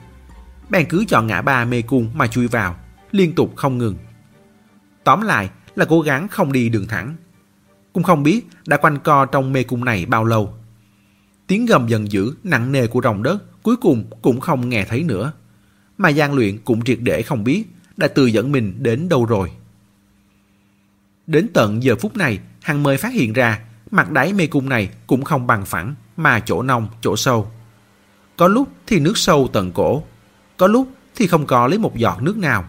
Bèn 0.68 0.86
cứ 0.88 1.04
chọn 1.08 1.26
ngã 1.26 1.42
ba 1.42 1.64
mê 1.64 1.82
cung 1.82 2.10
mà 2.14 2.26
chui 2.26 2.48
vào, 2.48 2.76
liên 3.12 3.34
tục 3.34 3.56
không 3.56 3.78
ngừng. 3.78 3.96
Tóm 5.08 5.20
lại 5.20 5.50
là 5.74 5.84
cố 5.84 6.00
gắng 6.00 6.28
không 6.28 6.52
đi 6.52 6.68
đường 6.68 6.86
thẳng. 6.86 7.16
Cũng 7.92 8.02
không 8.02 8.22
biết 8.22 8.46
đã 8.66 8.76
quanh 8.76 8.98
co 8.98 9.24
trong 9.24 9.52
mê 9.52 9.62
cung 9.62 9.84
này 9.84 10.06
bao 10.06 10.24
lâu. 10.24 10.54
Tiếng 11.46 11.66
gầm 11.66 11.88
dần 11.88 12.12
dữ, 12.12 12.34
nặng 12.44 12.72
nề 12.72 12.86
của 12.86 13.00
rồng 13.04 13.22
đất 13.22 13.62
cuối 13.62 13.76
cùng 13.76 14.10
cũng 14.22 14.40
không 14.40 14.68
nghe 14.68 14.84
thấy 14.84 15.02
nữa. 15.02 15.32
Mà 15.98 16.08
gian 16.08 16.34
luyện 16.34 16.58
cũng 16.64 16.84
triệt 16.84 16.98
để 17.00 17.22
không 17.22 17.44
biết 17.44 17.64
đã 17.96 18.08
từ 18.08 18.26
dẫn 18.26 18.52
mình 18.52 18.74
đến 18.78 19.08
đâu 19.08 19.24
rồi. 19.24 19.50
Đến 21.26 21.48
tận 21.54 21.82
giờ 21.82 21.96
phút 21.96 22.16
này, 22.16 22.38
hằng 22.62 22.82
mới 22.82 22.96
phát 22.96 23.12
hiện 23.12 23.32
ra 23.32 23.60
mặt 23.90 24.10
đáy 24.10 24.32
mê 24.32 24.46
cung 24.46 24.68
này 24.68 24.90
cũng 25.06 25.24
không 25.24 25.46
bằng 25.46 25.64
phẳng 25.64 25.94
mà 26.16 26.40
chỗ 26.40 26.62
nông, 26.62 26.88
chỗ 27.00 27.16
sâu. 27.16 27.50
Có 28.36 28.48
lúc 28.48 28.68
thì 28.86 29.00
nước 29.00 29.18
sâu 29.18 29.48
tận 29.52 29.72
cổ, 29.72 30.02
có 30.56 30.66
lúc 30.66 30.88
thì 31.16 31.26
không 31.26 31.46
có 31.46 31.66
lấy 31.66 31.78
một 31.78 31.96
giọt 31.96 32.22
nước 32.22 32.36
nào. 32.36 32.64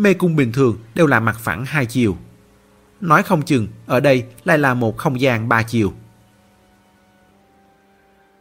Mê 0.00 0.14
cung 0.14 0.36
bình 0.36 0.52
thường 0.52 0.78
đều 0.94 1.06
là 1.06 1.20
mặt 1.20 1.36
phẳng 1.38 1.64
hai 1.64 1.86
chiều. 1.86 2.16
Nói 3.00 3.22
không 3.22 3.42
chừng 3.42 3.68
ở 3.86 4.00
đây 4.00 4.24
lại 4.44 4.58
là 4.58 4.74
một 4.74 4.96
không 4.96 5.20
gian 5.20 5.48
ba 5.48 5.62
chiều. 5.62 5.92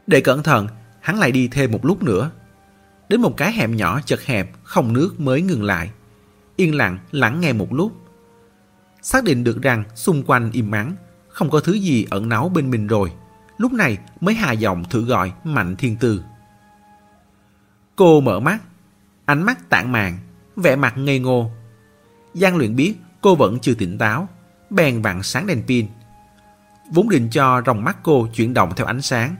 Để 0.07 0.21
cẩn 0.21 0.43
thận, 0.43 0.67
hắn 1.01 1.19
lại 1.19 1.31
đi 1.31 1.47
thêm 1.47 1.71
một 1.71 1.85
lúc 1.85 2.03
nữa. 2.03 2.31
Đến 3.09 3.21
một 3.21 3.37
cái 3.37 3.51
hẻm 3.51 3.75
nhỏ 3.75 4.01
chật 4.05 4.25
hẹp, 4.25 4.51
không 4.63 4.93
nước 4.93 5.19
mới 5.19 5.41
ngừng 5.41 5.63
lại. 5.63 5.91
Yên 6.55 6.75
lặng 6.75 6.97
lắng 7.11 7.41
nghe 7.41 7.53
một 7.53 7.73
lúc. 7.73 7.91
Xác 9.01 9.23
định 9.23 9.43
được 9.43 9.61
rằng 9.61 9.83
xung 9.95 10.23
quanh 10.23 10.51
im 10.51 10.71
mắng, 10.71 10.95
không 11.29 11.49
có 11.49 11.59
thứ 11.59 11.73
gì 11.73 12.05
ẩn 12.09 12.29
náu 12.29 12.49
bên 12.49 12.71
mình 12.71 12.87
rồi. 12.87 13.11
Lúc 13.57 13.73
này 13.73 13.97
mới 14.21 14.35
hà 14.35 14.51
giọng 14.51 14.83
thử 14.89 15.05
gọi 15.05 15.33
Mạnh 15.43 15.75
Thiên 15.75 15.95
Tư. 15.97 16.23
Cô 17.95 18.21
mở 18.21 18.39
mắt, 18.39 18.59
ánh 19.25 19.43
mắt 19.43 19.69
tản 19.69 19.91
mạn, 19.91 20.17
vẻ 20.55 20.75
mặt 20.75 20.97
ngây 20.97 21.19
ngô. 21.19 21.51
Giang 22.33 22.57
luyện 22.57 22.75
biết 22.75 22.95
cô 23.21 23.35
vẫn 23.35 23.59
chưa 23.59 23.73
tỉnh 23.73 23.97
táo, 23.97 24.27
bèn 24.69 25.01
vặn 25.01 25.23
sáng 25.23 25.47
đèn 25.47 25.63
pin. 25.67 25.87
Vốn 26.91 27.09
định 27.09 27.29
cho 27.31 27.61
ròng 27.65 27.83
mắt 27.83 27.97
cô 28.03 28.27
chuyển 28.33 28.53
động 28.53 28.73
theo 28.75 28.87
ánh 28.87 29.01
sáng, 29.01 29.35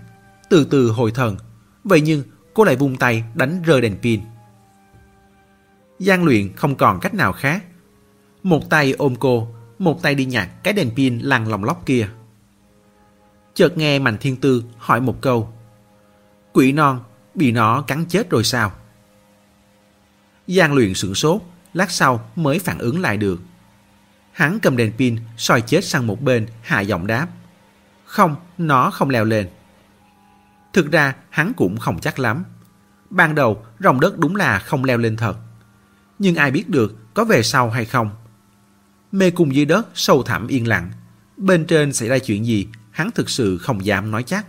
từ 0.49 0.65
từ 0.65 0.89
hồi 0.89 1.11
thần. 1.11 1.37
Vậy 1.83 2.01
nhưng 2.01 2.23
cô 2.53 2.63
lại 2.63 2.75
vung 2.75 2.95
tay 2.95 3.23
đánh 3.35 3.61
rơi 3.61 3.81
đèn 3.81 3.97
pin. 4.01 4.21
Giang 5.99 6.23
luyện 6.23 6.55
không 6.55 6.75
còn 6.75 6.99
cách 6.99 7.13
nào 7.13 7.33
khác. 7.33 7.63
Một 8.43 8.69
tay 8.69 8.91
ôm 8.91 9.15
cô, 9.19 9.47
một 9.79 10.01
tay 10.01 10.15
đi 10.15 10.25
nhặt 10.25 10.49
cái 10.63 10.73
đèn 10.73 10.91
pin 10.95 11.19
lằn 11.19 11.45
lòng 11.45 11.63
lóc 11.63 11.85
kia. 11.85 12.09
Chợt 13.53 13.77
nghe 13.77 13.99
Mạnh 13.99 14.17
Thiên 14.21 14.35
Tư 14.35 14.63
hỏi 14.77 15.01
một 15.01 15.21
câu. 15.21 15.53
Quỷ 16.53 16.71
non 16.71 16.99
bị 17.35 17.51
nó 17.51 17.81
cắn 17.81 18.05
chết 18.09 18.29
rồi 18.29 18.43
sao? 18.43 18.71
Giang 20.55 20.73
luyện 20.73 20.93
sửng 20.93 21.15
sốt, 21.15 21.41
lát 21.73 21.91
sau 21.91 22.31
mới 22.35 22.59
phản 22.59 22.77
ứng 22.77 23.01
lại 23.01 23.17
được. 23.17 23.41
Hắn 24.31 24.59
cầm 24.59 24.77
đèn 24.77 24.91
pin 24.97 25.17
soi 25.37 25.61
chết 25.61 25.85
sang 25.85 26.07
một 26.07 26.21
bên, 26.21 26.47
hạ 26.61 26.81
giọng 26.81 27.07
đáp. 27.07 27.27
Không, 28.05 28.35
nó 28.57 28.91
không 28.91 29.09
leo 29.09 29.25
lên. 29.25 29.49
Thực 30.73 30.91
ra 30.91 31.15
hắn 31.29 31.53
cũng 31.57 31.77
không 31.77 31.99
chắc 31.99 32.19
lắm. 32.19 32.43
Ban 33.09 33.35
đầu 33.35 33.65
rồng 33.79 33.99
đất 33.99 34.17
đúng 34.17 34.35
là 34.35 34.59
không 34.59 34.83
leo 34.83 34.97
lên 34.97 35.17
thật. 35.17 35.37
Nhưng 36.19 36.35
ai 36.35 36.51
biết 36.51 36.69
được 36.69 37.13
có 37.13 37.23
về 37.23 37.43
sau 37.43 37.69
hay 37.69 37.85
không. 37.85 38.09
Mê 39.11 39.31
cung 39.31 39.55
dưới 39.55 39.65
đất 39.65 39.87
sâu 39.93 40.23
thẳm 40.23 40.47
yên 40.47 40.67
lặng. 40.67 40.91
Bên 41.37 41.65
trên 41.65 41.93
xảy 41.93 42.09
ra 42.09 42.19
chuyện 42.19 42.45
gì 42.45 42.67
hắn 42.91 43.11
thực 43.11 43.29
sự 43.29 43.57
không 43.57 43.85
dám 43.85 44.11
nói 44.11 44.23
chắc. 44.23 44.45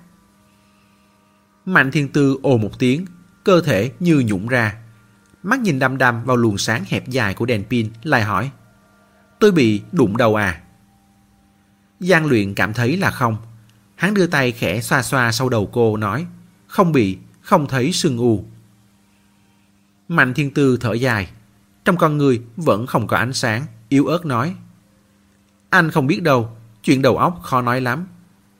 Mạnh 1.65 1.91
thiên 1.91 2.09
tư 2.09 2.39
ồ 2.43 2.59
một 2.59 2.79
tiếng, 2.79 3.07
cơ 3.45 3.61
thể 3.61 3.93
như 4.01 4.23
nhũng 4.27 4.49
ra. 4.49 4.77
Mắt 5.43 5.61
nhìn 5.61 5.79
đăm 5.79 5.99
đăm 5.99 6.25
vào 6.25 6.37
luồng 6.37 6.59
sáng 6.59 6.85
hẹp 6.89 7.09
dài 7.09 7.35
của 7.35 7.47
đèn 7.47 7.65
pin, 7.65 7.91
lại 8.03 8.23
hỏi. 8.23 8.51
Tôi 9.39 9.53
bị 9.53 9.83
đụng 9.93 10.17
đầu 10.17 10.35
à? 10.35 10.61
Giang 12.01 12.27
luyện 12.27 12.55
cảm 12.55 12.75
thấy 12.75 12.97
là 12.97 13.11
không. 13.11 13.37
Hắn 13.95 14.15
đưa 14.15 14.27
tay 14.27 14.53
khẽ 14.53 14.81
xoa 14.81 15.03
xoa 15.03 15.33
sau 15.33 15.49
đầu 15.49 15.69
cô 15.73 15.97
nói. 15.97 16.27
Không 16.67 16.93
bị, 16.93 17.19
không 17.41 17.69
thấy 17.69 17.93
sưng 17.93 18.19
u. 18.19 18.45
Mạnh 20.09 20.35
thiên 20.35 20.51
tư 20.51 20.77
thở 20.81 20.93
dài. 20.93 21.31
Trong 21.85 21.97
con 21.97 22.19
người 22.19 22.43
vẫn 22.57 22.87
không 22.87 23.07
có 23.07 23.17
ánh 23.17 23.33
sáng, 23.33 23.67
yếu 23.89 24.07
ớt 24.07 24.27
nói. 24.27 24.55
Anh 25.71 25.91
không 25.91 26.07
biết 26.07 26.23
đâu, 26.23 26.57
chuyện 26.83 27.03
đầu 27.03 27.19
óc 27.19 27.41
khó 27.43 27.63
nói 27.63 27.81
lắm. 27.81 28.07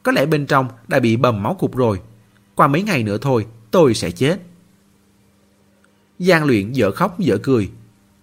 Có 0.03 0.13
lẽ 0.13 0.27
bên 0.27 0.47
trong 0.47 0.69
đã 0.89 0.99
bị 0.99 1.17
bầm 1.17 1.43
máu 1.43 1.55
cục 1.55 1.77
rồi. 1.77 2.01
Qua 2.55 2.67
mấy 2.67 2.83
ngày 2.83 3.03
nữa 3.03 3.19
thôi, 3.21 3.47
tôi 3.71 3.95
sẽ 3.95 4.11
chết. 4.11 4.50
Giang 6.21 6.45
luyện 6.45 6.73
dở 6.73 6.91
khóc 6.91 7.21
dở 7.21 7.39
cười. 7.43 7.71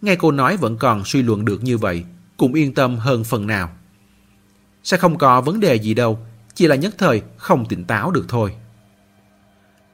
Nghe 0.02 0.16
cô 0.16 0.32
nói 0.32 0.58
vẫn 0.58 0.78
còn 0.78 1.06
suy 1.06 1.22
luận 1.22 1.46
được 1.46 1.64
như 1.64 1.78
vậy, 1.78 2.04
cũng 2.38 2.54
yên 2.54 2.74
tâm 2.74 2.98
hơn 2.98 3.24
phần 3.24 3.48
nào. 3.48 3.72
Sẽ 4.84 4.98
không 4.98 5.18
có 5.18 5.42
vấn 5.42 5.60
đề 5.60 5.76
gì 5.76 5.94
đâu, 5.94 6.20
chỉ 6.54 6.68
là 6.68 6.76
nhất 6.76 6.96
thời 6.98 7.22
không 7.38 7.66
tỉnh 7.66 7.84
táo 7.84 8.12
được 8.12 8.26
thôi. 8.28 8.56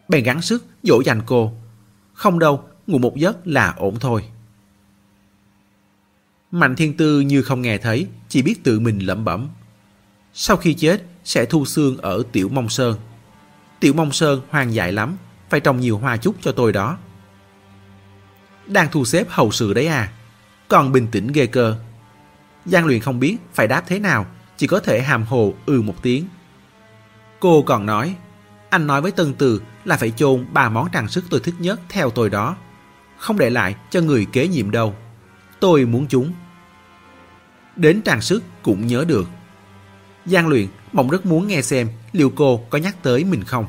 Bèn 0.10 0.24
gắng 0.24 0.42
sức 0.42 0.66
dỗ 0.84 1.02
dành 1.06 1.22
cô. 1.26 1.54
Không 2.14 2.40
đâu, 2.40 2.64
ngủ 2.88 2.98
một 2.98 3.16
giấc 3.16 3.48
là 3.48 3.74
ổn 3.78 4.00
thôi. 4.00 4.24
Mạnh 6.52 6.76
Thiên 6.76 6.98
Tư 6.98 7.20
như 7.20 7.42
không 7.42 7.62
nghe 7.62 7.78
thấy, 7.78 8.08
chỉ 8.30 8.42
biết 8.42 8.64
tự 8.64 8.80
mình 8.80 9.00
lẩm 9.00 9.26
bẩm. 9.26 9.50
Sau 10.34 10.58
khi 10.58 10.74
chết, 10.74 11.04
sẽ 11.24 11.46
thu 11.46 11.66
xương 11.66 11.98
ở 11.98 12.24
Tiểu 12.32 12.50
Mông 12.50 12.70
Sơn. 12.70 12.98
Tiểu 13.80 13.94
Mông 13.94 14.12
Sơn 14.12 14.42
hoang 14.50 14.74
dại 14.74 14.92
lắm, 14.92 15.18
phải 15.50 15.60
trồng 15.60 15.80
nhiều 15.80 15.98
hoa 15.98 16.18
chúc 16.18 16.36
cho 16.42 16.52
tôi 16.52 16.74
đó. 16.74 16.98
Đang 18.68 18.88
thu 18.92 19.06
xếp 19.06 19.28
hậu 19.30 19.52
sự 19.52 19.74
đấy 19.74 19.88
à, 19.88 20.12
còn 20.68 20.92
bình 20.92 21.08
tĩnh 21.12 21.28
ghê 21.28 21.46
cơ. 21.46 21.76
Giang 22.66 22.86
luyện 22.86 23.00
không 23.00 23.20
biết 23.20 23.38
phải 23.54 23.68
đáp 23.68 23.84
thế 23.88 24.00
nào, 24.00 24.26
chỉ 24.58 24.68
có 24.68 24.80
thể 24.80 25.02
hàm 25.02 25.24
hồ 25.24 25.54
ừ 25.66 25.82
một 25.82 25.96
tiếng. 26.02 26.26
Cô 27.40 27.62
còn 27.62 27.86
nói, 27.86 28.16
anh 28.70 28.88
nói 28.88 29.02
với 29.02 29.12
Tân 29.12 29.34
Từ 29.34 29.62
là 29.86 29.98
phải 29.98 30.12
chôn 30.12 30.46
ba 30.54 30.70
món 30.70 30.88
trang 30.92 31.08
sức 31.08 31.26
tôi 31.30 31.40
thích 31.40 31.56
nhất 31.60 31.80
theo 31.90 32.10
tôi 32.10 32.30
đó. 32.30 32.56
Không 33.18 33.38
để 33.38 33.50
lại 33.50 33.76
cho 33.90 34.02
người 34.02 34.26
kế 34.26 34.48
nhiệm 34.48 34.72
đâu. 34.72 34.96
Tôi 35.60 35.86
muốn 35.86 36.08
chúng. 36.08 36.34
Đến 37.76 38.02
trang 38.02 38.22
sức 38.22 38.44
cũng 38.62 38.88
nhớ 38.88 39.06
được. 39.08 39.28
Giang 40.26 40.48
luyện 40.48 40.68
mong 40.92 41.10
rất 41.10 41.26
muốn 41.26 41.48
nghe 41.48 41.62
xem 41.62 41.90
liệu 42.12 42.32
cô 42.36 42.66
có 42.70 42.78
nhắc 42.78 42.96
tới 43.04 43.24
mình 43.24 43.44
không. 43.44 43.66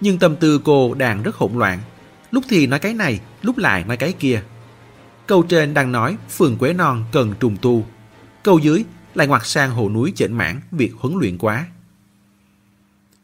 Nhưng 0.00 0.18
tâm 0.18 0.36
tư 0.36 0.60
cô 0.64 0.94
đang 0.94 1.22
rất 1.22 1.36
hỗn 1.36 1.52
loạn. 1.52 1.78
Lúc 2.30 2.44
thì 2.48 2.66
nói 2.66 2.78
cái 2.78 2.94
này, 2.94 3.20
lúc 3.42 3.58
lại 3.58 3.84
nói 3.84 3.96
cái 3.96 4.12
kia. 4.12 4.42
Câu 5.26 5.42
trên 5.42 5.74
đang 5.74 5.92
nói 5.92 6.16
phường 6.30 6.58
Quế 6.58 6.72
Non 6.72 7.04
cần 7.12 7.34
trùng 7.40 7.56
tu. 7.62 7.86
Câu 8.42 8.58
dưới 8.58 8.84
lại 9.14 9.26
ngoặt 9.26 9.46
sang 9.46 9.70
hồ 9.70 9.90
núi 9.90 10.12
chệnh 10.16 10.32
mãn 10.32 10.60
việc 10.72 10.92
huấn 10.98 11.18
luyện 11.18 11.38
quá. 11.38 11.66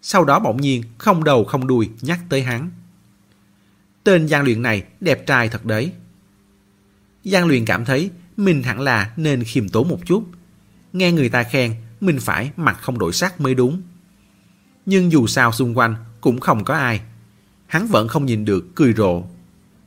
Sau 0.03 0.25
đó 0.25 0.39
bỗng 0.39 0.61
nhiên 0.61 0.83
không 0.99 1.25
đầu 1.25 1.45
không 1.45 1.67
đuôi 1.67 1.91
nhắc 2.01 2.21
tới 2.29 2.43
hắn. 2.43 2.71
Tên 4.05 4.29
Giang 4.29 4.45
Luyện 4.45 4.63
này 4.63 4.85
đẹp 5.01 5.27
trai 5.27 5.49
thật 5.49 5.65
đấy. 5.65 5.93
Giang 7.25 7.47
Luyện 7.47 7.65
cảm 7.65 7.85
thấy 7.85 8.11
mình 8.37 8.63
hẳn 8.63 8.81
là 8.81 9.13
nên 9.17 9.45
khiêm 9.45 9.69
tốn 9.69 9.89
một 9.89 9.99
chút. 10.07 10.25
Nghe 10.93 11.13
người 11.13 11.29
ta 11.29 11.43
khen, 11.43 11.75
mình 12.01 12.21
phải 12.21 12.51
mặt 12.57 12.79
không 12.81 12.99
đổi 12.99 13.13
sắc 13.13 13.41
mới 13.41 13.55
đúng. 13.55 13.83
Nhưng 14.87 15.13
dù 15.13 15.27
sao 15.27 15.53
xung 15.53 15.79
quanh 15.79 15.95
cũng 16.21 16.41
không 16.41 16.65
có 16.65 16.75
ai. 16.75 17.01
Hắn 17.73 17.87
vẫn 17.87 18.09
không 18.09 18.27
nhìn 18.27 18.45
được 18.45 18.75
cười 18.75 18.93
rộ. 18.93 19.23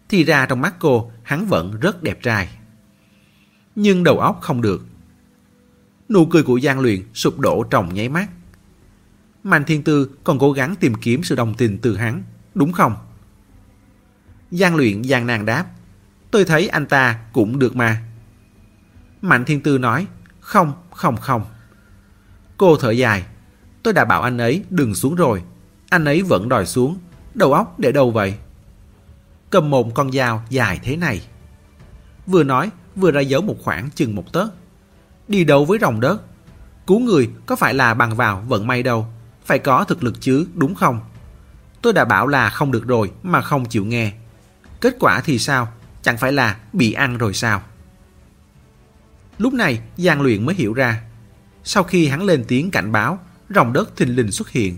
Thì 0.10 0.24
ra 0.24 0.45
trong 0.45 0.62
mắt 0.62 0.76
cô, 0.80 1.12
hắn 1.24 1.45
vẫn 1.45 1.80
rất 1.80 2.04
đẹp 2.04 2.19
trai. 2.24 2.50
Nhưng 3.76 4.04
đầu 4.04 4.19
óc 4.19 4.39
không 4.41 4.62
được. 4.62 4.86
Nụ 6.10 6.26
cười 6.26 6.43
của 6.43 6.60
Giang 6.60 6.80
Luyện 6.80 7.02
sụp 7.13 7.39
đổ 7.39 7.63
trong 7.63 7.93
nháy 7.93 8.10
mắt. 8.10 8.30
Mạnh 9.43 9.63
Thiên 9.63 9.84
Tư 9.84 10.10
còn 10.24 10.39
cố 10.39 10.52
gắng 10.52 10.76
tìm 10.76 10.95
kiếm 10.95 11.24
sự 11.24 11.36
đồng 11.36 11.54
tình 11.54 11.78
từ 11.82 11.98
hắn, 11.98 12.24
đúng 12.56 12.71
không? 12.71 12.95
Giang 14.52 14.76
Luyện 14.76 15.02
gian 15.02 15.28
nàng 15.28 15.45
đáp. 15.45 15.65
Tôi 16.32 16.45
thấy 16.45 16.67
anh 16.67 16.86
ta 16.86 17.19
cũng 17.34 17.60
được 17.60 17.76
mà. 17.76 18.04
Mạnh 19.21 19.45
Thiên 19.45 19.62
Tư 19.62 19.78
nói, 19.78 20.08
không, 20.39 20.74
không, 20.91 21.17
không. 21.17 21.45
Cô 22.58 22.78
thở 22.78 22.91
dài, 22.91 23.26
tôi 23.84 23.93
đã 23.93 24.06
bảo 24.06 24.21
anh 24.21 24.38
ấy 24.38 24.63
đừng 24.69 24.95
xuống 24.95 25.15
rồi. 25.15 25.43
Anh 25.89 26.06
ấy 26.06 26.21
vẫn 26.21 26.50
đòi 26.50 26.65
xuống, 26.65 26.98
đầu 27.36 27.54
óc 27.54 27.80
để 27.80 27.91
đâu 27.91 28.12
vậy? 28.12 28.36
Cầm 29.50 29.69
một 29.69 29.93
con 29.93 30.12
dao 30.12 30.43
dài 30.50 30.80
thế 30.84 30.95
này. 30.95 31.21
Vừa 32.28 32.43
nói, 32.43 32.69
vừa 32.95 33.12
ra 33.12 33.21
dấu 33.21 33.41
một 33.41 33.56
khoảng 33.63 33.89
chừng 33.95 34.15
một 34.15 34.34
tấc. 34.34 34.54
Đi 35.28 35.43
đâu 35.43 35.65
với 35.65 35.80
rồng 35.82 36.00
đất? 36.00 36.21
Cứu 36.88 37.00
người 37.00 37.30
có 37.45 37.56
phải 37.56 37.74
là 37.74 37.93
bằng 37.93 38.15
vào 38.15 38.43
vận 38.48 38.67
may 38.67 38.84
đâu. 38.84 39.08
Phải 39.45 39.60
có 39.60 39.84
thực 39.84 40.04
lực 40.04 40.21
chứ, 40.21 40.48
đúng 40.54 40.76
không? 40.76 41.00
Tôi 41.82 41.93
đã 41.93 42.06
bảo 42.06 42.28
là 42.28 42.50
không 42.50 42.71
được 42.71 42.88
rồi 42.88 43.12
mà 43.24 43.41
không 43.41 43.65
chịu 43.65 43.86
nghe. 43.86 44.13
Kết 44.82 44.95
quả 45.00 45.21
thì 45.26 45.39
sao? 45.39 45.67
Chẳng 46.02 46.17
phải 46.17 46.32
là 46.32 46.60
bị 46.74 46.93
ăn 46.93 47.17
rồi 47.17 47.34
sao? 47.34 47.62
Lúc 49.38 49.54
này 49.54 49.82
Giang 49.98 50.21
Luyện 50.21 50.45
mới 50.45 50.56
hiểu 50.56 50.74
ra. 50.74 51.02
Sau 51.63 51.84
khi 51.84 52.08
hắn 52.08 52.24
lên 52.24 52.45
tiếng 52.48 52.71
cảnh 52.71 52.91
báo, 52.91 53.19
rồng 53.50 53.74
đất 53.74 53.98
thình 53.98 54.15
lình 54.15 54.32
xuất 54.32 54.50
hiện. 54.50 54.78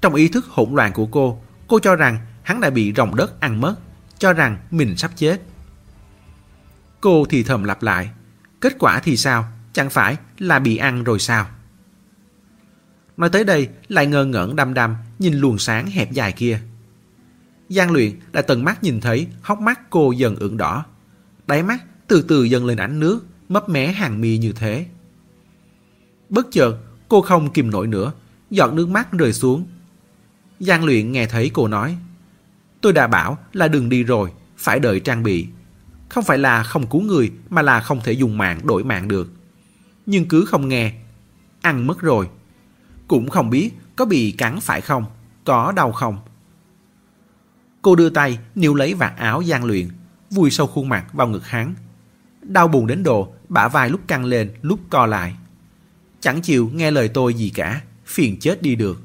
Trong 0.00 0.14
ý 0.14 0.28
thức 0.28 0.46
hỗn 0.46 0.74
loạn 0.74 0.92
của 0.92 1.06
cô, 1.06 1.42
cô 1.72 1.78
cho 1.78 1.96
rằng 1.96 2.18
hắn 2.42 2.60
đã 2.60 2.70
bị 2.70 2.92
rồng 2.96 3.16
đất 3.16 3.40
ăn 3.40 3.60
mất, 3.60 3.74
cho 4.18 4.32
rằng 4.32 4.58
mình 4.70 4.96
sắp 4.96 5.10
chết. 5.16 5.42
Cô 7.00 7.24
thì 7.30 7.42
thầm 7.42 7.64
lặp 7.64 7.82
lại. 7.82 8.10
Kết 8.60 8.76
quả 8.78 9.00
thì 9.00 9.16
sao? 9.16 9.44
Chẳng 9.72 9.90
phải 9.90 10.16
là 10.38 10.58
bị 10.58 10.76
ăn 10.76 11.04
rồi 11.04 11.18
sao? 11.18 11.46
Nói 13.16 13.30
tới 13.30 13.44
đây 13.44 13.68
lại 13.88 14.06
ngơ 14.06 14.24
ngẩn 14.24 14.56
đăm 14.56 14.74
đăm 14.74 14.96
nhìn 15.18 15.34
luồng 15.34 15.58
sáng 15.58 15.86
hẹp 15.86 16.12
dài 16.12 16.32
kia. 16.32 16.60
Giang 17.68 17.90
luyện 17.90 18.12
đã 18.32 18.42
tận 18.42 18.64
mắt 18.64 18.82
nhìn 18.82 19.00
thấy 19.00 19.26
hốc 19.42 19.60
mắt 19.60 19.80
cô 19.90 20.12
dần 20.12 20.36
ửng 20.36 20.56
đỏ. 20.56 20.84
Đáy 21.46 21.62
mắt 21.62 21.84
từ 22.06 22.22
từ 22.22 22.44
dần 22.44 22.66
lên 22.66 22.78
ánh 22.78 23.00
nước, 23.00 23.26
mấp 23.48 23.68
mé 23.68 23.92
hàng 23.92 24.20
mi 24.20 24.38
như 24.38 24.52
thế. 24.52 24.86
Bất 26.28 26.46
chợt, 26.50 26.76
cô 27.08 27.20
không 27.20 27.52
kìm 27.52 27.70
nổi 27.70 27.86
nữa, 27.86 28.12
giọt 28.50 28.72
nước 28.72 28.88
mắt 28.88 29.12
rơi 29.12 29.32
xuống. 29.32 29.66
Giang 30.66 30.84
luyện 30.84 31.12
nghe 31.12 31.26
thấy 31.26 31.50
cô 31.54 31.68
nói, 31.68 31.96
tôi 32.80 32.92
đã 32.92 33.06
bảo 33.06 33.38
là 33.52 33.68
đừng 33.68 33.88
đi 33.88 34.02
rồi, 34.02 34.32
phải 34.56 34.80
đợi 34.80 35.00
trang 35.00 35.22
bị. 35.22 35.46
Không 36.08 36.24
phải 36.24 36.38
là 36.38 36.62
không 36.62 36.86
cứu 36.86 37.00
người 37.00 37.32
mà 37.50 37.62
là 37.62 37.80
không 37.80 38.00
thể 38.04 38.12
dùng 38.12 38.38
mạng 38.38 38.60
đổi 38.64 38.84
mạng 38.84 39.08
được. 39.08 39.32
Nhưng 40.06 40.28
cứ 40.28 40.44
không 40.44 40.68
nghe, 40.68 40.92
ăn 41.60 41.86
mất 41.86 42.00
rồi. 42.00 42.28
Cũng 43.08 43.30
không 43.30 43.50
biết 43.50 43.70
có 43.96 44.04
bị 44.04 44.30
cắn 44.30 44.60
phải 44.60 44.80
không, 44.80 45.04
có 45.44 45.72
đau 45.72 45.92
không. 45.92 46.18
Cô 47.82 47.96
đưa 47.96 48.10
tay 48.10 48.38
níu 48.54 48.74
lấy 48.74 48.94
vạt 48.94 49.12
áo 49.16 49.42
Giang 49.44 49.64
Luyện, 49.64 49.88
vùi 50.30 50.50
sâu 50.50 50.66
khuôn 50.66 50.88
mặt 50.88 51.12
vào 51.12 51.28
ngực 51.28 51.46
hắn. 51.46 51.74
Đau 52.42 52.68
buồn 52.68 52.86
đến 52.86 53.02
độ, 53.02 53.34
bả 53.48 53.68
vai 53.68 53.90
lúc 53.90 54.00
căng 54.08 54.24
lên, 54.24 54.52
lúc 54.62 54.80
co 54.90 55.06
lại. 55.06 55.34
Chẳng 56.20 56.42
chịu 56.42 56.70
nghe 56.74 56.90
lời 56.90 57.08
tôi 57.08 57.34
gì 57.34 57.50
cả, 57.54 57.80
phiền 58.06 58.38
chết 58.40 58.62
đi 58.62 58.74
được. 58.74 59.02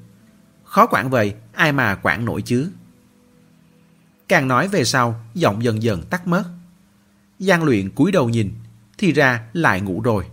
Khó 0.64 0.88
quản 0.88 1.10
vậy, 1.10 1.34
ai 1.58 1.72
mà 1.72 1.96
quản 1.96 2.26
nổi 2.26 2.42
chứ. 2.42 2.70
Càng 4.28 4.48
nói 4.48 4.68
về 4.68 4.84
sau, 4.84 5.26
giọng 5.34 5.64
dần 5.64 5.84
dần 5.84 6.02
tắt 6.02 6.28
mất. 6.28 6.44
Giang 7.40 7.64
Luyện 7.64 7.90
cúi 7.90 8.12
đầu 8.12 8.30
nhìn, 8.30 8.54
thì 8.98 9.12
ra 9.12 9.44
lại 9.54 9.82
ngủ 9.82 10.02
rồi. 10.02 10.26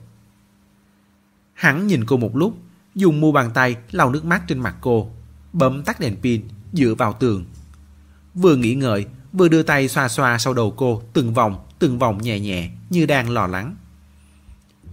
Hắn 1.54 1.86
nhìn 1.86 2.04
cô 2.04 2.16
một 2.16 2.36
lúc, 2.36 2.58
dùng 2.94 3.20
mu 3.20 3.32
bàn 3.32 3.50
tay 3.54 3.76
lau 3.90 4.10
nước 4.10 4.24
mắt 4.24 4.42
trên 4.48 4.58
mặt 4.58 4.76
cô, 4.80 5.10
bấm 5.52 5.84
tắt 5.84 6.00
đèn 6.00 6.16
pin, 6.22 6.48
dựa 6.72 6.94
vào 6.94 7.12
tường. 7.12 7.44
Vừa 8.34 8.56
nghĩ 8.56 8.74
ngợi, 8.74 9.06
vừa 9.32 9.48
đưa 9.48 9.62
tay 9.62 9.88
xoa 9.88 10.08
xoa 10.08 10.38
sau 10.38 10.54
đầu 10.54 10.74
cô 10.76 11.02
từng 11.12 11.34
vòng, 11.34 11.66
từng 11.78 11.98
vòng 11.98 12.22
nhẹ 12.22 12.40
nhẹ 12.40 12.70
như 12.90 13.06
đang 13.06 13.30
lo 13.30 13.46
lắng. 13.46 13.76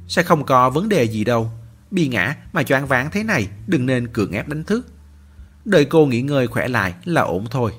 Sẽ 0.07 0.23
không 0.23 0.45
có 0.45 0.69
vấn 0.69 0.89
đề 0.89 1.03
gì 1.03 1.23
đâu. 1.23 1.51
Bị 1.91 2.07
ngã 2.07 2.35
mà 2.53 2.63
choáng 2.63 2.87
váng 2.87 3.09
thế 3.11 3.23
này 3.23 3.47
đừng 3.67 3.85
nên 3.85 4.07
cưỡng 4.07 4.31
ép 4.31 4.47
đánh 4.47 4.63
thức. 4.63 4.90
Đợi 5.65 5.85
cô 5.85 6.05
nghỉ 6.05 6.21
ngơi 6.21 6.47
khỏe 6.47 6.67
lại 6.67 6.95
là 7.05 7.21
ổn 7.21 7.45
thôi. 7.51 7.71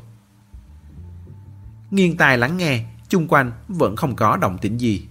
Nghiêng 1.91 2.17
tai 2.17 2.39
lắng 2.39 2.57
nghe, 2.57 2.85
chung 3.09 3.29
quanh 3.29 3.53
vẫn 3.69 3.97
không 3.97 4.17
có 4.17 4.37
động 4.37 4.59
tĩnh 4.59 4.79
gì. 4.79 5.07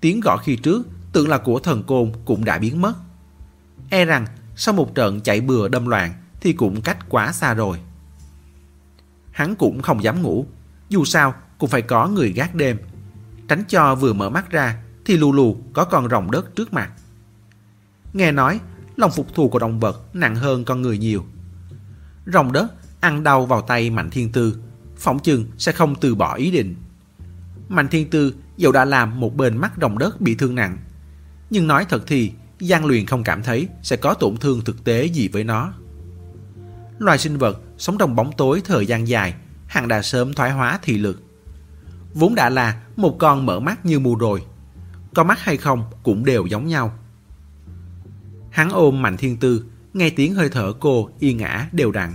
Tiếng 0.00 0.20
gõ 0.20 0.36
khi 0.36 0.56
trước 0.56 0.86
tưởng 1.12 1.28
là 1.28 1.38
của 1.38 1.58
thần 1.58 1.82
côn 1.82 2.12
cũng 2.24 2.44
đã 2.44 2.58
biến 2.58 2.82
mất. 2.82 2.94
E 3.90 4.04
rằng 4.04 4.26
sau 4.56 4.74
một 4.74 4.94
trận 4.94 5.20
chạy 5.20 5.40
bừa 5.40 5.68
đâm 5.68 5.86
loạn 5.86 6.12
thì 6.40 6.52
cũng 6.52 6.82
cách 6.82 6.98
quá 7.08 7.32
xa 7.32 7.54
rồi. 7.54 7.78
Hắn 9.30 9.54
cũng 9.54 9.82
không 9.82 10.02
dám 10.02 10.22
ngủ, 10.22 10.46
dù 10.88 11.04
sao 11.04 11.34
cũng 11.58 11.70
phải 11.70 11.82
có 11.82 12.08
người 12.08 12.32
gác 12.32 12.54
đêm. 12.54 12.78
Tránh 13.48 13.64
cho 13.68 13.94
vừa 13.94 14.12
mở 14.12 14.30
mắt 14.30 14.50
ra 14.50 14.82
thì 15.04 15.16
lù 15.16 15.32
lù 15.32 15.56
có 15.72 15.84
con 15.84 16.08
rồng 16.08 16.30
đất 16.30 16.56
trước 16.56 16.72
mặt. 16.72 16.92
Nghe 18.12 18.32
nói 18.32 18.60
lòng 18.96 19.10
phục 19.10 19.34
thù 19.34 19.48
của 19.48 19.58
động 19.58 19.80
vật 19.80 20.14
nặng 20.14 20.36
hơn 20.36 20.64
con 20.64 20.82
người 20.82 20.98
nhiều. 20.98 21.24
Rồng 22.26 22.52
đất 22.52 22.72
ăn 23.00 23.22
đau 23.22 23.46
vào 23.46 23.62
tay 23.62 23.90
Mạnh 23.90 24.10
Thiên 24.10 24.32
Tư, 24.32 24.58
phỏng 24.96 25.18
chừng 25.18 25.44
sẽ 25.58 25.72
không 25.72 25.94
từ 26.00 26.14
bỏ 26.14 26.34
ý 26.34 26.50
định. 26.50 26.74
Mạnh 27.68 27.88
Thiên 27.88 28.10
Tư 28.10 28.34
dẫu 28.56 28.72
đã 28.72 28.84
làm 28.84 29.20
một 29.20 29.36
bên 29.36 29.56
mắt 29.56 29.72
rồng 29.80 29.98
đất 29.98 30.20
bị 30.20 30.34
thương 30.34 30.54
nặng, 30.54 30.78
nhưng 31.50 31.66
nói 31.66 31.86
thật 31.88 32.02
thì 32.06 32.32
Giang 32.60 32.86
Luyện 32.86 33.06
không 33.06 33.24
cảm 33.24 33.42
thấy 33.42 33.68
sẽ 33.82 33.96
có 33.96 34.14
tổn 34.14 34.36
thương 34.36 34.60
thực 34.64 34.84
tế 34.84 35.04
gì 35.04 35.28
với 35.28 35.44
nó. 35.44 35.72
Loài 36.98 37.18
sinh 37.18 37.38
vật 37.38 37.60
sống 37.78 37.98
trong 37.98 38.16
bóng 38.16 38.30
tối 38.36 38.62
thời 38.64 38.86
gian 38.86 39.08
dài, 39.08 39.34
hẳn 39.66 39.88
đã 39.88 40.02
sớm 40.02 40.32
thoái 40.32 40.52
hóa 40.52 40.78
thị 40.82 40.98
lực. 40.98 41.22
Vốn 42.14 42.34
đã 42.34 42.48
là 42.48 42.82
một 42.96 43.16
con 43.18 43.46
mở 43.46 43.60
mắt 43.60 43.86
như 43.86 43.98
mù 43.98 44.16
rồi. 44.16 44.42
Có 45.14 45.24
mắt 45.24 45.40
hay 45.40 45.56
không 45.56 45.84
cũng 46.02 46.24
đều 46.24 46.46
giống 46.46 46.66
nhau. 46.66 46.98
Hắn 48.50 48.70
ôm 48.70 49.02
Mạnh 49.02 49.16
Thiên 49.16 49.36
Tư, 49.36 49.64
nghe 49.94 50.10
tiếng 50.10 50.34
hơi 50.34 50.48
thở 50.48 50.72
cô 50.80 51.10
yên 51.18 51.36
ngã 51.36 51.68
đều 51.72 51.92
đặn. 51.92 52.14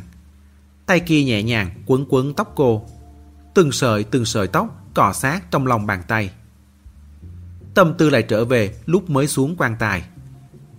Tay 0.86 0.99
kia 0.99 1.23
nhẹ 1.23 1.43
nhàng 1.43 1.69
quấn 1.86 2.05
quấn 2.09 2.34
tóc 2.34 2.53
cô. 2.55 2.86
Từng 3.53 3.71
sợi 3.71 4.03
từng 4.03 4.25
sợi 4.25 4.47
tóc 4.47 4.84
cọ 4.93 5.13
sát 5.13 5.51
trong 5.51 5.67
lòng 5.67 5.86
bàn 5.86 6.03
tay. 6.07 6.32
Tâm 7.73 7.93
tư 7.97 8.09
lại 8.09 8.23
trở 8.23 8.45
về 8.45 8.75
lúc 8.86 9.09
mới 9.09 9.28
xuống 9.28 9.55
quan 9.57 9.75
tài. 9.80 10.03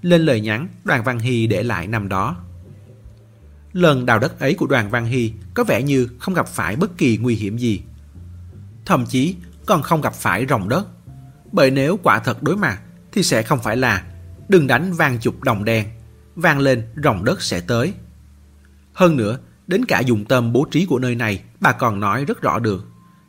Lên 0.02 0.20
lời 0.20 0.40
nhắn 0.40 0.68
đoàn 0.84 1.04
Văn 1.04 1.18
Hy 1.18 1.46
để 1.46 1.62
lại 1.62 1.86
năm 1.86 2.08
đó. 2.08 2.36
Lần 3.72 4.06
đào 4.06 4.18
đất 4.18 4.40
ấy 4.40 4.54
của 4.54 4.66
đoàn 4.66 4.90
Văn 4.90 5.06
Hy 5.06 5.32
có 5.54 5.64
vẻ 5.64 5.82
như 5.82 6.08
không 6.18 6.34
gặp 6.34 6.48
phải 6.48 6.76
bất 6.76 6.98
kỳ 6.98 7.16
nguy 7.16 7.34
hiểm 7.34 7.58
gì. 7.58 7.82
Thậm 8.84 9.06
chí 9.06 9.34
còn 9.66 9.82
không 9.82 10.00
gặp 10.00 10.14
phải 10.14 10.46
rồng 10.46 10.68
đất. 10.68 10.86
Bởi 11.52 11.70
nếu 11.70 11.98
quả 12.02 12.18
thật 12.18 12.42
đối 12.42 12.56
mặt 12.56 12.80
thì 13.12 13.22
sẽ 13.22 13.42
không 13.42 13.58
phải 13.62 13.76
là 13.76 14.04
đừng 14.48 14.66
đánh 14.66 14.92
vang 14.92 15.18
chục 15.18 15.42
đồng 15.42 15.64
đen, 15.64 15.86
vang 16.38 16.58
lên 16.58 16.86
rồng 17.04 17.24
đất 17.24 17.42
sẽ 17.42 17.60
tới. 17.60 17.92
Hơn 18.92 19.16
nữa, 19.16 19.38
đến 19.66 19.84
cả 19.84 20.00
dụng 20.00 20.24
tâm 20.24 20.52
bố 20.52 20.66
trí 20.70 20.86
của 20.86 20.98
nơi 20.98 21.14
này 21.14 21.42
bà 21.60 21.72
còn 21.72 22.00
nói 22.00 22.24
rất 22.24 22.42
rõ 22.42 22.58
được. 22.58 22.86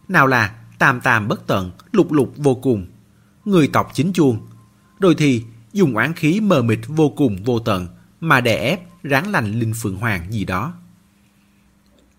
Nào 0.07 0.27
là 0.27 0.55
tam 0.79 1.01
tam 1.01 1.27
bất 1.27 1.47
tận, 1.47 1.71
lục 1.91 2.11
lục 2.11 2.33
vô 2.37 2.55
cùng, 2.55 2.85
người 3.45 3.67
tộc 3.67 3.91
chính 3.93 4.13
chuông. 4.13 4.47
Rồi 4.99 5.15
thì 5.17 5.43
dùng 5.73 5.95
oán 5.95 6.13
khí 6.13 6.39
mờ 6.39 6.61
mịt 6.61 6.79
vô 6.87 7.09
cùng 7.09 7.43
vô 7.43 7.59
tận 7.59 7.87
mà 8.19 8.41
đè 8.41 8.55
ép 8.55 9.03
ráng 9.03 9.31
lành 9.31 9.59
Linh 9.59 9.73
Phượng 9.73 9.95
Hoàng 9.95 10.31
gì 10.31 10.45
đó. 10.45 10.73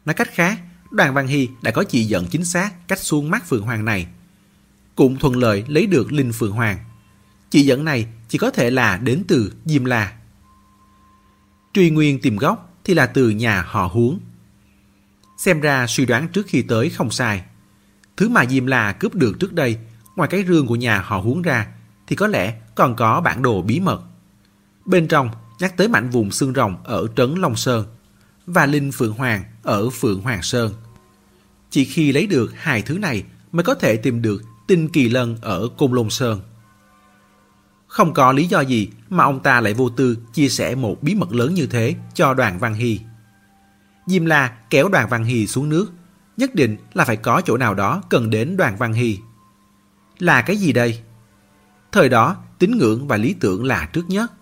Nói 0.04 0.14
cách 0.14 0.28
khác, 0.34 0.60
đoàn 0.90 1.14
Văn 1.14 1.26
Hy 1.26 1.48
đã 1.62 1.70
có 1.70 1.84
chỉ 1.84 2.04
dẫn 2.04 2.26
chính 2.26 2.44
xác 2.44 2.88
cách 2.88 2.98
xuống 2.98 3.30
mắt 3.30 3.48
Phượng 3.48 3.62
Hoàng 3.62 3.84
này. 3.84 4.06
Cũng 4.96 5.16
thuận 5.16 5.36
lợi 5.36 5.64
lấy 5.68 5.86
được 5.86 6.12
Linh 6.12 6.32
Phượng 6.32 6.52
Hoàng. 6.52 6.78
Chỉ 7.50 7.62
dẫn 7.62 7.84
này 7.84 8.06
chỉ 8.28 8.38
có 8.38 8.50
thể 8.50 8.70
là 8.70 8.96
đến 8.96 9.24
từ 9.28 9.52
Diêm 9.64 9.84
La. 9.84 10.19
Truy 11.74 11.90
nguyên 11.90 12.20
tìm 12.20 12.36
gốc 12.36 12.78
thì 12.84 12.94
là 12.94 13.06
từ 13.06 13.30
nhà 13.30 13.62
họ 13.68 13.86
huống. 13.92 14.20
Xem 15.38 15.60
ra 15.60 15.86
suy 15.86 16.06
đoán 16.06 16.28
trước 16.28 16.46
khi 16.46 16.62
tới 16.62 16.90
không 16.90 17.10
sai. 17.10 17.42
Thứ 18.16 18.28
mà 18.28 18.46
Diêm 18.46 18.66
La 18.66 18.92
cướp 18.92 19.14
được 19.14 19.36
trước 19.40 19.52
đây, 19.52 19.78
ngoài 20.16 20.28
cái 20.28 20.44
rương 20.48 20.66
của 20.66 20.76
nhà 20.76 21.00
họ 21.00 21.18
huống 21.18 21.42
ra, 21.42 21.66
thì 22.06 22.16
có 22.16 22.26
lẽ 22.26 22.54
còn 22.74 22.96
có 22.96 23.20
bản 23.20 23.42
đồ 23.42 23.62
bí 23.62 23.80
mật. 23.80 24.02
Bên 24.84 25.08
trong 25.08 25.30
nhắc 25.58 25.76
tới 25.76 25.88
mảnh 25.88 26.10
vùng 26.10 26.30
xương 26.30 26.52
rồng 26.54 26.76
ở 26.84 27.06
Trấn 27.16 27.34
Long 27.34 27.56
Sơn 27.56 27.86
và 28.46 28.66
Linh 28.66 28.92
Phượng 28.92 29.12
Hoàng 29.12 29.44
ở 29.62 29.90
Phượng 29.90 30.20
Hoàng 30.20 30.42
Sơn. 30.42 30.72
Chỉ 31.70 31.84
khi 31.84 32.12
lấy 32.12 32.26
được 32.26 32.52
hai 32.56 32.82
thứ 32.82 32.98
này 32.98 33.24
mới 33.52 33.64
có 33.64 33.74
thể 33.74 33.96
tìm 33.96 34.22
được 34.22 34.42
tinh 34.66 34.88
kỳ 34.88 35.08
lân 35.08 35.36
ở 35.42 35.68
Côn 35.78 35.92
Lôn 35.92 36.10
Sơn. 36.10 36.40
Không 37.90 38.14
có 38.14 38.32
lý 38.32 38.46
do 38.46 38.60
gì 38.60 38.90
mà 39.08 39.24
ông 39.24 39.40
ta 39.40 39.60
lại 39.60 39.74
vô 39.74 39.88
tư 39.88 40.18
chia 40.32 40.48
sẻ 40.48 40.74
một 40.74 41.02
bí 41.02 41.14
mật 41.14 41.32
lớn 41.32 41.54
như 41.54 41.66
thế 41.66 41.94
cho 42.14 42.34
đoàn 42.34 42.58
Văn 42.58 42.74
Hy. 42.74 43.00
Diêm 44.06 44.24
La 44.24 44.56
kéo 44.70 44.88
đoàn 44.88 45.08
Văn 45.08 45.24
Hy 45.24 45.46
xuống 45.46 45.68
nước, 45.68 45.92
nhất 46.36 46.54
định 46.54 46.76
là 46.94 47.04
phải 47.04 47.16
có 47.16 47.42
chỗ 47.44 47.56
nào 47.56 47.74
đó 47.74 48.02
cần 48.08 48.30
đến 48.30 48.56
đoàn 48.56 48.76
Văn 48.76 48.92
Hy. 48.92 49.18
Là 50.18 50.42
cái 50.42 50.56
gì 50.56 50.72
đây? 50.72 51.00
Thời 51.92 52.08
đó, 52.08 52.36
tín 52.58 52.78
ngưỡng 52.78 53.08
và 53.08 53.16
lý 53.16 53.34
tưởng 53.40 53.64
là 53.64 53.88
trước 53.92 54.08
nhất. 54.08 54.32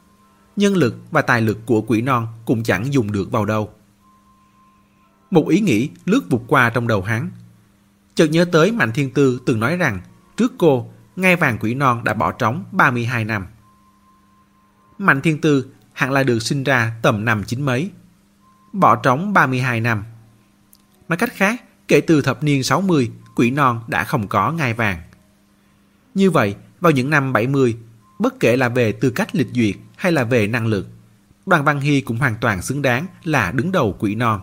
Nhân 0.56 0.76
lực 0.76 0.94
và 1.10 1.22
tài 1.22 1.40
lực 1.40 1.58
của 1.66 1.80
quỷ 1.80 2.00
non 2.00 2.26
cũng 2.44 2.62
chẳng 2.62 2.92
dùng 2.92 3.12
được 3.12 3.32
vào 3.32 3.44
đâu. 3.44 3.70
Một 5.30 5.48
ý 5.48 5.60
nghĩ 5.60 5.90
lướt 6.04 6.20
vụt 6.30 6.42
qua 6.46 6.70
trong 6.70 6.88
đầu 6.88 7.02
hắn. 7.02 7.30
Chợt 8.14 8.26
nhớ 8.26 8.44
tới 8.44 8.72
Mạnh 8.72 8.92
Thiên 8.92 9.10
Tư 9.10 9.40
từng 9.46 9.60
nói 9.60 9.76
rằng 9.76 10.00
trước 10.36 10.52
cô, 10.58 10.90
ngai 11.18 11.36
vàng 11.36 11.58
quỷ 11.60 11.74
non 11.74 12.04
đã 12.04 12.14
bỏ 12.14 12.32
trống 12.32 12.64
32 12.72 13.24
năm. 13.24 13.46
Mạnh 14.98 15.20
Thiên 15.20 15.40
Tư 15.40 15.66
hẳn 15.92 16.12
là 16.12 16.22
được 16.22 16.38
sinh 16.38 16.64
ra 16.64 16.92
tầm 17.02 17.24
năm 17.24 17.44
chín 17.44 17.62
mấy. 17.62 17.90
Bỏ 18.72 18.96
trống 18.96 19.32
32 19.32 19.80
năm. 19.80 20.04
Nói 21.08 21.16
cách 21.16 21.32
khác, 21.34 21.62
kể 21.88 22.00
từ 22.00 22.22
thập 22.22 22.42
niên 22.42 22.62
60, 22.62 23.10
quỷ 23.34 23.50
non 23.50 23.80
đã 23.88 24.04
không 24.04 24.28
có 24.28 24.52
ngai 24.52 24.74
vàng. 24.74 24.98
Như 26.14 26.30
vậy, 26.30 26.56
vào 26.80 26.92
những 26.92 27.10
năm 27.10 27.32
70, 27.32 27.76
bất 28.18 28.40
kể 28.40 28.56
là 28.56 28.68
về 28.68 28.92
tư 28.92 29.10
cách 29.10 29.34
lịch 29.34 29.48
duyệt 29.52 29.74
hay 29.96 30.12
là 30.12 30.24
về 30.24 30.46
năng 30.46 30.66
lực, 30.66 30.86
Đoàn 31.46 31.64
Văn 31.64 31.80
Hy 31.80 32.00
cũng 32.00 32.16
hoàn 32.16 32.34
toàn 32.40 32.62
xứng 32.62 32.82
đáng 32.82 33.06
là 33.24 33.52
đứng 33.52 33.72
đầu 33.72 33.96
quỷ 33.98 34.14
non. 34.14 34.40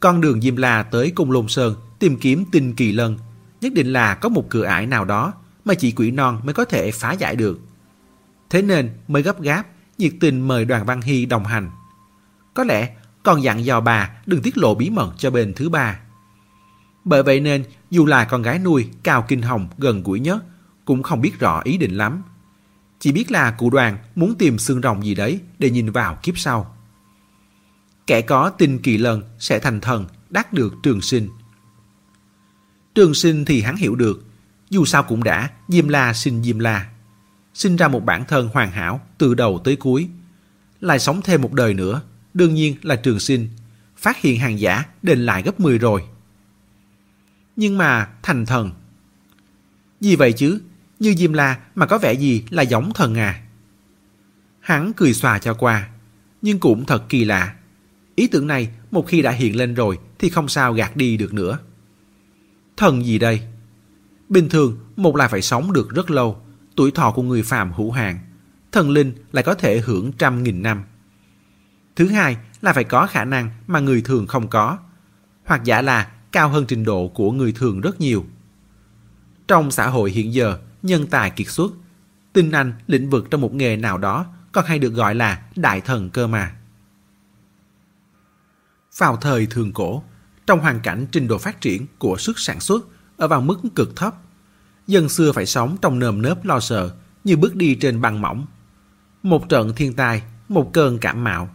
Con 0.00 0.20
đường 0.20 0.40
Diêm 0.40 0.56
La 0.56 0.82
tới 0.82 1.10
Cung 1.10 1.30
Lôn 1.30 1.48
Sơn 1.48 1.74
tìm 1.98 2.16
kiếm 2.18 2.44
tinh 2.52 2.74
kỳ 2.74 2.92
lân, 2.92 3.18
nhất 3.60 3.72
định 3.72 3.92
là 3.92 4.14
có 4.14 4.28
một 4.28 4.46
cửa 4.50 4.64
ải 4.64 4.86
nào 4.86 5.04
đó 5.04 5.32
mà 5.64 5.74
chỉ 5.74 5.92
quỷ 5.92 6.10
non 6.10 6.40
mới 6.44 6.54
có 6.54 6.64
thể 6.64 6.90
phá 6.90 7.12
giải 7.12 7.36
được. 7.36 7.60
Thế 8.50 8.62
nên 8.62 8.90
mới 9.08 9.22
gấp 9.22 9.40
gáp, 9.40 9.66
nhiệt 9.98 10.12
tình 10.20 10.48
mời 10.48 10.64
đoàn 10.64 10.86
Văn 10.86 11.00
Hy 11.00 11.26
đồng 11.26 11.44
hành. 11.44 11.70
Có 12.54 12.64
lẽ 12.64 12.94
còn 13.22 13.42
dặn 13.42 13.64
dò 13.64 13.80
bà 13.80 14.10
đừng 14.26 14.42
tiết 14.42 14.58
lộ 14.58 14.74
bí 14.74 14.90
mật 14.90 15.12
cho 15.18 15.30
bên 15.30 15.52
thứ 15.54 15.68
ba. 15.68 16.00
Bởi 17.04 17.22
vậy 17.22 17.40
nên 17.40 17.64
dù 17.90 18.06
là 18.06 18.24
con 18.24 18.42
gái 18.42 18.58
nuôi 18.58 18.88
Cao 19.02 19.24
Kinh 19.28 19.42
Hồng 19.42 19.68
gần 19.78 20.02
gũi 20.02 20.20
nhất 20.20 20.44
cũng 20.84 21.02
không 21.02 21.20
biết 21.20 21.38
rõ 21.38 21.60
ý 21.64 21.78
định 21.78 21.96
lắm. 21.96 22.22
Chỉ 22.98 23.12
biết 23.12 23.30
là 23.30 23.50
cụ 23.50 23.70
đoàn 23.70 23.98
muốn 24.14 24.34
tìm 24.38 24.58
xương 24.58 24.82
rồng 24.82 25.04
gì 25.04 25.14
đấy 25.14 25.40
để 25.58 25.70
nhìn 25.70 25.90
vào 25.90 26.18
kiếp 26.22 26.38
sau. 26.38 26.76
Kẻ 28.06 28.20
có 28.20 28.50
tin 28.50 28.78
kỳ 28.78 28.98
lần 28.98 29.22
sẽ 29.38 29.58
thành 29.58 29.80
thần, 29.80 30.06
đắc 30.30 30.52
được 30.52 30.74
trường 30.82 31.00
sinh. 31.00 31.28
Trường 32.96 33.14
sinh 33.14 33.44
thì 33.44 33.62
hắn 33.62 33.76
hiểu 33.76 33.94
được, 33.94 34.24
dù 34.70 34.84
sao 34.84 35.02
cũng 35.02 35.24
đã 35.24 35.50
Diêm 35.68 35.88
La 35.88 36.14
sinh 36.14 36.42
Diêm 36.42 36.58
La. 36.58 36.90
Sinh 37.54 37.76
ra 37.76 37.88
một 37.88 38.04
bản 38.04 38.24
thân 38.28 38.48
hoàn 38.52 38.70
hảo 38.70 39.00
từ 39.18 39.34
đầu 39.34 39.60
tới 39.64 39.76
cuối. 39.76 40.08
Lại 40.80 40.98
sống 40.98 41.20
thêm 41.24 41.42
một 41.42 41.52
đời 41.52 41.74
nữa, 41.74 42.02
đương 42.34 42.54
nhiên 42.54 42.76
là 42.82 42.96
trường 42.96 43.20
sinh. 43.20 43.48
Phát 43.96 44.20
hiện 44.20 44.38
hàng 44.38 44.60
giả 44.60 44.84
đền 45.02 45.26
lại 45.26 45.42
gấp 45.42 45.60
10 45.60 45.78
rồi. 45.78 46.02
Nhưng 47.56 47.78
mà 47.78 48.08
thành 48.22 48.46
thần. 48.46 48.70
Gì 50.00 50.16
vậy 50.16 50.32
chứ? 50.32 50.60
Như 50.98 51.14
Diêm 51.18 51.32
La 51.32 51.58
mà 51.74 51.86
có 51.86 51.98
vẻ 51.98 52.12
gì 52.12 52.44
là 52.50 52.62
giống 52.62 52.92
thần 52.92 53.14
à? 53.14 53.42
Hắn 54.60 54.92
cười 54.96 55.14
xòa 55.14 55.38
cho 55.38 55.54
qua, 55.54 55.88
nhưng 56.42 56.58
cũng 56.58 56.84
thật 56.84 57.04
kỳ 57.08 57.24
lạ. 57.24 57.54
Ý 58.14 58.26
tưởng 58.26 58.46
này 58.46 58.68
một 58.90 59.06
khi 59.08 59.22
đã 59.22 59.30
hiện 59.30 59.56
lên 59.56 59.74
rồi 59.74 59.98
thì 60.18 60.28
không 60.28 60.48
sao 60.48 60.72
gạt 60.72 60.96
đi 60.96 61.16
được 61.16 61.34
nữa. 61.34 61.58
Thần 62.76 63.06
gì 63.06 63.18
đây? 63.18 63.42
Bình 64.28 64.48
thường, 64.48 64.78
một 64.96 65.16
là 65.16 65.28
phải 65.28 65.42
sống 65.42 65.72
được 65.72 65.90
rất 65.90 66.10
lâu, 66.10 66.42
tuổi 66.76 66.90
thọ 66.90 67.10
của 67.10 67.22
người 67.22 67.42
phàm 67.42 67.72
hữu 67.72 67.90
hạn. 67.90 68.18
Thần 68.72 68.90
linh 68.90 69.12
lại 69.32 69.44
có 69.44 69.54
thể 69.54 69.80
hưởng 69.80 70.12
trăm 70.12 70.42
nghìn 70.42 70.62
năm. 70.62 70.82
Thứ 71.96 72.08
hai 72.08 72.36
là 72.60 72.72
phải 72.72 72.84
có 72.84 73.06
khả 73.06 73.24
năng 73.24 73.50
mà 73.66 73.80
người 73.80 74.02
thường 74.02 74.26
không 74.26 74.48
có, 74.48 74.78
hoặc 75.44 75.64
giả 75.64 75.82
là 75.82 76.12
cao 76.32 76.48
hơn 76.48 76.64
trình 76.68 76.84
độ 76.84 77.08
của 77.08 77.32
người 77.32 77.52
thường 77.52 77.80
rất 77.80 78.00
nhiều. 78.00 78.24
Trong 79.48 79.70
xã 79.70 79.88
hội 79.88 80.10
hiện 80.10 80.34
giờ, 80.34 80.58
nhân 80.82 81.06
tài 81.06 81.30
kiệt 81.30 81.48
xuất, 81.48 81.72
tinh 82.32 82.52
anh 82.52 82.72
lĩnh 82.86 83.10
vực 83.10 83.26
trong 83.30 83.40
một 83.40 83.54
nghề 83.54 83.76
nào 83.76 83.98
đó 83.98 84.26
còn 84.52 84.64
hay 84.64 84.78
được 84.78 84.90
gọi 84.90 85.14
là 85.14 85.42
đại 85.56 85.80
thần 85.80 86.10
cơ 86.10 86.26
mà. 86.26 86.56
Vào 88.98 89.16
thời 89.16 89.46
thường 89.46 89.72
cổ, 89.72 90.02
trong 90.46 90.60
hoàn 90.60 90.80
cảnh 90.80 91.06
trình 91.12 91.28
độ 91.28 91.38
phát 91.38 91.60
triển 91.60 91.86
của 91.98 92.16
sức 92.16 92.38
sản 92.38 92.60
xuất 92.60 92.86
ở 93.16 93.28
vào 93.28 93.40
mức 93.40 93.58
cực 93.74 93.96
thấp, 93.96 94.14
dân 94.86 95.08
xưa 95.08 95.32
phải 95.32 95.46
sống 95.46 95.76
trong 95.82 95.98
nơm 95.98 96.22
nớp 96.22 96.44
lo 96.44 96.60
sợ 96.60 96.94
như 97.24 97.36
bước 97.36 97.56
đi 97.56 97.74
trên 97.74 98.00
băng 98.00 98.20
mỏng. 98.20 98.46
Một 99.22 99.48
trận 99.48 99.72
thiên 99.76 99.94
tai, 99.94 100.22
một 100.48 100.70
cơn 100.72 100.98
cảm 100.98 101.24
mạo, 101.24 101.50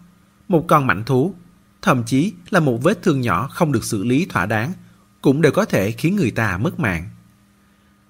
một 0.48 0.66
con 0.68 0.88
mảnh 0.88 1.04
thú, 1.06 1.36
thậm 1.82 2.04
chí 2.04 2.34
là 2.50 2.60
một 2.60 2.84
vết 2.84 3.04
thương 3.04 3.22
nhỏ 3.22 3.48
không 3.48 3.72
được 3.72 3.84
xử 3.84 4.04
lý 4.04 4.26
thỏa 4.26 4.46
đáng, 4.46 4.74
cũng 5.22 5.42
đều 5.42 5.52
có 5.52 5.66
thể 5.66 5.92
khiến 5.92 6.16
người 6.16 6.32
ta 6.32 6.58
mất 6.58 6.80
mạng. 6.80 7.10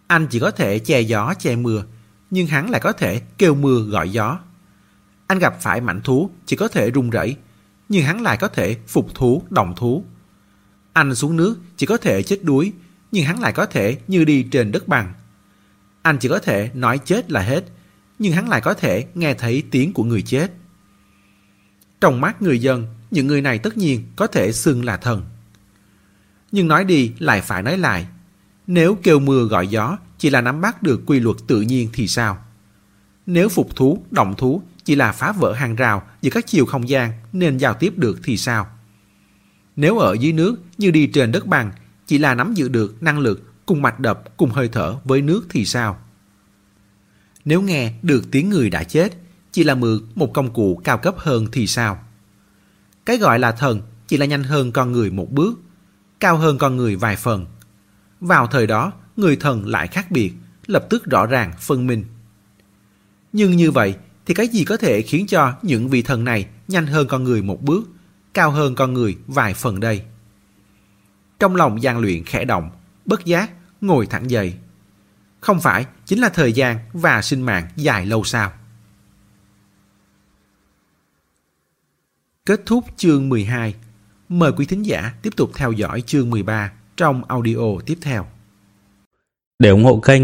Anh 0.08 0.28
chỉ 0.30 0.40
có 0.40 0.52
thể 0.52 0.80
che 0.80 1.02
gió 1.02 1.34
che 1.40 1.56
mưa, 1.56 1.84
nhưng 2.30 2.48
hắn 2.48 2.70
lại 2.70 2.82
có 2.82 2.92
thể 2.92 3.22
kêu 3.38 3.56
mưa 3.56 3.80
gọi 3.82 4.10
gió. 4.10 4.40
Anh 5.28 5.40
gặp 5.40 5.62
phải 5.62 5.82
mảnh 5.82 6.02
thú 6.02 6.30
chỉ 6.46 6.56
có 6.56 6.68
thể 6.68 6.92
run 6.92 7.10
rẩy, 7.10 7.36
nhưng 7.90 8.06
hắn 8.06 8.22
lại 8.22 8.38
có 8.38 8.48
thể 8.48 8.78
phục 8.88 9.16
thú, 9.16 9.44
động 9.50 9.74
thú. 9.76 10.06
Anh 10.94 11.16
xuống 11.16 11.38
nước 11.38 11.60
chỉ 11.78 11.86
có 11.86 11.98
thể 11.98 12.24
chết 12.24 12.44
đuối, 12.44 12.74
nhưng 13.12 13.26
hắn 13.26 13.40
lại 13.40 13.54
có 13.54 13.66
thể 13.66 13.98
như 14.08 14.26
đi 14.26 14.44
trên 14.44 14.72
đất 14.72 14.88
bằng. 14.88 15.14
Anh 16.02 16.18
chỉ 16.18 16.30
có 16.30 16.40
thể 16.40 16.72
nói 16.74 17.00
chết 17.06 17.32
là 17.32 17.42
hết, 17.42 17.64
nhưng 18.20 18.34
hắn 18.34 18.50
lại 18.50 18.62
có 18.62 18.74
thể 18.74 19.06
nghe 19.16 19.34
thấy 19.34 19.64
tiếng 19.72 19.94
của 19.94 20.04
người 20.04 20.22
chết. 20.22 20.52
Trong 22.02 22.22
mắt 22.22 22.42
người 22.42 22.60
dân, 22.60 22.88
những 23.12 23.28
người 23.28 23.42
này 23.42 23.60
tất 23.60 23.78
nhiên 23.78 24.04
có 24.16 24.28
thể 24.28 24.52
xưng 24.52 24.86
là 24.86 24.98
thần. 24.98 25.24
Nhưng 26.52 26.68
nói 26.68 26.86
đi 26.86 27.12
lại 27.20 27.42
phải 27.42 27.64
nói 27.64 27.78
lại. 27.78 28.08
Nếu 28.68 28.98
kêu 29.04 29.20
mưa 29.20 29.44
gọi 29.44 29.68
gió 29.68 29.98
chỉ 30.18 30.30
là 30.30 30.42
nắm 30.42 30.62
bắt 30.62 30.84
được 30.84 31.02
quy 31.06 31.20
luật 31.20 31.38
tự 31.48 31.62
nhiên 31.62 31.90
thì 31.94 32.08
sao? 32.08 32.46
Nếu 33.26 33.50
phục 33.50 33.76
thú, 33.76 34.04
động 34.12 34.36
thú 34.38 34.62
chỉ 34.84 34.96
là 34.96 35.12
phá 35.12 35.32
vỡ 35.32 35.54
hàng 35.54 35.76
rào 35.76 36.04
giữa 36.22 36.32
các 36.32 36.48
chiều 36.48 36.66
không 36.66 36.90
gian 36.90 37.12
nên 37.34 37.58
giao 37.58 37.74
tiếp 37.74 37.94
được 37.98 38.20
thì 38.24 38.38
sao? 38.38 38.68
Nếu 39.76 39.98
ở 39.98 40.14
dưới 40.20 40.34
nước 40.34 40.56
như 40.78 40.92
đi 40.92 41.08
trên 41.08 41.32
đất 41.32 41.48
bằng 41.48 41.72
chỉ 42.08 42.18
là 42.18 42.36
nắm 42.36 42.54
giữ 42.54 42.70
được 42.70 43.04
năng 43.04 43.20
lực 43.20 43.66
cùng 43.66 43.82
mạch 43.82 44.00
đập 44.00 44.24
cùng 44.38 44.50
hơi 44.50 44.70
thở 44.72 44.96
với 45.04 45.22
nước 45.22 45.46
thì 45.50 45.66
sao? 45.66 46.00
Nếu 47.46 47.62
nghe 47.62 47.94
được 48.02 48.32
tiếng 48.32 48.50
người 48.50 48.70
đã 48.70 48.84
chết 48.84 49.14
chỉ 49.52 49.64
là 49.64 49.76
mượn 49.76 50.00
một 50.16 50.34
công 50.34 50.54
cụ 50.54 50.82
cao 50.84 50.98
cấp 50.98 51.16
hơn 51.18 51.48
thì 51.52 51.68
sao? 51.68 52.04
Cái 53.06 53.18
gọi 53.18 53.40
là 53.40 53.52
thần 53.52 53.82
chỉ 54.08 54.18
là 54.18 54.26
nhanh 54.26 54.44
hơn 54.44 54.72
con 54.72 54.92
người 54.92 55.12
một 55.12 55.32
bước, 55.32 55.60
cao 56.20 56.38
hơn 56.38 56.58
con 56.58 56.78
người 56.78 56.96
vài 56.96 57.16
phần. 57.16 57.46
Vào 58.20 58.48
thời 58.48 58.68
đó, 58.68 58.94
người 59.18 59.36
thần 59.36 59.68
lại 59.68 59.88
khác 59.88 60.12
biệt, 60.12 60.34
lập 60.66 60.86
tức 60.90 61.06
rõ 61.06 61.26
ràng 61.26 61.54
phân 61.60 61.88
minh. 61.88 62.06
Nhưng 63.34 63.58
như 63.58 63.72
vậy 63.72 63.96
thì 64.26 64.34
cái 64.34 64.48
gì 64.48 64.64
có 64.64 64.78
thể 64.78 65.02
khiến 65.02 65.28
cho 65.28 65.54
những 65.62 65.90
vị 65.90 66.02
thần 66.02 66.24
này 66.24 66.48
nhanh 66.68 66.88
hơn 66.88 67.08
con 67.08 67.24
người 67.24 67.42
một 67.42 67.62
bước, 67.62 67.90
cao 68.34 68.52
hơn 68.52 68.76
con 68.76 68.94
người 68.94 69.18
vài 69.28 69.54
phần 69.54 69.80
đây? 69.80 70.02
Trong 71.40 71.56
lòng 71.56 71.82
gian 71.82 72.00
luyện 72.00 72.24
khẽ 72.24 72.46
động, 72.46 72.70
bất 73.06 73.26
giác, 73.26 73.52
ngồi 73.82 74.06
thẳng 74.06 74.30
dậy. 74.30 74.54
Không 75.40 75.60
phải 75.60 75.86
chính 76.06 76.22
là 76.22 76.30
thời 76.30 76.54
gian 76.54 76.80
và 76.94 77.22
sinh 77.22 77.42
mạng 77.42 77.68
dài 77.76 78.06
lâu 78.06 78.24
sao? 78.24 78.52
Kết 82.46 82.62
thúc 82.66 82.86
chương 82.98 83.30
12. 83.30 83.76
Mời 84.30 84.52
quý 84.52 84.66
thính 84.66 84.86
giả 84.86 85.14
tiếp 85.22 85.30
tục 85.36 85.52
theo 85.56 85.72
dõi 85.72 86.02
chương 86.02 86.30
13 86.30 86.72
trong 86.98 87.24
audio 87.24 87.80
tiếp 87.86 87.98
theo. 88.02 88.28
Để 89.60 89.70
ủng 89.70 89.84
hộ 89.84 90.00
kênh, 90.00 90.24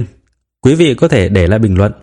quý 0.62 0.76
vị 0.76 0.96
có 0.98 1.08
thể 1.08 1.30
để 1.30 1.48
lại 1.48 1.60
bình 1.60 1.78
luận 1.78 1.94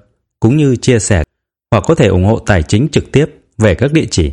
cũng 0.40 0.56
như 0.56 0.76
chia 0.76 0.98
sẻ 0.98 1.24
hoặc 1.70 1.84
có 1.86 1.94
thể 1.94 2.06
ủng 2.06 2.24
hộ 2.24 2.38
tài 2.38 2.62
chính 2.62 2.88
trực 2.92 3.12
tiếp 3.12 3.26
về 3.58 3.74
các 3.74 3.92
địa 3.92 4.06
chỉ 4.10 4.32